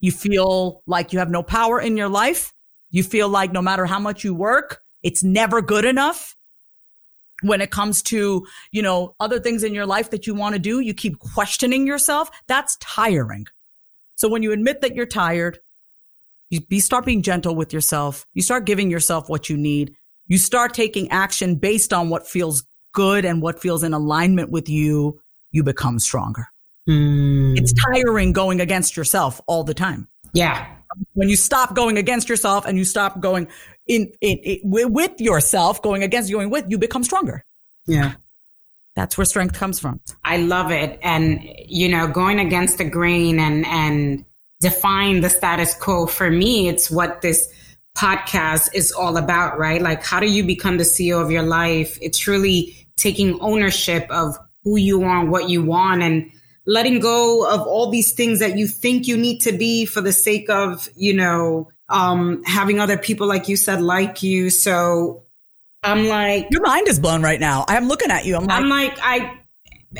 you 0.00 0.10
feel 0.10 0.82
like 0.86 1.12
you 1.12 1.18
have 1.18 1.30
no 1.30 1.42
power 1.42 1.80
in 1.80 1.96
your 1.96 2.08
life. 2.08 2.52
You 2.90 3.02
feel 3.02 3.28
like 3.28 3.52
no 3.52 3.62
matter 3.62 3.84
how 3.84 4.00
much 4.00 4.24
you 4.24 4.34
work, 4.34 4.80
it's 5.02 5.22
never 5.22 5.62
good 5.62 5.84
enough. 5.84 6.36
When 7.42 7.62
it 7.62 7.70
comes 7.70 8.02
to, 8.02 8.46
you 8.70 8.82
know, 8.82 9.14
other 9.18 9.40
things 9.40 9.64
in 9.64 9.72
your 9.72 9.86
life 9.86 10.10
that 10.10 10.26
you 10.26 10.34
want 10.34 10.54
to 10.54 10.58
do, 10.58 10.80
you 10.80 10.92
keep 10.92 11.18
questioning 11.18 11.86
yourself. 11.86 12.30
That's 12.48 12.76
tiring. 12.76 13.46
So 14.16 14.28
when 14.28 14.42
you 14.42 14.52
admit 14.52 14.82
that 14.82 14.94
you're 14.94 15.06
tired, 15.06 15.58
you 16.50 16.60
be, 16.60 16.80
start 16.80 17.06
being 17.06 17.22
gentle 17.22 17.54
with 17.54 17.72
yourself. 17.72 18.26
You 18.34 18.42
start 18.42 18.66
giving 18.66 18.90
yourself 18.90 19.30
what 19.30 19.48
you 19.48 19.56
need. 19.56 19.94
You 20.26 20.36
start 20.36 20.74
taking 20.74 21.10
action 21.10 21.54
based 21.54 21.94
on 21.94 22.10
what 22.10 22.26
feels 22.26 22.64
good 22.92 23.24
and 23.24 23.40
what 23.40 23.60
feels 23.60 23.82
in 23.82 23.94
alignment 23.94 24.50
with 24.50 24.68
you. 24.68 25.20
You 25.50 25.62
become 25.62 25.98
stronger. 25.98 26.48
Mm. 26.88 27.56
It's 27.56 27.72
tiring 27.72 28.32
going 28.32 28.60
against 28.60 28.96
yourself 28.96 29.40
all 29.46 29.64
the 29.64 29.74
time. 29.74 30.08
Yeah. 30.32 30.66
When 31.14 31.28
you 31.28 31.36
stop 31.36 31.74
going 31.74 31.98
against 31.98 32.28
yourself 32.28 32.66
and 32.66 32.76
you 32.76 32.84
stop 32.84 33.20
going 33.20 33.48
in, 33.90 34.12
in, 34.20 34.38
in 34.38 34.60
with 34.92 35.20
yourself, 35.20 35.82
going 35.82 36.04
against, 36.04 36.30
going 36.30 36.48
with, 36.48 36.64
you 36.68 36.78
become 36.78 37.02
stronger. 37.02 37.44
Yeah. 37.86 38.14
That's 38.94 39.18
where 39.18 39.24
strength 39.24 39.54
comes 39.54 39.80
from. 39.80 40.00
I 40.22 40.36
love 40.36 40.70
it. 40.70 40.98
And, 41.02 41.40
you 41.66 41.88
know, 41.88 42.06
going 42.06 42.38
against 42.38 42.78
the 42.78 42.84
grain 42.84 43.40
and, 43.40 43.66
and 43.66 44.24
define 44.60 45.22
the 45.22 45.30
status 45.30 45.74
quo 45.74 46.06
for 46.06 46.30
me, 46.30 46.68
it's 46.68 46.90
what 46.90 47.20
this 47.20 47.52
podcast 47.98 48.70
is 48.74 48.92
all 48.92 49.16
about, 49.16 49.58
right? 49.58 49.82
Like, 49.82 50.04
how 50.04 50.20
do 50.20 50.30
you 50.30 50.44
become 50.44 50.78
the 50.78 50.84
CEO 50.84 51.20
of 51.20 51.32
your 51.32 51.42
life? 51.42 51.98
It's 52.00 52.28
really 52.28 52.86
taking 52.96 53.40
ownership 53.40 54.06
of 54.08 54.38
who 54.62 54.76
you 54.76 55.02
are, 55.02 55.24
what 55.24 55.48
you 55.48 55.64
want, 55.64 56.02
and 56.02 56.30
letting 56.64 57.00
go 57.00 57.44
of 57.48 57.62
all 57.62 57.90
these 57.90 58.12
things 58.12 58.38
that 58.38 58.56
you 58.56 58.68
think 58.68 59.08
you 59.08 59.16
need 59.16 59.40
to 59.40 59.52
be 59.52 59.84
for 59.84 60.00
the 60.00 60.12
sake 60.12 60.48
of, 60.48 60.88
you 60.94 61.14
know, 61.14 61.68
um, 61.90 62.42
having 62.44 62.80
other 62.80 62.96
people, 62.96 63.26
like 63.26 63.48
you 63.48 63.56
said, 63.56 63.82
like 63.82 64.22
you. 64.22 64.48
So 64.48 65.24
I'm 65.82 66.06
like, 66.06 66.46
your 66.50 66.62
mind 66.62 66.88
is 66.88 66.98
blown 66.98 67.22
right 67.22 67.40
now. 67.40 67.64
I'm 67.68 67.88
looking 67.88 68.10
at 68.10 68.24
you. 68.24 68.36
I'm 68.36 68.44
like, 68.44 68.60
I'm 68.60 68.68
like, 68.68 68.98
I, 69.02 69.38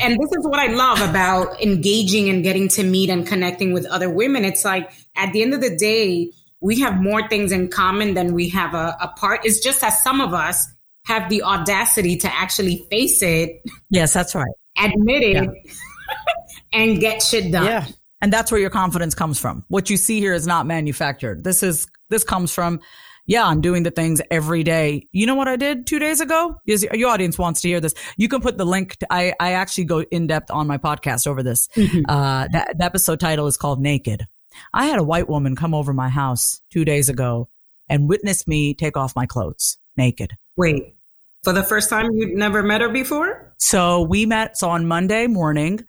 and 0.00 0.12
this 0.14 0.30
is 0.30 0.46
what 0.46 0.60
I 0.60 0.68
love 0.68 1.00
about 1.00 1.60
engaging 1.60 2.28
and 2.28 2.44
getting 2.44 2.68
to 2.68 2.84
meet 2.84 3.10
and 3.10 3.26
connecting 3.26 3.72
with 3.72 3.86
other 3.86 4.08
women. 4.08 4.44
It's 4.44 4.64
like 4.64 4.92
at 5.16 5.32
the 5.32 5.42
end 5.42 5.52
of 5.52 5.60
the 5.60 5.76
day, 5.76 6.30
we 6.60 6.80
have 6.80 7.00
more 7.00 7.26
things 7.28 7.52
in 7.52 7.68
common 7.68 8.14
than 8.14 8.34
we 8.34 8.50
have 8.50 8.74
a, 8.74 9.12
part. 9.16 9.40
It's 9.44 9.60
just 9.60 9.80
that 9.80 9.90
some 9.90 10.20
of 10.20 10.32
us 10.32 10.68
have 11.06 11.28
the 11.28 11.42
audacity 11.42 12.16
to 12.18 12.32
actually 12.32 12.86
face 12.90 13.22
it. 13.22 13.62
Yes, 13.88 14.12
that's 14.12 14.34
right. 14.34 14.52
Admit 14.78 15.22
it 15.22 15.34
yeah. 15.34 15.72
and 16.72 17.00
get 17.00 17.22
shit 17.22 17.50
done. 17.50 17.64
Yeah. 17.64 17.86
And 18.20 18.32
that's 18.32 18.52
where 18.52 18.60
your 18.60 18.70
confidence 18.70 19.14
comes 19.14 19.38
from. 19.38 19.64
What 19.68 19.88
you 19.90 19.96
see 19.96 20.20
here 20.20 20.34
is 20.34 20.46
not 20.46 20.66
manufactured. 20.66 21.42
This 21.42 21.62
is, 21.62 21.86
this 22.10 22.22
comes 22.22 22.52
from, 22.52 22.80
yeah, 23.26 23.46
I'm 23.46 23.60
doing 23.60 23.82
the 23.82 23.90
things 23.90 24.20
every 24.30 24.62
day. 24.62 25.06
You 25.12 25.26
know 25.26 25.34
what 25.34 25.48
I 25.48 25.56
did 25.56 25.86
two 25.86 25.98
days 25.98 26.20
ago? 26.20 26.56
Your 26.66 27.10
audience 27.10 27.38
wants 27.38 27.60
to 27.60 27.68
hear 27.68 27.80
this. 27.80 27.94
You 28.16 28.28
can 28.28 28.40
put 28.40 28.58
the 28.58 28.64
link. 28.64 28.96
To, 28.96 29.06
I, 29.10 29.34
I 29.38 29.52
actually 29.52 29.84
go 29.84 30.00
in 30.00 30.26
depth 30.26 30.50
on 30.50 30.66
my 30.66 30.78
podcast 30.78 31.26
over 31.26 31.42
this. 31.42 31.68
Mm-hmm. 31.76 32.00
Uh, 32.08 32.48
that, 32.52 32.76
the 32.76 32.84
episode 32.84 33.20
title 33.20 33.46
is 33.46 33.56
called 33.56 33.80
Naked. 33.80 34.26
I 34.74 34.86
had 34.86 34.98
a 34.98 35.04
white 35.04 35.28
woman 35.28 35.54
come 35.54 35.74
over 35.74 35.92
my 35.92 36.08
house 36.08 36.60
two 36.70 36.84
days 36.84 37.08
ago 37.08 37.48
and 37.88 38.08
witness 38.08 38.48
me 38.48 38.74
take 38.74 38.96
off 38.96 39.14
my 39.14 39.26
clothes 39.26 39.78
naked. 39.96 40.36
Wait, 40.56 40.96
for 41.44 41.52
the 41.52 41.62
first 41.62 41.88
time 41.88 42.10
you'd 42.12 42.36
never 42.36 42.62
met 42.62 42.80
her 42.80 42.88
before? 42.88 43.54
So 43.58 44.02
we 44.02 44.26
met. 44.26 44.58
So 44.58 44.68
on 44.70 44.86
Monday 44.86 45.28
morning, 45.28 45.84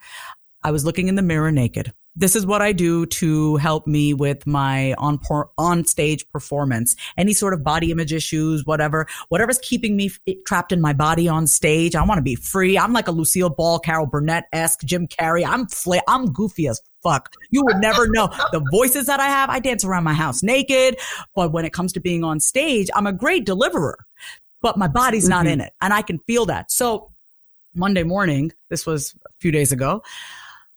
I 0.63 0.71
was 0.71 0.85
looking 0.85 1.07
in 1.07 1.15
the 1.15 1.21
mirror 1.21 1.51
naked. 1.51 1.91
This 2.15 2.35
is 2.35 2.45
what 2.45 2.61
I 2.61 2.73
do 2.73 3.05
to 3.05 3.55
help 3.55 3.87
me 3.87 4.13
with 4.13 4.45
my 4.45 4.93
on 4.95 5.17
on 5.57 5.85
stage 5.85 6.27
performance. 6.29 6.95
Any 7.17 7.33
sort 7.33 7.53
of 7.53 7.63
body 7.63 7.89
image 7.89 8.11
issues, 8.11 8.65
whatever, 8.65 9.07
whatever's 9.29 9.59
keeping 9.59 9.95
me 9.95 10.11
f- 10.27 10.35
trapped 10.45 10.73
in 10.73 10.81
my 10.81 10.91
body 10.91 11.29
on 11.29 11.47
stage. 11.47 11.95
I 11.95 12.03
want 12.03 12.17
to 12.17 12.23
be 12.23 12.35
free. 12.35 12.77
I'm 12.77 12.91
like 12.91 13.07
a 13.07 13.11
Lucille 13.11 13.49
Ball, 13.49 13.79
Carol 13.79 14.07
Burnett 14.07 14.45
esque, 14.51 14.81
Jim 14.83 15.07
Carrey. 15.07 15.45
I'm 15.47 15.67
fla- 15.67 16.01
I'm 16.07 16.33
goofy 16.33 16.67
as 16.67 16.81
fuck. 17.01 17.33
You 17.49 17.63
would 17.63 17.77
never 17.77 18.09
know 18.09 18.27
the 18.51 18.61
voices 18.71 19.05
that 19.05 19.21
I 19.21 19.27
have. 19.27 19.49
I 19.49 19.59
dance 19.59 19.85
around 19.85 20.03
my 20.03 20.13
house 20.13 20.43
naked, 20.43 20.99
but 21.33 21.53
when 21.53 21.63
it 21.63 21.71
comes 21.71 21.93
to 21.93 22.01
being 22.01 22.25
on 22.25 22.41
stage, 22.41 22.89
I'm 22.93 23.07
a 23.07 23.13
great 23.13 23.45
deliverer, 23.45 23.97
but 24.61 24.77
my 24.77 24.89
body's 24.89 25.29
not 25.29 25.45
mm-hmm. 25.45 25.53
in 25.53 25.61
it, 25.61 25.73
and 25.79 25.93
I 25.93 26.01
can 26.01 26.19
feel 26.19 26.45
that. 26.47 26.71
So 26.71 27.11
Monday 27.73 28.03
morning, 28.03 28.51
this 28.69 28.85
was 28.85 29.15
a 29.25 29.31
few 29.39 29.51
days 29.51 29.71
ago. 29.71 30.03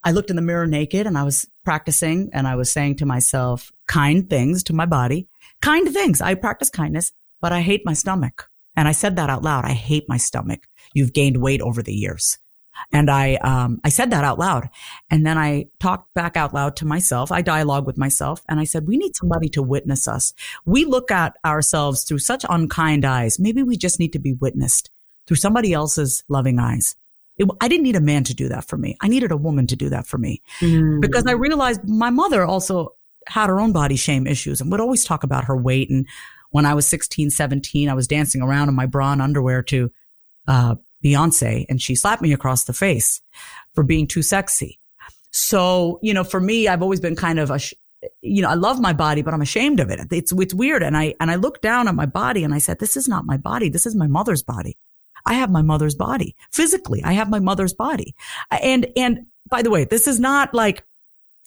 I 0.04 0.12
looked 0.12 0.30
in 0.30 0.36
the 0.36 0.42
mirror 0.42 0.66
naked 0.66 1.06
and 1.06 1.16
I 1.16 1.24
was 1.24 1.48
practicing 1.64 2.28
and 2.32 2.46
I 2.46 2.56
was 2.56 2.70
saying 2.70 2.96
to 2.96 3.06
myself 3.06 3.72
kind 3.88 4.28
things 4.28 4.62
to 4.64 4.74
my 4.74 4.84
body, 4.86 5.28
kind 5.62 5.90
things. 5.92 6.20
I 6.20 6.34
practice 6.34 6.68
kindness, 6.68 7.12
but 7.40 7.52
I 7.52 7.62
hate 7.62 7.82
my 7.86 7.94
stomach. 7.94 8.50
And 8.76 8.86
I 8.86 8.92
said 8.92 9.16
that 9.16 9.30
out 9.30 9.42
loud. 9.42 9.64
I 9.64 9.72
hate 9.72 10.04
my 10.08 10.18
stomach. 10.18 10.66
You've 10.92 11.12
gained 11.12 11.38
weight 11.38 11.62
over 11.62 11.82
the 11.82 11.94
years. 11.94 12.38
And 12.92 13.08
I, 13.08 13.36
um, 13.36 13.80
I 13.84 13.88
said 13.88 14.10
that 14.10 14.24
out 14.24 14.38
loud. 14.38 14.68
And 15.08 15.24
then 15.24 15.38
I 15.38 15.66
talked 15.78 16.12
back 16.12 16.36
out 16.36 16.52
loud 16.52 16.76
to 16.76 16.84
myself. 16.84 17.30
I 17.30 17.40
dialogue 17.40 17.86
with 17.86 17.96
myself 17.96 18.42
and 18.48 18.58
I 18.60 18.64
said, 18.64 18.88
we 18.88 18.96
need 18.96 19.16
somebody 19.16 19.48
to 19.50 19.62
witness 19.62 20.08
us. 20.08 20.34
We 20.66 20.84
look 20.84 21.10
at 21.10 21.36
ourselves 21.44 22.04
through 22.04 22.18
such 22.18 22.44
unkind 22.48 23.04
eyes. 23.04 23.38
Maybe 23.38 23.62
we 23.62 23.76
just 23.76 24.00
need 24.00 24.12
to 24.12 24.18
be 24.18 24.32
witnessed 24.32 24.90
through 25.26 25.36
somebody 25.36 25.72
else's 25.72 26.24
loving 26.28 26.58
eyes. 26.58 26.96
It, 27.36 27.48
I 27.60 27.68
didn't 27.68 27.82
need 27.82 27.96
a 27.96 28.00
man 28.00 28.24
to 28.24 28.34
do 28.34 28.48
that 28.48 28.68
for 28.68 28.76
me. 28.76 28.96
I 29.00 29.08
needed 29.08 29.32
a 29.32 29.36
woman 29.36 29.66
to 29.68 29.76
do 29.76 29.88
that 29.88 30.06
for 30.06 30.18
me 30.18 30.42
mm. 30.60 31.00
because 31.00 31.24
I 31.26 31.32
realized 31.32 31.88
my 31.88 32.10
mother 32.10 32.44
also 32.44 32.94
had 33.26 33.48
her 33.48 33.60
own 33.60 33.72
body 33.72 33.96
shame 33.96 34.26
issues 34.26 34.60
and 34.60 34.70
would 34.70 34.80
always 34.80 35.04
talk 35.04 35.24
about 35.24 35.44
her 35.44 35.56
weight. 35.56 35.90
And 35.90 36.06
when 36.50 36.66
I 36.66 36.74
was 36.74 36.86
16, 36.86 37.30
17, 37.30 37.88
I 37.88 37.94
was 37.94 38.06
dancing 38.06 38.42
around 38.42 38.68
in 38.68 38.74
my 38.74 38.86
bra 38.86 39.12
and 39.12 39.22
underwear 39.22 39.62
to, 39.64 39.90
uh, 40.46 40.76
Beyonce 41.04 41.66
and 41.68 41.82
she 41.82 41.94
slapped 41.94 42.22
me 42.22 42.32
across 42.32 42.64
the 42.64 42.72
face 42.72 43.20
for 43.74 43.84
being 43.84 44.06
too 44.06 44.22
sexy. 44.22 44.80
So, 45.32 45.98
you 46.02 46.14
know, 46.14 46.24
for 46.24 46.40
me, 46.40 46.66
I've 46.66 46.80
always 46.80 47.00
been 47.00 47.16
kind 47.16 47.38
of 47.38 47.50
a, 47.50 47.60
you 48.22 48.40
know, 48.40 48.48
I 48.48 48.54
love 48.54 48.80
my 48.80 48.92
body, 48.92 49.20
but 49.20 49.34
I'm 49.34 49.42
ashamed 49.42 49.80
of 49.80 49.90
it. 49.90 50.00
It's, 50.10 50.32
it's 50.32 50.54
weird. 50.54 50.82
And 50.82 50.96
I, 50.96 51.14
and 51.20 51.30
I 51.30 51.34
looked 51.34 51.60
down 51.60 51.88
at 51.88 51.94
my 51.94 52.06
body 52.06 52.44
and 52.44 52.54
I 52.54 52.58
said, 52.58 52.78
this 52.78 52.96
is 52.96 53.08
not 53.08 53.26
my 53.26 53.36
body. 53.36 53.68
This 53.68 53.84
is 53.84 53.94
my 53.94 54.06
mother's 54.06 54.42
body. 54.42 54.78
I 55.26 55.34
have 55.34 55.50
my 55.50 55.62
mother's 55.62 55.94
body 55.94 56.36
physically. 56.50 57.02
I 57.04 57.12
have 57.14 57.30
my 57.30 57.38
mother's 57.38 57.74
body. 57.74 58.14
And, 58.50 58.86
and 58.96 59.26
by 59.48 59.62
the 59.62 59.70
way, 59.70 59.84
this 59.84 60.06
is 60.06 60.20
not 60.20 60.54
like, 60.54 60.84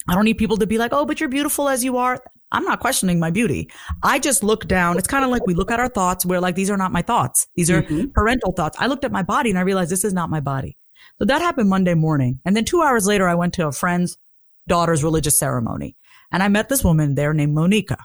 I 0.08 0.16
don't 0.16 0.26
need 0.26 0.38
people 0.38 0.58
to 0.58 0.68
be 0.68 0.78
like, 0.78 0.94
Oh, 0.94 1.06
but 1.06 1.20
you're 1.20 1.30
beautiful 1.30 1.70
as 1.70 1.84
you 1.84 1.98
are. 1.98 2.22
I'm 2.52 2.64
not 2.64 2.80
questioning 2.80 3.20
my 3.20 3.30
beauty. 3.30 3.70
I 4.04 4.20
just 4.20 4.42
look 4.42 4.68
down. 4.68 4.98
It's 4.98 5.08
kind 5.08 5.26
of 5.26 5.32
like 5.32 5.46
we 5.46 5.54
look 5.54 5.70
at 5.70 5.82
our 5.82 5.90
thoughts. 5.90 6.26
We're 6.26 6.40
like, 6.40 6.56
these 6.56 6.70
are 6.70 6.78
not 6.78 6.94
my 6.94 7.02
thoughts. 7.02 7.48
These 7.56 7.70
are 7.70 7.82
mm-hmm. 7.82 8.12
parental 8.14 8.54
thoughts. 8.54 8.78
I 8.80 8.88
looked 8.88 9.04
at 9.04 9.12
my 9.12 9.24
body 9.24 9.50
and 9.50 9.60
I 9.60 9.64
realized 9.64 9.92
this 9.92 10.06
is 10.06 10.14
not 10.14 10.30
my 10.30 10.40
body. 10.40 10.78
So 11.20 11.26
that 11.26 11.42
happened 11.42 11.70
Monday 11.70 11.94
morning. 11.94 12.40
And 12.46 12.56
then 12.56 12.64
two 12.64 12.82
hours 12.82 13.06
later, 13.06 13.28
I 13.28 13.36
went 13.36 13.54
to 13.56 13.68
a 13.68 13.72
friend's 13.74 14.18
daughter's 14.68 15.04
religious 15.04 15.38
ceremony 15.38 15.98
and 16.32 16.42
I 16.42 16.48
met 16.48 16.70
this 16.70 16.84
woman 16.84 17.16
there 17.16 17.34
named 17.34 17.54
Monica 17.54 17.98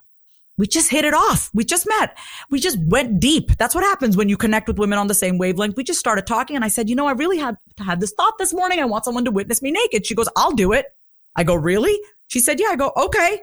we 0.63 0.69
just 0.69 0.93
hit 0.93 1.05
it 1.05 1.13
off. 1.13 1.51
We 1.53 1.65
just 1.65 1.89
met. 1.89 2.17
We 2.49 2.61
just 2.61 2.79
went 2.87 3.19
deep. 3.19 3.57
That's 3.59 3.75
what 3.75 3.83
happens 3.83 4.17
when 4.17 4.29
you 4.29 4.37
connect 4.37 4.69
with 4.69 4.79
women 4.79 4.97
on 4.97 5.09
the 5.09 5.15
same 5.15 5.37
wavelength. 5.37 5.77
We 5.77 5.83
just 5.83 5.99
started 5.99 6.25
talking 6.25 6.55
and 6.55 6.65
I 6.65 6.69
said, 6.69 6.89
you 6.89 6.95
know, 6.95 7.09
I 7.09 7.13
really 7.15 7.37
had 7.37 7.57
had 7.79 7.99
this 7.99 8.13
thought 8.17 8.39
this 8.39 8.55
morning. 8.55 8.79
I 8.79 8.85
want 8.85 9.05
someone 9.05 9.25
to 9.25 9.33
witness 9.33 9.61
me 9.61 9.73
naked. 9.73 10.07
She 10.07 10.15
goes, 10.15 10.29
I'll 10.37 10.53
do 10.53 10.73
it. 10.73 10.87
I 11.35 11.43
go, 11.43 11.57
really? 11.57 11.99
She 12.29 12.39
said, 12.39 12.61
yeah. 12.61 12.69
I 12.69 12.77
go, 12.77 12.93
okay. 12.97 13.41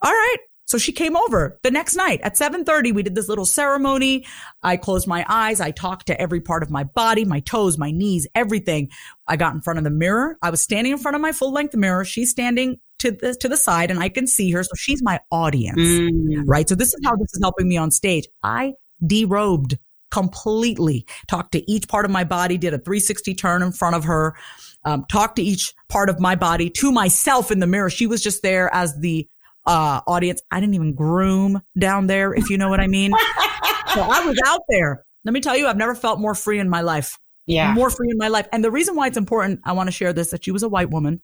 All 0.00 0.12
right. 0.12 0.36
So 0.66 0.78
she 0.78 0.92
came 0.92 1.16
over 1.16 1.58
the 1.64 1.72
next 1.72 1.96
night 1.96 2.20
at 2.22 2.36
7:30 2.36 2.94
we 2.94 3.02
did 3.02 3.16
this 3.16 3.28
little 3.28 3.44
ceremony. 3.44 4.24
I 4.62 4.76
closed 4.76 5.08
my 5.08 5.26
eyes, 5.28 5.60
I 5.60 5.72
talked 5.72 6.06
to 6.06 6.20
every 6.20 6.40
part 6.40 6.62
of 6.62 6.70
my 6.70 6.84
body, 6.84 7.24
my 7.24 7.40
toes, 7.40 7.78
my 7.78 7.90
knees, 7.90 8.28
everything. 8.36 8.90
I 9.26 9.34
got 9.34 9.54
in 9.54 9.60
front 9.60 9.78
of 9.78 9.84
the 9.84 9.90
mirror. 9.90 10.38
I 10.40 10.50
was 10.50 10.60
standing 10.60 10.92
in 10.92 10.98
front 10.98 11.16
of 11.16 11.20
my 11.20 11.32
full-length 11.32 11.74
mirror. 11.74 12.04
She's 12.04 12.30
standing 12.30 12.78
to 13.02 13.10
the 13.10 13.34
to 13.34 13.48
the 13.48 13.56
side 13.56 13.90
and 13.90 14.00
I 14.00 14.08
can 14.08 14.26
see 14.26 14.50
her. 14.52 14.62
So 14.62 14.72
she's 14.76 15.02
my 15.02 15.20
audience. 15.30 15.80
Mm. 15.80 16.44
Right? 16.46 16.68
So 16.68 16.74
this 16.74 16.88
is 16.88 17.00
how 17.04 17.16
this 17.16 17.32
is 17.34 17.40
helping 17.42 17.68
me 17.68 17.76
on 17.76 17.90
stage. 17.90 18.26
I 18.42 18.74
derobed 19.04 19.78
completely, 20.10 21.06
talked 21.26 21.52
to 21.52 21.70
each 21.70 21.88
part 21.88 22.04
of 22.04 22.10
my 22.10 22.22
body, 22.22 22.58
did 22.58 22.74
a 22.74 22.78
360 22.78 23.34
turn 23.34 23.62
in 23.62 23.72
front 23.72 23.96
of 23.96 24.04
her, 24.04 24.36
um, 24.84 25.04
talked 25.10 25.36
to 25.36 25.42
each 25.42 25.74
part 25.88 26.10
of 26.10 26.20
my 26.20 26.34
body 26.34 26.70
to 26.70 26.92
myself 26.92 27.50
in 27.50 27.58
the 27.58 27.66
mirror. 27.66 27.90
She 27.90 28.06
was 28.06 28.22
just 28.22 28.42
there 28.42 28.72
as 28.74 28.96
the 28.98 29.26
uh, 29.66 30.00
audience. 30.06 30.42
I 30.50 30.60
didn't 30.60 30.74
even 30.74 30.94
groom 30.94 31.62
down 31.78 32.06
there, 32.06 32.34
if 32.34 32.50
you 32.50 32.58
know 32.58 32.68
what 32.68 32.80
I 32.80 32.88
mean. 32.88 33.12
so 33.94 34.02
I 34.02 34.24
was 34.26 34.38
out 34.46 34.60
there. 34.68 35.04
Let 35.24 35.32
me 35.32 35.40
tell 35.40 35.56
you, 35.56 35.66
I've 35.66 35.76
never 35.76 35.94
felt 35.94 36.20
more 36.20 36.34
free 36.34 36.58
in 36.58 36.68
my 36.68 36.82
life. 36.82 37.18
Yeah. 37.46 37.72
More 37.72 37.90
free 37.90 38.08
in 38.10 38.18
my 38.18 38.28
life. 38.28 38.48
And 38.52 38.62
the 38.62 38.70
reason 38.70 38.94
why 38.94 39.06
it's 39.06 39.16
important, 39.16 39.60
I 39.64 39.72
want 39.72 39.86
to 39.88 39.92
share 39.92 40.12
this, 40.12 40.30
that 40.30 40.44
she 40.44 40.50
was 40.50 40.62
a 40.62 40.68
white 40.68 40.90
woman 40.90 41.22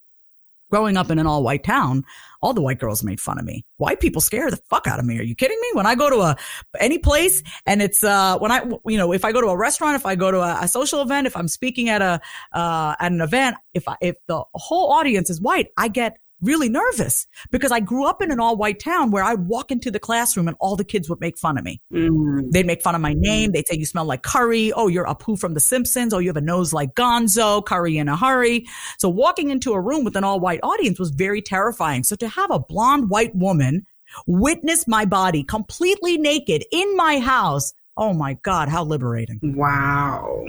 growing 0.71 0.97
up 0.97 1.11
in 1.11 1.19
an 1.19 1.27
all 1.27 1.43
white 1.43 1.65
town, 1.65 2.05
all 2.41 2.55
the 2.55 2.61
white 2.61 2.79
girls 2.79 3.03
made 3.03 3.21
fun 3.21 3.39
of 3.39 3.45
me. 3.45 3.65
White 3.79 4.01
people 4.01 4.21
scare 4.21 4.51
the 4.51 4.59
fuck 4.69 4.87
out 4.87 4.99
of 4.99 5.05
me. 5.05 5.19
Are 5.19 5.23
you 5.23 5.35
kidding 5.35 5.59
me? 5.61 5.69
When 5.73 5.87
I 5.87 5.95
go 5.95 6.09
to 6.11 6.21
a, 6.21 6.37
any 6.79 6.99
place 6.99 7.43
and 7.67 7.83
it's, 7.83 8.05
uh, 8.05 8.39
when 8.39 8.53
I, 8.53 8.65
you 8.87 8.97
know, 8.97 9.13
if 9.13 9.25
I 9.25 9.33
go 9.33 9.41
to 9.41 9.49
a 9.49 9.57
restaurant, 9.57 9.97
if 9.97 10.07
I 10.07 10.15
go 10.15 10.31
to 10.31 10.41
a, 10.41 10.59
a 10.63 10.69
social 10.69 11.03
event, 11.03 11.27
if 11.27 11.37
I'm 11.37 11.49
speaking 11.49 11.89
at 11.89 12.03
a, 12.03 12.21
uh, 12.53 12.95
at 13.01 13.13
an 13.13 13.21
event, 13.21 13.57
if 13.75 13.89
I, 13.89 13.97
if 14.01 14.17
the 14.27 14.45
whole 14.55 14.93
audience 14.93 15.31
is 15.31 15.41
white, 15.41 15.69
I 15.77 15.89
get 15.89 16.19
really 16.41 16.69
nervous 16.69 17.27
because 17.51 17.73
I 17.73 17.81
grew 17.81 18.07
up 18.07 18.23
in 18.23 18.31
an 18.31 18.41
all 18.41 18.57
white 18.57 18.79
town 18.79 19.11
where 19.11 19.25
I'd 19.25 19.47
walk 19.47 19.71
into 19.71 19.91
the 19.91 19.99
classroom 19.99 20.49
and 20.49 20.57
all 20.61 20.77
the 20.77 20.85
kids 20.85 21.09
would 21.09 21.21
make 21.21 21.39
fun 21.39 21.59
of 21.59 21.65
me. 21.65 21.81
Mm. 21.93 22.51
They'd 22.51 22.67
make 22.67 22.83
fun 22.83 22.95
of 22.95 23.01
my 23.01 23.15
name. 23.17 23.53
They'd 23.53 23.67
say, 23.67 23.77
you 23.77 23.87
smell 23.87 24.05
like 24.05 24.23
curry. 24.23 24.73
Oh, 24.73 24.89
you're 24.89 25.07
Apu 25.07 25.39
from 25.39 25.55
the 25.55 25.61
Simpsons. 25.61 26.15
Oh, 26.15 26.19
you 26.19 26.29
have 26.29 26.37
a 26.37 26.41
nose 26.41 26.73
like 26.73 26.95
Gonzo, 26.95 27.65
curry 27.65 27.99
in 27.99 28.09
a 28.09 28.17
hurry. 28.17 28.67
So 28.99 29.09
walking 29.09 29.51
into 29.51 29.73
a 29.73 29.81
room 29.81 30.05
with 30.05 30.17
an 30.17 30.25
all 30.25 30.41
white 30.41 30.61
audience 30.63 30.99
was 30.99 31.11
very 31.11 31.43
terrifying. 31.43 32.05
So 32.05 32.17
to 32.17 32.29
have 32.29 32.51
a 32.51 32.59
blonde 32.59 33.11
white 33.11 33.35
woman 33.35 33.87
witness 34.27 34.87
my 34.87 35.05
body 35.05 35.43
completely 35.43 36.19
naked 36.19 36.65
in 36.73 36.97
my 36.97 37.19
house. 37.19 37.75
Oh 37.97 38.13
my 38.13 38.35
God, 38.43 38.69
how 38.69 38.85
liberating. 38.85 39.41
Wow. 39.43 40.47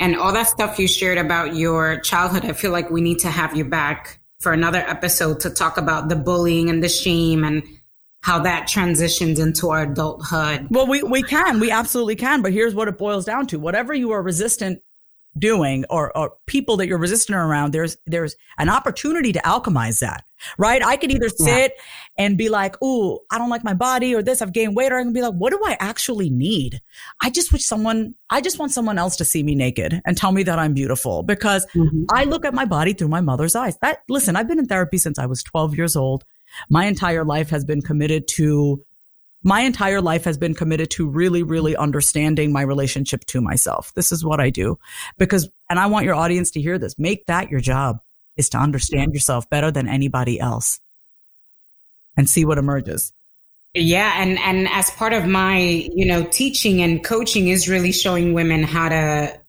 And 0.00 0.16
all 0.16 0.32
that 0.32 0.48
stuff 0.48 0.78
you 0.78 0.88
shared 0.88 1.18
about 1.18 1.54
your 1.56 2.00
childhood, 2.00 2.44
I 2.44 2.52
feel 2.52 2.70
like 2.70 2.90
we 2.90 3.00
need 3.00 3.18
to 3.20 3.28
have 3.28 3.56
you 3.56 3.64
back 3.64 4.20
for 4.42 4.52
another 4.52 4.80
episode 4.80 5.40
to 5.40 5.50
talk 5.50 5.78
about 5.78 6.08
the 6.08 6.16
bullying 6.16 6.68
and 6.68 6.82
the 6.82 6.88
shame 6.88 7.44
and 7.44 7.62
how 8.22 8.40
that 8.40 8.68
transitions 8.68 9.38
into 9.38 9.70
our 9.70 9.82
adulthood. 9.82 10.68
Well, 10.70 10.86
we, 10.86 11.02
we 11.02 11.22
can, 11.22 11.60
we 11.60 11.70
absolutely 11.70 12.16
can. 12.16 12.42
But 12.42 12.52
here's 12.52 12.74
what 12.74 12.88
it 12.88 12.98
boils 12.98 13.24
down 13.24 13.46
to. 13.48 13.58
Whatever 13.58 13.94
you 13.94 14.12
are 14.12 14.22
resistant 14.22 14.80
doing 15.38 15.84
or, 15.88 16.16
or 16.16 16.34
people 16.46 16.76
that 16.76 16.86
you're 16.86 16.98
resistant 16.98 17.36
around, 17.36 17.72
there's, 17.72 17.96
there's 18.06 18.36
an 18.58 18.68
opportunity 18.68 19.32
to 19.32 19.38
alchemize 19.40 20.00
that, 20.00 20.24
right? 20.58 20.84
I 20.84 20.96
could 20.96 21.10
either 21.10 21.28
sit 21.28 21.72
yeah. 21.76 22.24
and 22.24 22.36
be 22.36 22.48
like, 22.48 22.80
Ooh, 22.82 23.18
I 23.30 23.38
don't 23.38 23.50
like 23.50 23.64
my 23.64 23.74
body 23.74 24.14
or 24.14 24.22
this, 24.22 24.42
I've 24.42 24.52
gained 24.52 24.76
weight, 24.76 24.92
or 24.92 24.98
I 24.98 25.02
can 25.02 25.12
be 25.12 25.22
like, 25.22 25.34
what 25.34 25.50
do 25.50 25.60
I 25.64 25.76
actually 25.80 26.30
need? 26.30 26.80
I 27.22 27.30
just 27.30 27.52
wish 27.52 27.64
someone, 27.64 28.14
I 28.30 28.40
just 28.40 28.58
want 28.58 28.72
someone 28.72 28.98
else 28.98 29.16
to 29.16 29.24
see 29.24 29.42
me 29.42 29.54
naked 29.54 30.00
and 30.04 30.16
tell 30.16 30.32
me 30.32 30.42
that 30.44 30.58
I'm 30.58 30.74
beautiful 30.74 31.22
because 31.22 31.66
mm-hmm. 31.74 32.04
I 32.12 32.24
look 32.24 32.44
at 32.44 32.54
my 32.54 32.64
body 32.64 32.92
through 32.92 33.08
my 33.08 33.20
mother's 33.20 33.54
eyes. 33.54 33.78
That, 33.82 34.00
listen, 34.08 34.36
I've 34.36 34.48
been 34.48 34.58
in 34.58 34.66
therapy 34.66 34.98
since 34.98 35.18
I 35.18 35.26
was 35.26 35.42
12 35.42 35.76
years 35.76 35.96
old. 35.96 36.24
My 36.68 36.84
entire 36.84 37.24
life 37.24 37.50
has 37.50 37.64
been 37.64 37.80
committed 37.80 38.28
to 38.28 38.84
my 39.42 39.62
entire 39.62 40.00
life 40.00 40.24
has 40.24 40.38
been 40.38 40.54
committed 40.54 40.90
to 40.92 41.08
really, 41.08 41.42
really 41.42 41.76
understanding 41.76 42.52
my 42.52 42.62
relationship 42.62 43.24
to 43.26 43.40
myself. 43.40 43.92
This 43.94 44.12
is 44.12 44.24
what 44.24 44.40
I 44.40 44.50
do 44.50 44.78
because, 45.18 45.48
and 45.68 45.78
I 45.78 45.86
want 45.86 46.06
your 46.06 46.14
audience 46.14 46.50
to 46.52 46.60
hear 46.60 46.78
this. 46.78 46.98
Make 46.98 47.26
that 47.26 47.50
your 47.50 47.60
job 47.60 47.98
is 48.36 48.48
to 48.50 48.58
understand 48.58 49.12
yourself 49.14 49.50
better 49.50 49.70
than 49.70 49.88
anybody 49.88 50.40
else. 50.40 50.80
and 52.16 52.28
see 52.28 52.44
what 52.44 52.58
emerges. 52.58 53.12
Yeah, 53.74 54.22
and 54.22 54.38
and 54.38 54.68
as 54.68 54.90
part 54.90 55.14
of 55.14 55.26
my, 55.26 55.58
you 55.58 56.04
know, 56.04 56.24
teaching 56.24 56.82
and 56.82 57.02
coaching 57.02 57.48
is 57.48 57.68
really 57.68 57.92
showing 57.92 58.34
women 58.34 58.62
how 58.62 58.90
to 58.90 59.40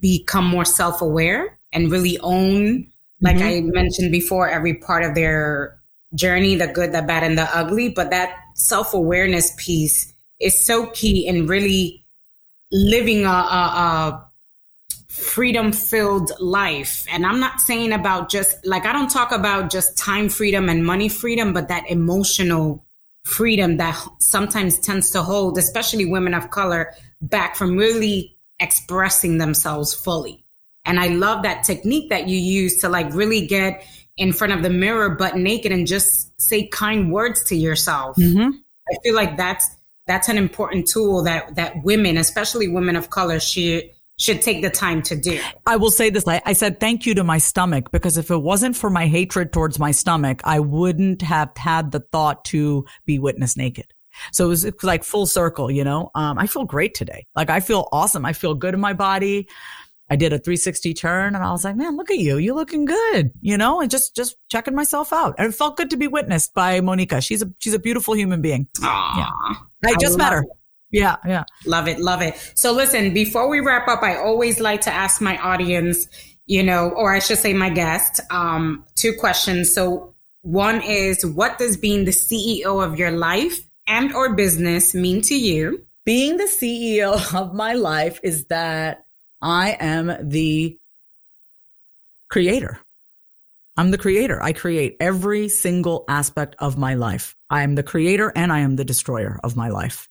become 0.00 0.46
more 0.46 0.64
self-aware 0.64 1.58
and 1.72 1.90
really 1.90 2.18
own 2.20 2.90
like 3.20 3.36
mm-hmm. 3.36 3.68
I 3.68 3.72
mentioned 3.72 4.12
before 4.12 4.48
every 4.48 4.74
part 4.74 5.02
of 5.04 5.14
their 5.14 5.80
journey, 6.14 6.56
the 6.56 6.68
good, 6.68 6.92
the 6.92 7.02
bad 7.02 7.24
and 7.24 7.36
the 7.36 7.48
ugly, 7.56 7.88
but 7.88 8.10
that 8.10 8.36
self-awareness 8.54 9.54
piece 9.56 10.12
is 10.40 10.64
so 10.64 10.86
key 10.86 11.26
in 11.26 11.46
really 11.46 12.04
living 12.72 13.24
a, 13.24 13.28
a, 13.28 13.32
a 13.32 14.30
freedom 15.08 15.70
filled 15.70 16.32
life. 16.40 17.06
And 17.10 17.24
I'm 17.24 17.38
not 17.38 17.60
saying 17.60 17.92
about 17.92 18.30
just 18.30 18.66
like, 18.66 18.84
I 18.84 18.92
don't 18.92 19.10
talk 19.10 19.30
about 19.30 19.70
just 19.70 19.96
time 19.96 20.28
freedom 20.28 20.68
and 20.68 20.84
money 20.84 21.08
freedom, 21.08 21.52
but 21.52 21.68
that 21.68 21.88
emotional 21.88 22.84
freedom 23.24 23.76
that 23.76 23.96
sometimes 24.18 24.78
tends 24.80 25.10
to 25.12 25.22
hold, 25.22 25.56
especially 25.56 26.04
women 26.04 26.34
of 26.34 26.50
color, 26.50 26.92
back 27.20 27.54
from 27.54 27.76
really 27.76 28.36
expressing 28.60 29.38
themselves 29.38 29.94
fully. 29.94 30.44
And 30.84 31.00
I 31.00 31.08
love 31.08 31.44
that 31.44 31.64
technique 31.64 32.10
that 32.10 32.28
you 32.28 32.36
use 32.36 32.78
to 32.80 32.88
like 32.88 33.14
really 33.14 33.46
get 33.46 33.86
in 34.16 34.32
front 34.32 34.52
of 34.52 34.62
the 34.62 34.70
mirror, 34.70 35.10
but 35.10 35.36
naked 35.36 35.72
and 35.72 35.86
just 35.86 36.40
say 36.40 36.66
kind 36.68 37.12
words 37.12 37.42
to 37.44 37.56
yourself. 37.56 38.16
Mm-hmm. 38.16 38.50
I 38.88 38.96
feel 39.02 39.14
like 39.14 39.36
that's, 39.36 39.66
that's 40.06 40.28
an 40.28 40.38
important 40.38 40.86
tool 40.86 41.24
that, 41.24 41.56
that 41.56 41.82
women, 41.82 42.16
especially 42.16 42.68
women 42.68 42.96
of 42.96 43.10
color 43.10 43.40
should, 43.40 43.90
should 44.18 44.42
take 44.42 44.62
the 44.62 44.70
time 44.70 45.02
to 45.02 45.16
do. 45.16 45.40
I 45.66 45.76
will 45.76 45.90
say 45.90 46.10
this. 46.10 46.26
I, 46.28 46.40
I, 46.44 46.52
said 46.52 46.78
thank 46.78 47.06
you 47.06 47.14
to 47.14 47.24
my 47.24 47.38
stomach 47.38 47.90
because 47.90 48.16
if 48.16 48.30
it 48.30 48.36
wasn't 48.36 48.76
for 48.76 48.90
my 48.90 49.06
hatred 49.08 49.52
towards 49.52 49.78
my 49.78 49.90
stomach, 49.90 50.40
I 50.44 50.60
wouldn't 50.60 51.22
have 51.22 51.50
had 51.56 51.90
the 51.90 52.00
thought 52.00 52.44
to 52.46 52.84
be 53.06 53.18
witness 53.18 53.56
naked. 53.56 53.86
So 54.32 54.44
it 54.44 54.48
was, 54.48 54.64
it 54.64 54.74
was 54.74 54.84
like 54.84 55.02
full 55.02 55.26
circle, 55.26 55.70
you 55.70 55.82
know? 55.82 56.10
Um, 56.14 56.38
I 56.38 56.46
feel 56.46 56.64
great 56.64 56.94
today. 56.94 57.26
Like 57.34 57.50
I 57.50 57.58
feel 57.58 57.88
awesome. 57.90 58.24
I 58.24 58.32
feel 58.32 58.54
good 58.54 58.74
in 58.74 58.80
my 58.80 58.92
body. 58.92 59.48
I 60.10 60.16
did 60.16 60.32
a 60.32 60.38
360 60.38 60.92
turn 60.94 61.34
and 61.34 61.42
I 61.42 61.50
was 61.50 61.64
like, 61.64 61.76
man, 61.76 61.96
look 61.96 62.10
at 62.10 62.18
you. 62.18 62.36
You're 62.36 62.54
looking 62.54 62.84
good, 62.84 63.32
you 63.40 63.56
know, 63.56 63.80
and 63.80 63.90
just, 63.90 64.14
just 64.14 64.36
checking 64.50 64.74
myself 64.74 65.12
out. 65.12 65.34
And 65.38 65.48
it 65.48 65.54
felt 65.56 65.76
good 65.76 65.90
to 65.90 65.96
be 65.96 66.08
witnessed 66.08 66.52
by 66.54 66.80
Monica. 66.80 67.20
She's 67.20 67.42
a, 67.42 67.50
she's 67.58 67.72
a 67.72 67.78
beautiful 67.78 68.14
human 68.14 68.42
being. 68.42 68.68
Aww, 68.78 69.16
yeah. 69.16 69.30
I 69.84 69.94
just 69.98 70.18
met 70.18 70.32
her. 70.32 70.42
It. 70.42 70.48
Yeah, 70.90 71.16
yeah. 71.26 71.44
Love 71.66 71.88
it, 71.88 71.98
love 71.98 72.22
it. 72.22 72.36
So 72.54 72.70
listen, 72.70 73.12
before 73.14 73.48
we 73.48 73.60
wrap 73.60 73.88
up, 73.88 74.02
I 74.02 74.16
always 74.16 74.60
like 74.60 74.82
to 74.82 74.92
ask 74.92 75.20
my 75.20 75.38
audience, 75.38 76.06
you 76.46 76.62
know, 76.62 76.90
or 76.90 77.12
I 77.12 77.18
should 77.18 77.38
say 77.38 77.52
my 77.52 77.70
guest, 77.70 78.20
um, 78.30 78.84
two 78.94 79.14
questions. 79.14 79.74
So 79.74 80.14
one 80.42 80.82
is 80.82 81.24
what 81.24 81.58
does 81.58 81.76
being 81.76 82.04
the 82.04 82.12
CEO 82.12 82.84
of 82.84 82.98
your 82.98 83.10
life 83.10 83.58
and 83.86 84.14
or 84.14 84.34
business 84.34 84.94
mean 84.94 85.22
to 85.22 85.34
you? 85.34 85.84
Being 86.04 86.36
the 86.36 86.44
CEO 86.44 87.34
of 87.40 87.54
my 87.54 87.72
life 87.72 88.20
is 88.22 88.44
that 88.46 89.04
I 89.44 89.76
am 89.78 90.30
the 90.30 90.78
creator. 92.30 92.80
I'm 93.76 93.90
the 93.90 93.98
creator. 93.98 94.42
I 94.42 94.54
create 94.54 94.96
every 95.00 95.50
single 95.50 96.06
aspect 96.08 96.56
of 96.60 96.78
my 96.78 96.94
life. 96.94 97.36
I 97.50 97.62
am 97.62 97.74
the 97.74 97.82
creator 97.82 98.32
and 98.34 98.50
I 98.50 98.60
am 98.60 98.76
the 98.76 98.86
destroyer 98.86 99.38
of 99.44 99.54
my 99.54 99.68
life. 99.68 100.08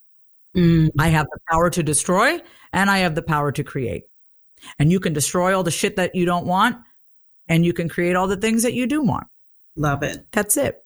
Mm. 0.56 0.90
I 1.00 1.08
have 1.08 1.26
the 1.32 1.40
power 1.50 1.72
to 1.72 1.82
destroy 1.82 2.40
and 2.72 2.92
I 2.92 3.00
have 3.00 3.16
the 3.16 3.24
power 3.24 3.52
to 3.54 3.64
create. 3.64 4.04
And 4.78 4.92
you 4.92 5.00
can 5.00 5.14
destroy 5.14 5.56
all 5.56 5.64
the 5.64 5.72
shit 5.72 5.96
that 5.96 6.14
you 6.14 6.26
don't 6.26 6.46
want 6.46 6.78
and 7.48 7.66
you 7.66 7.74
can 7.74 7.90
create 7.90 8.16
all 8.16 8.28
the 8.28 8.38
things 8.38 8.62
that 8.62 8.74
you 8.74 8.86
do 8.86 9.02
want. 9.02 9.26
Love 9.76 10.04
it. 10.04 10.28
That's 10.32 10.58
it. 10.58 10.83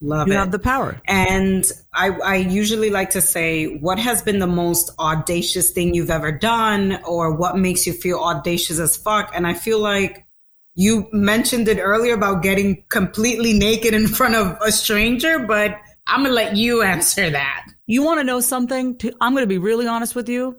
Love 0.00 0.28
you 0.28 0.32
it. 0.32 0.36
You 0.36 0.40
have 0.40 0.50
the 0.50 0.58
power. 0.58 1.00
And 1.06 1.64
I, 1.92 2.08
I 2.08 2.36
usually 2.36 2.90
like 2.90 3.10
to 3.10 3.20
say, 3.20 3.66
what 3.78 3.98
has 3.98 4.22
been 4.22 4.38
the 4.38 4.46
most 4.46 4.90
audacious 4.98 5.70
thing 5.70 5.94
you've 5.94 6.10
ever 6.10 6.32
done 6.32 7.00
or 7.04 7.34
what 7.34 7.58
makes 7.58 7.86
you 7.86 7.92
feel 7.92 8.18
audacious 8.18 8.78
as 8.78 8.96
fuck? 8.96 9.30
And 9.34 9.46
I 9.46 9.54
feel 9.54 9.78
like 9.78 10.26
you 10.74 11.08
mentioned 11.12 11.68
it 11.68 11.78
earlier 11.78 12.14
about 12.14 12.42
getting 12.42 12.84
completely 12.88 13.52
naked 13.52 13.92
in 13.92 14.08
front 14.08 14.36
of 14.36 14.56
a 14.62 14.72
stranger, 14.72 15.40
but 15.40 15.76
I'm 16.06 16.20
going 16.20 16.30
to 16.30 16.34
let 16.34 16.56
you 16.56 16.82
answer 16.82 17.28
that. 17.28 17.66
You 17.86 18.02
want 18.02 18.20
to 18.20 18.24
know 18.24 18.40
something? 18.40 18.98
I'm 19.20 19.32
going 19.32 19.42
to 19.42 19.48
be 19.48 19.58
really 19.58 19.86
honest 19.86 20.14
with 20.14 20.28
you. 20.28 20.56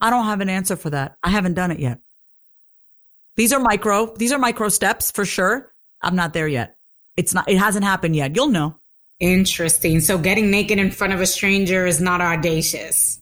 I 0.00 0.10
don't 0.10 0.24
have 0.24 0.40
an 0.40 0.48
answer 0.48 0.74
for 0.74 0.90
that. 0.90 1.16
I 1.22 1.30
haven't 1.30 1.54
done 1.54 1.70
it 1.70 1.78
yet. 1.78 2.00
These 3.36 3.52
are 3.52 3.60
micro, 3.60 4.12
these 4.16 4.32
are 4.32 4.38
micro 4.38 4.68
steps 4.68 5.10
for 5.10 5.24
sure. 5.24 5.72
I'm 6.02 6.16
not 6.16 6.32
there 6.32 6.48
yet. 6.48 6.76
It's 7.16 7.34
not, 7.34 7.48
it 7.48 7.58
hasn't 7.58 7.84
happened 7.84 8.16
yet. 8.16 8.34
You'll 8.34 8.48
know. 8.48 8.76
Interesting. 9.20 10.00
So 10.00 10.18
getting 10.18 10.50
naked 10.50 10.78
in 10.78 10.90
front 10.90 11.12
of 11.12 11.20
a 11.20 11.26
stranger 11.26 11.86
is 11.86 12.00
not 12.00 12.20
audacious. 12.20 13.20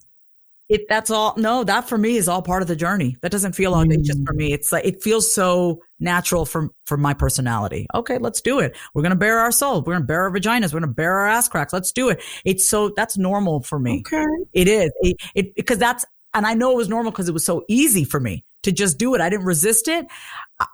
It, 0.68 0.86
that's 0.88 1.10
all. 1.10 1.34
No, 1.36 1.64
that 1.64 1.88
for 1.88 1.98
me 1.98 2.16
is 2.16 2.28
all 2.28 2.42
part 2.42 2.62
of 2.62 2.68
the 2.68 2.76
journey. 2.76 3.16
That 3.22 3.32
doesn't 3.32 3.54
feel 3.54 3.74
audacious 3.74 4.16
mm. 4.16 4.24
for 4.24 4.32
me. 4.32 4.52
It's 4.52 4.70
like, 4.70 4.84
it 4.84 5.02
feels 5.02 5.34
so 5.34 5.82
natural 5.98 6.46
for, 6.46 6.68
for 6.86 6.96
my 6.96 7.12
personality. 7.12 7.88
Okay, 7.92 8.18
let's 8.18 8.40
do 8.40 8.60
it. 8.60 8.76
We're 8.94 9.02
going 9.02 9.10
to 9.10 9.16
bare 9.16 9.40
our 9.40 9.50
soul. 9.50 9.80
We're 9.80 9.94
going 9.94 10.02
to 10.02 10.06
bare 10.06 10.22
our 10.22 10.30
vaginas. 10.30 10.72
We're 10.72 10.78
going 10.78 10.90
to 10.90 10.94
bare 10.94 11.18
our 11.18 11.26
ass 11.26 11.48
cracks. 11.48 11.72
Let's 11.72 11.90
do 11.90 12.08
it. 12.08 12.22
It's 12.44 12.70
so, 12.70 12.92
that's 12.94 13.18
normal 13.18 13.62
for 13.62 13.80
me. 13.80 14.04
Okay. 14.06 14.24
It 14.52 14.68
is. 14.68 14.92
It, 15.00 15.16
it, 15.34 15.54
because 15.56 15.78
that's, 15.78 16.06
and 16.32 16.46
I 16.46 16.54
know 16.54 16.70
it 16.70 16.76
was 16.76 16.88
normal 16.88 17.10
because 17.10 17.28
it 17.28 17.32
was 17.32 17.44
so 17.44 17.64
easy 17.68 18.04
for 18.04 18.20
me 18.20 18.44
to 18.62 18.70
just 18.70 18.96
do 18.96 19.16
it. 19.16 19.20
I 19.20 19.28
didn't 19.28 19.46
resist 19.46 19.88
it. 19.88 20.06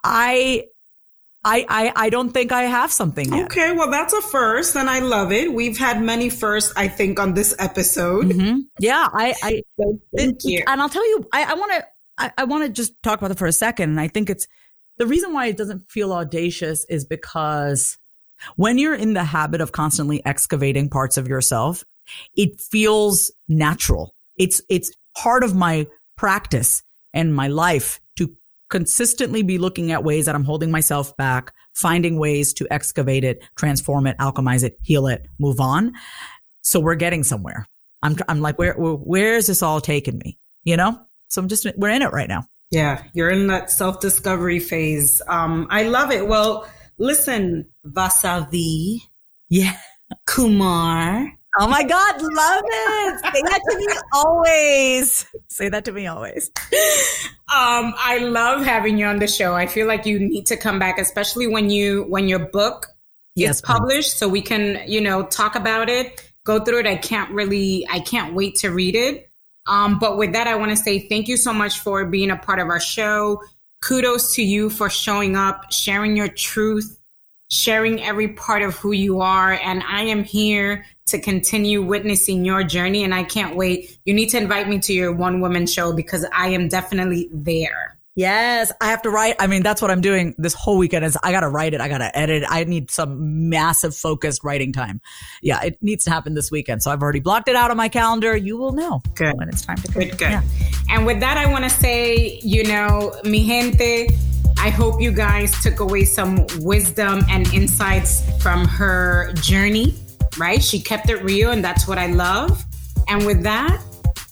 I 0.05 0.65
I, 1.49 1.65
I, 1.69 1.93
I 1.95 2.11
don't 2.11 2.31
think 2.31 2.51
I 2.51 2.63
have 2.63 2.91
something 2.91 3.33
yet. 3.33 3.45
Okay, 3.45 3.71
well, 3.71 3.89
that's 3.89 4.13
a 4.13 4.21
first, 4.21 4.75
and 4.75 4.91
I 4.91 4.99
love 4.99 5.31
it. 5.31 5.53
We've 5.53 5.79
had 5.79 6.03
many 6.03 6.29
firsts, 6.29 6.73
I 6.77 6.89
think, 6.89 7.21
on 7.21 7.35
this 7.35 7.55
episode. 7.61 8.27
Mm-hmm. 8.27 8.59
Yeah, 8.81 9.09
I, 9.13 9.33
I 9.45 9.63
so 9.81 10.01
thank 10.17 10.45
it, 10.45 10.45
you. 10.45 10.65
And 10.67 10.83
I'll 10.83 10.89
tell 10.89 11.07
you, 11.09 11.25
I, 11.33 11.55
want 11.55 11.73
to, 11.73 11.87
I, 12.19 12.33
I 12.39 12.45
want 12.45 12.65
to 12.65 12.69
just 12.71 13.01
talk 13.05 13.21
about 13.21 13.31
it 13.31 13.39
for 13.39 13.47
a 13.47 13.53
second. 13.53 13.91
And 13.91 14.01
I 14.01 14.09
think 14.09 14.29
it's 14.29 14.49
the 14.99 15.07
reason 15.07 15.33
why 15.33 15.47
it 15.47 15.57
doesn't 15.57 15.89
feel 15.89 16.13
audacious 16.13 16.85
is 16.89 17.05
because 17.05 17.97
when 18.57 18.77
you're 18.77 18.97
in 18.97 19.15
the 19.15 19.23
habit 19.23 19.61
of 19.61 19.71
constantly 19.71 20.27
excavating 20.27 20.89
parts 20.89 21.17
of 21.17 21.29
yourself, 21.29 21.85
it 22.35 22.61
feels 22.61 23.31
natural. 23.47 24.17
It's, 24.37 24.61
it's 24.69 24.91
part 25.17 25.45
of 25.45 25.55
my 25.55 25.87
practice 26.17 26.83
and 27.15 27.33
my 27.33 27.47
life 27.47 28.01
consistently 28.69 29.43
be 29.43 29.59
looking 29.59 29.93
at 29.93 30.05
ways 30.05 30.27
that 30.27 30.35
I'm 30.35 30.45
holding 30.45 30.71
myself 30.71 31.17
back, 31.17 31.53
finding 31.75 32.19
ways 32.19 32.53
to 32.55 32.67
excavate 32.71 33.25
it, 33.25 33.43
transform 33.57 34.07
it, 34.07 34.17
alchemize 34.19 34.65
it, 34.65 34.79
heal 34.83 35.07
it, 35.07 35.27
move 35.39 35.61
on. 35.61 35.93
So 36.63 36.81
we're 36.81 36.97
getting 36.97 37.23
somewhere. 37.23 37.67
I'm, 38.03 38.17
I'm 38.29 38.41
like, 38.41 38.59
where, 38.59 38.75
where 38.75 39.37
is 39.37 39.47
this 39.47 39.63
all 39.63 39.81
taking 39.81 40.19
me? 40.19 40.39
You 40.65 40.77
know? 40.77 41.01
So 41.29 41.41
I'm 41.41 41.49
just, 41.49 41.67
we're 41.77 41.91
in 41.91 42.03
it 42.03 42.13
right 42.13 42.29
now. 42.29 42.45
Yeah. 42.71 43.03
You're 43.15 43.31
in 43.31 43.47
that 43.49 43.71
self 43.71 44.01
discovery 44.01 44.59
phase. 44.59 45.23
Um, 45.29 45.69
I 45.71 45.85
love 45.85 46.11
it. 46.11 46.27
Well, 46.27 46.69
listen, 46.99 47.67
Vasavi. 47.87 49.01
Yeah. 49.49 49.77
Kumar. 50.27 51.33
Oh 51.59 51.67
my 51.69 51.83
God, 51.83 52.21
love 52.21 52.65
it. 52.67 53.21
Say 53.35 53.43
that 53.43 53.61
to 53.71 53.79
me 53.79 53.87
always. 54.13 55.27
Say 55.49 55.69
that 55.71 55.85
to 55.87 55.93
me 55.93 56.07
always. 56.07 56.51
Um, 57.49 57.95
I 57.97 58.19
love 58.19 58.65
having 58.65 58.99
you 58.99 59.07
on 59.07 59.21
the 59.21 59.29
show. 59.29 59.55
I 59.55 59.67
feel 59.67 59.87
like 59.87 60.05
you 60.05 60.19
need 60.19 60.47
to 60.47 60.57
come 60.57 60.79
back, 60.79 60.99
especially 60.99 61.47
when 61.47 61.71
you 61.71 62.03
when 62.09 62.29
your 62.29 62.41
book 62.41 62.89
yes, 63.37 63.57
is 63.57 63.63
published, 63.63 64.11
please. 64.15 64.19
so 64.19 64.29
we 64.29 64.43
can, 64.43 64.83
you 64.87 65.01
know, 65.01 65.23
talk 65.23 65.55
about 65.55 65.89
it, 65.89 66.29
go 66.45 66.59
through 66.59 66.81
it. 66.81 66.87
I 66.87 66.97
can't 66.97 67.31
really 67.31 67.87
I 67.89 68.01
can't 68.01 68.35
wait 68.35 68.57
to 68.57 68.71
read 68.71 68.97
it. 68.97 69.31
Um, 69.67 69.99
but 69.99 70.19
with 70.19 70.33
that, 70.33 70.47
I 70.47 70.57
want 70.57 70.73
to 70.73 70.77
say 70.77 71.09
thank 71.09 71.29
you 71.29 71.37
so 71.37 71.53
much 71.53 71.79
for 71.79 72.05
being 72.05 72.31
a 72.31 72.37
part 72.37 72.59
of 72.59 72.69
our 72.69 72.81
show. 72.81 73.41
Kudos 73.81 74.35
to 74.35 74.43
you 74.43 74.69
for 74.69 74.91
showing 74.91 75.37
up, 75.37 75.71
sharing 75.71 76.17
your 76.17 76.29
truth, 76.29 76.96
sharing 77.51 78.03
every 78.03 78.29
part 78.29 78.63
of 78.63 78.77
who 78.77 78.93
you 78.93 79.21
are. 79.21 79.53
And 79.53 79.83
I 79.87 80.03
am 80.03 80.25
here 80.25 80.85
to 81.07 81.21
continue 81.21 81.83
witnessing 81.83 82.45
your 82.45 82.65
journey. 82.65 83.05
And 83.05 83.15
I 83.15 83.25
can't 83.25 83.57
wait. 83.57 83.99
You 84.05 84.15
need 84.15 84.31
to 84.31 84.39
invite 84.39 84.69
me 84.69 84.79
to 84.81 84.93
your 84.93 85.13
one 85.13 85.41
woman 85.41 85.67
show 85.67 85.93
because 85.93 86.27
I 86.33 86.49
am 86.49 86.69
definitely 86.69 87.29
there. 87.33 87.97
Yes, 88.17 88.73
I 88.81 88.87
have 88.87 89.03
to 89.03 89.11
write. 89.11 89.37
I 89.39 89.47
mean, 89.47 89.63
that's 89.63 89.83
what 89.83 89.91
I'm 89.91 90.01
doing 90.01 90.35
this 90.39 90.55
whole 90.55 90.79
weekend 90.79 91.05
is 91.05 91.19
I 91.23 91.33
got 91.33 91.41
to 91.41 91.51
write 91.51 91.75
it. 91.75 91.83
I 91.83 91.89
got 91.89 91.99
to 91.99 92.19
edit. 92.19 92.45
I 92.49 92.65
need 92.65 92.91
some 92.91 93.51
massive 93.51 93.95
focused 93.95 94.43
writing 94.43 94.73
time. 94.73 95.03
Yeah, 95.43 95.63
it 95.63 95.83
needs 95.83 96.05
to 96.05 96.11
happen 96.11 96.33
this 96.33 96.51
weekend. 96.51 96.83
So 96.83 96.91
I've 96.91 97.03
already 97.03 97.21
blocked 97.21 97.47
it 97.47 97.57
out 97.57 97.71
on 97.71 97.77
my 97.77 97.91
calendar. 97.91 98.35
You 98.35 98.57
will 98.57 98.73
know 98.73 99.03
good. 99.15 99.35
when 99.37 99.51
it's 99.51 99.61
time 99.61 99.77
to 99.77 99.93
go. 99.93 100.01
Good, 100.01 100.17
good. 100.17 100.31
Yeah. 100.31 100.43
And 100.89 101.05
with 101.05 101.21
that, 101.21 101.37
I 101.37 101.53
want 101.53 101.65
to 101.65 101.71
say, 101.71 102.41
you 102.43 102.65
know, 102.65 103.15
mi 103.25 103.47
gente, 103.47 104.09
I 104.59 104.71
hope 104.71 105.01
you 105.01 105.13
guys 105.13 105.53
took 105.63 105.81
away 105.81 106.05
some 106.05 106.47
wisdom 106.61 107.23
and 107.29 107.47
insights 107.55 108.23
from 108.43 108.67
her 108.67 109.33
journey 109.35 109.95
right? 110.39 110.63
She 110.63 110.81
kept 110.81 111.11
it 111.11 111.23
real, 111.23 111.51
and 111.51 111.65
that's 111.65 111.89
what 111.89 111.99
I 111.99 112.07
love. 112.07 112.65
And 113.09 113.25
with 113.27 113.43
that, 113.43 113.83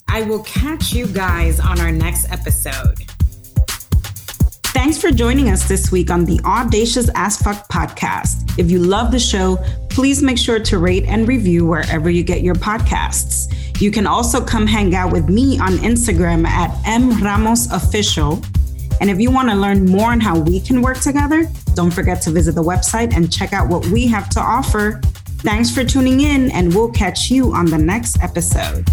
I 0.09 0.22
will 0.22 0.43
catch 0.43 0.93
you 0.93 1.07
guys 1.07 1.61
on 1.61 1.81
our 1.81 1.93
next 1.93 2.31
episode. 2.31 2.99
Thanks 4.72 4.99
for 4.99 5.11
joining 5.11 5.51
us 5.51 5.68
this 5.68 5.93
week 5.93 6.11
on 6.11 6.25
the 6.25 6.41
Audacious 6.45 7.09
As 7.14 7.39
Fuck 7.39 7.68
podcast. 7.68 8.59
If 8.59 8.70
you 8.70 8.81
love 8.81 9.12
the 9.12 9.20
show, 9.20 9.57
please 9.89 10.22
make 10.22 10.37
sure 10.37 10.59
to 10.59 10.79
rate 10.79 11.05
and 11.05 11.29
review 11.29 11.64
wherever 11.64 12.11
you 12.11 12.22
get 12.22 12.43
your 12.43 12.57
podcasts. 12.57 13.51
You 13.81 13.91
can 13.91 14.07
also 14.07 14.45
come 14.45 14.66
hang 14.66 14.95
out 14.95 15.12
with 15.12 15.29
me 15.29 15.59
on 15.59 15.75
Instagram 15.79 16.47
at 16.47 16.70
mramosofficial. 16.85 18.45
And 19.01 19.11
if 19.11 19.20
you 19.20 19.30
want 19.30 19.49
to 19.51 19.55
learn 19.55 19.84
more 19.86 20.12
on 20.12 20.20
how 20.20 20.38
we 20.38 20.61
can 20.61 20.82
work 20.82 21.01
together, 21.01 21.47
don't 21.74 21.90
forget 21.90 22.22
to 22.22 22.30
visit 22.30 22.55
the 22.55 22.62
website 22.62 23.14
and 23.14 23.32
check 23.32 23.53
out 23.53 23.68
what 23.68 23.86
we 23.86 24.07
have 24.07 24.28
to 24.30 24.40
offer. 24.40 25.01
Thanks 25.38 25.70
for 25.70 25.84
tuning 25.84 26.20
in, 26.20 26.51
and 26.53 26.74
we'll 26.74 26.90
catch 26.90 27.30
you 27.30 27.53
on 27.53 27.66
the 27.66 27.78
next 27.78 28.22
episode. 28.22 28.88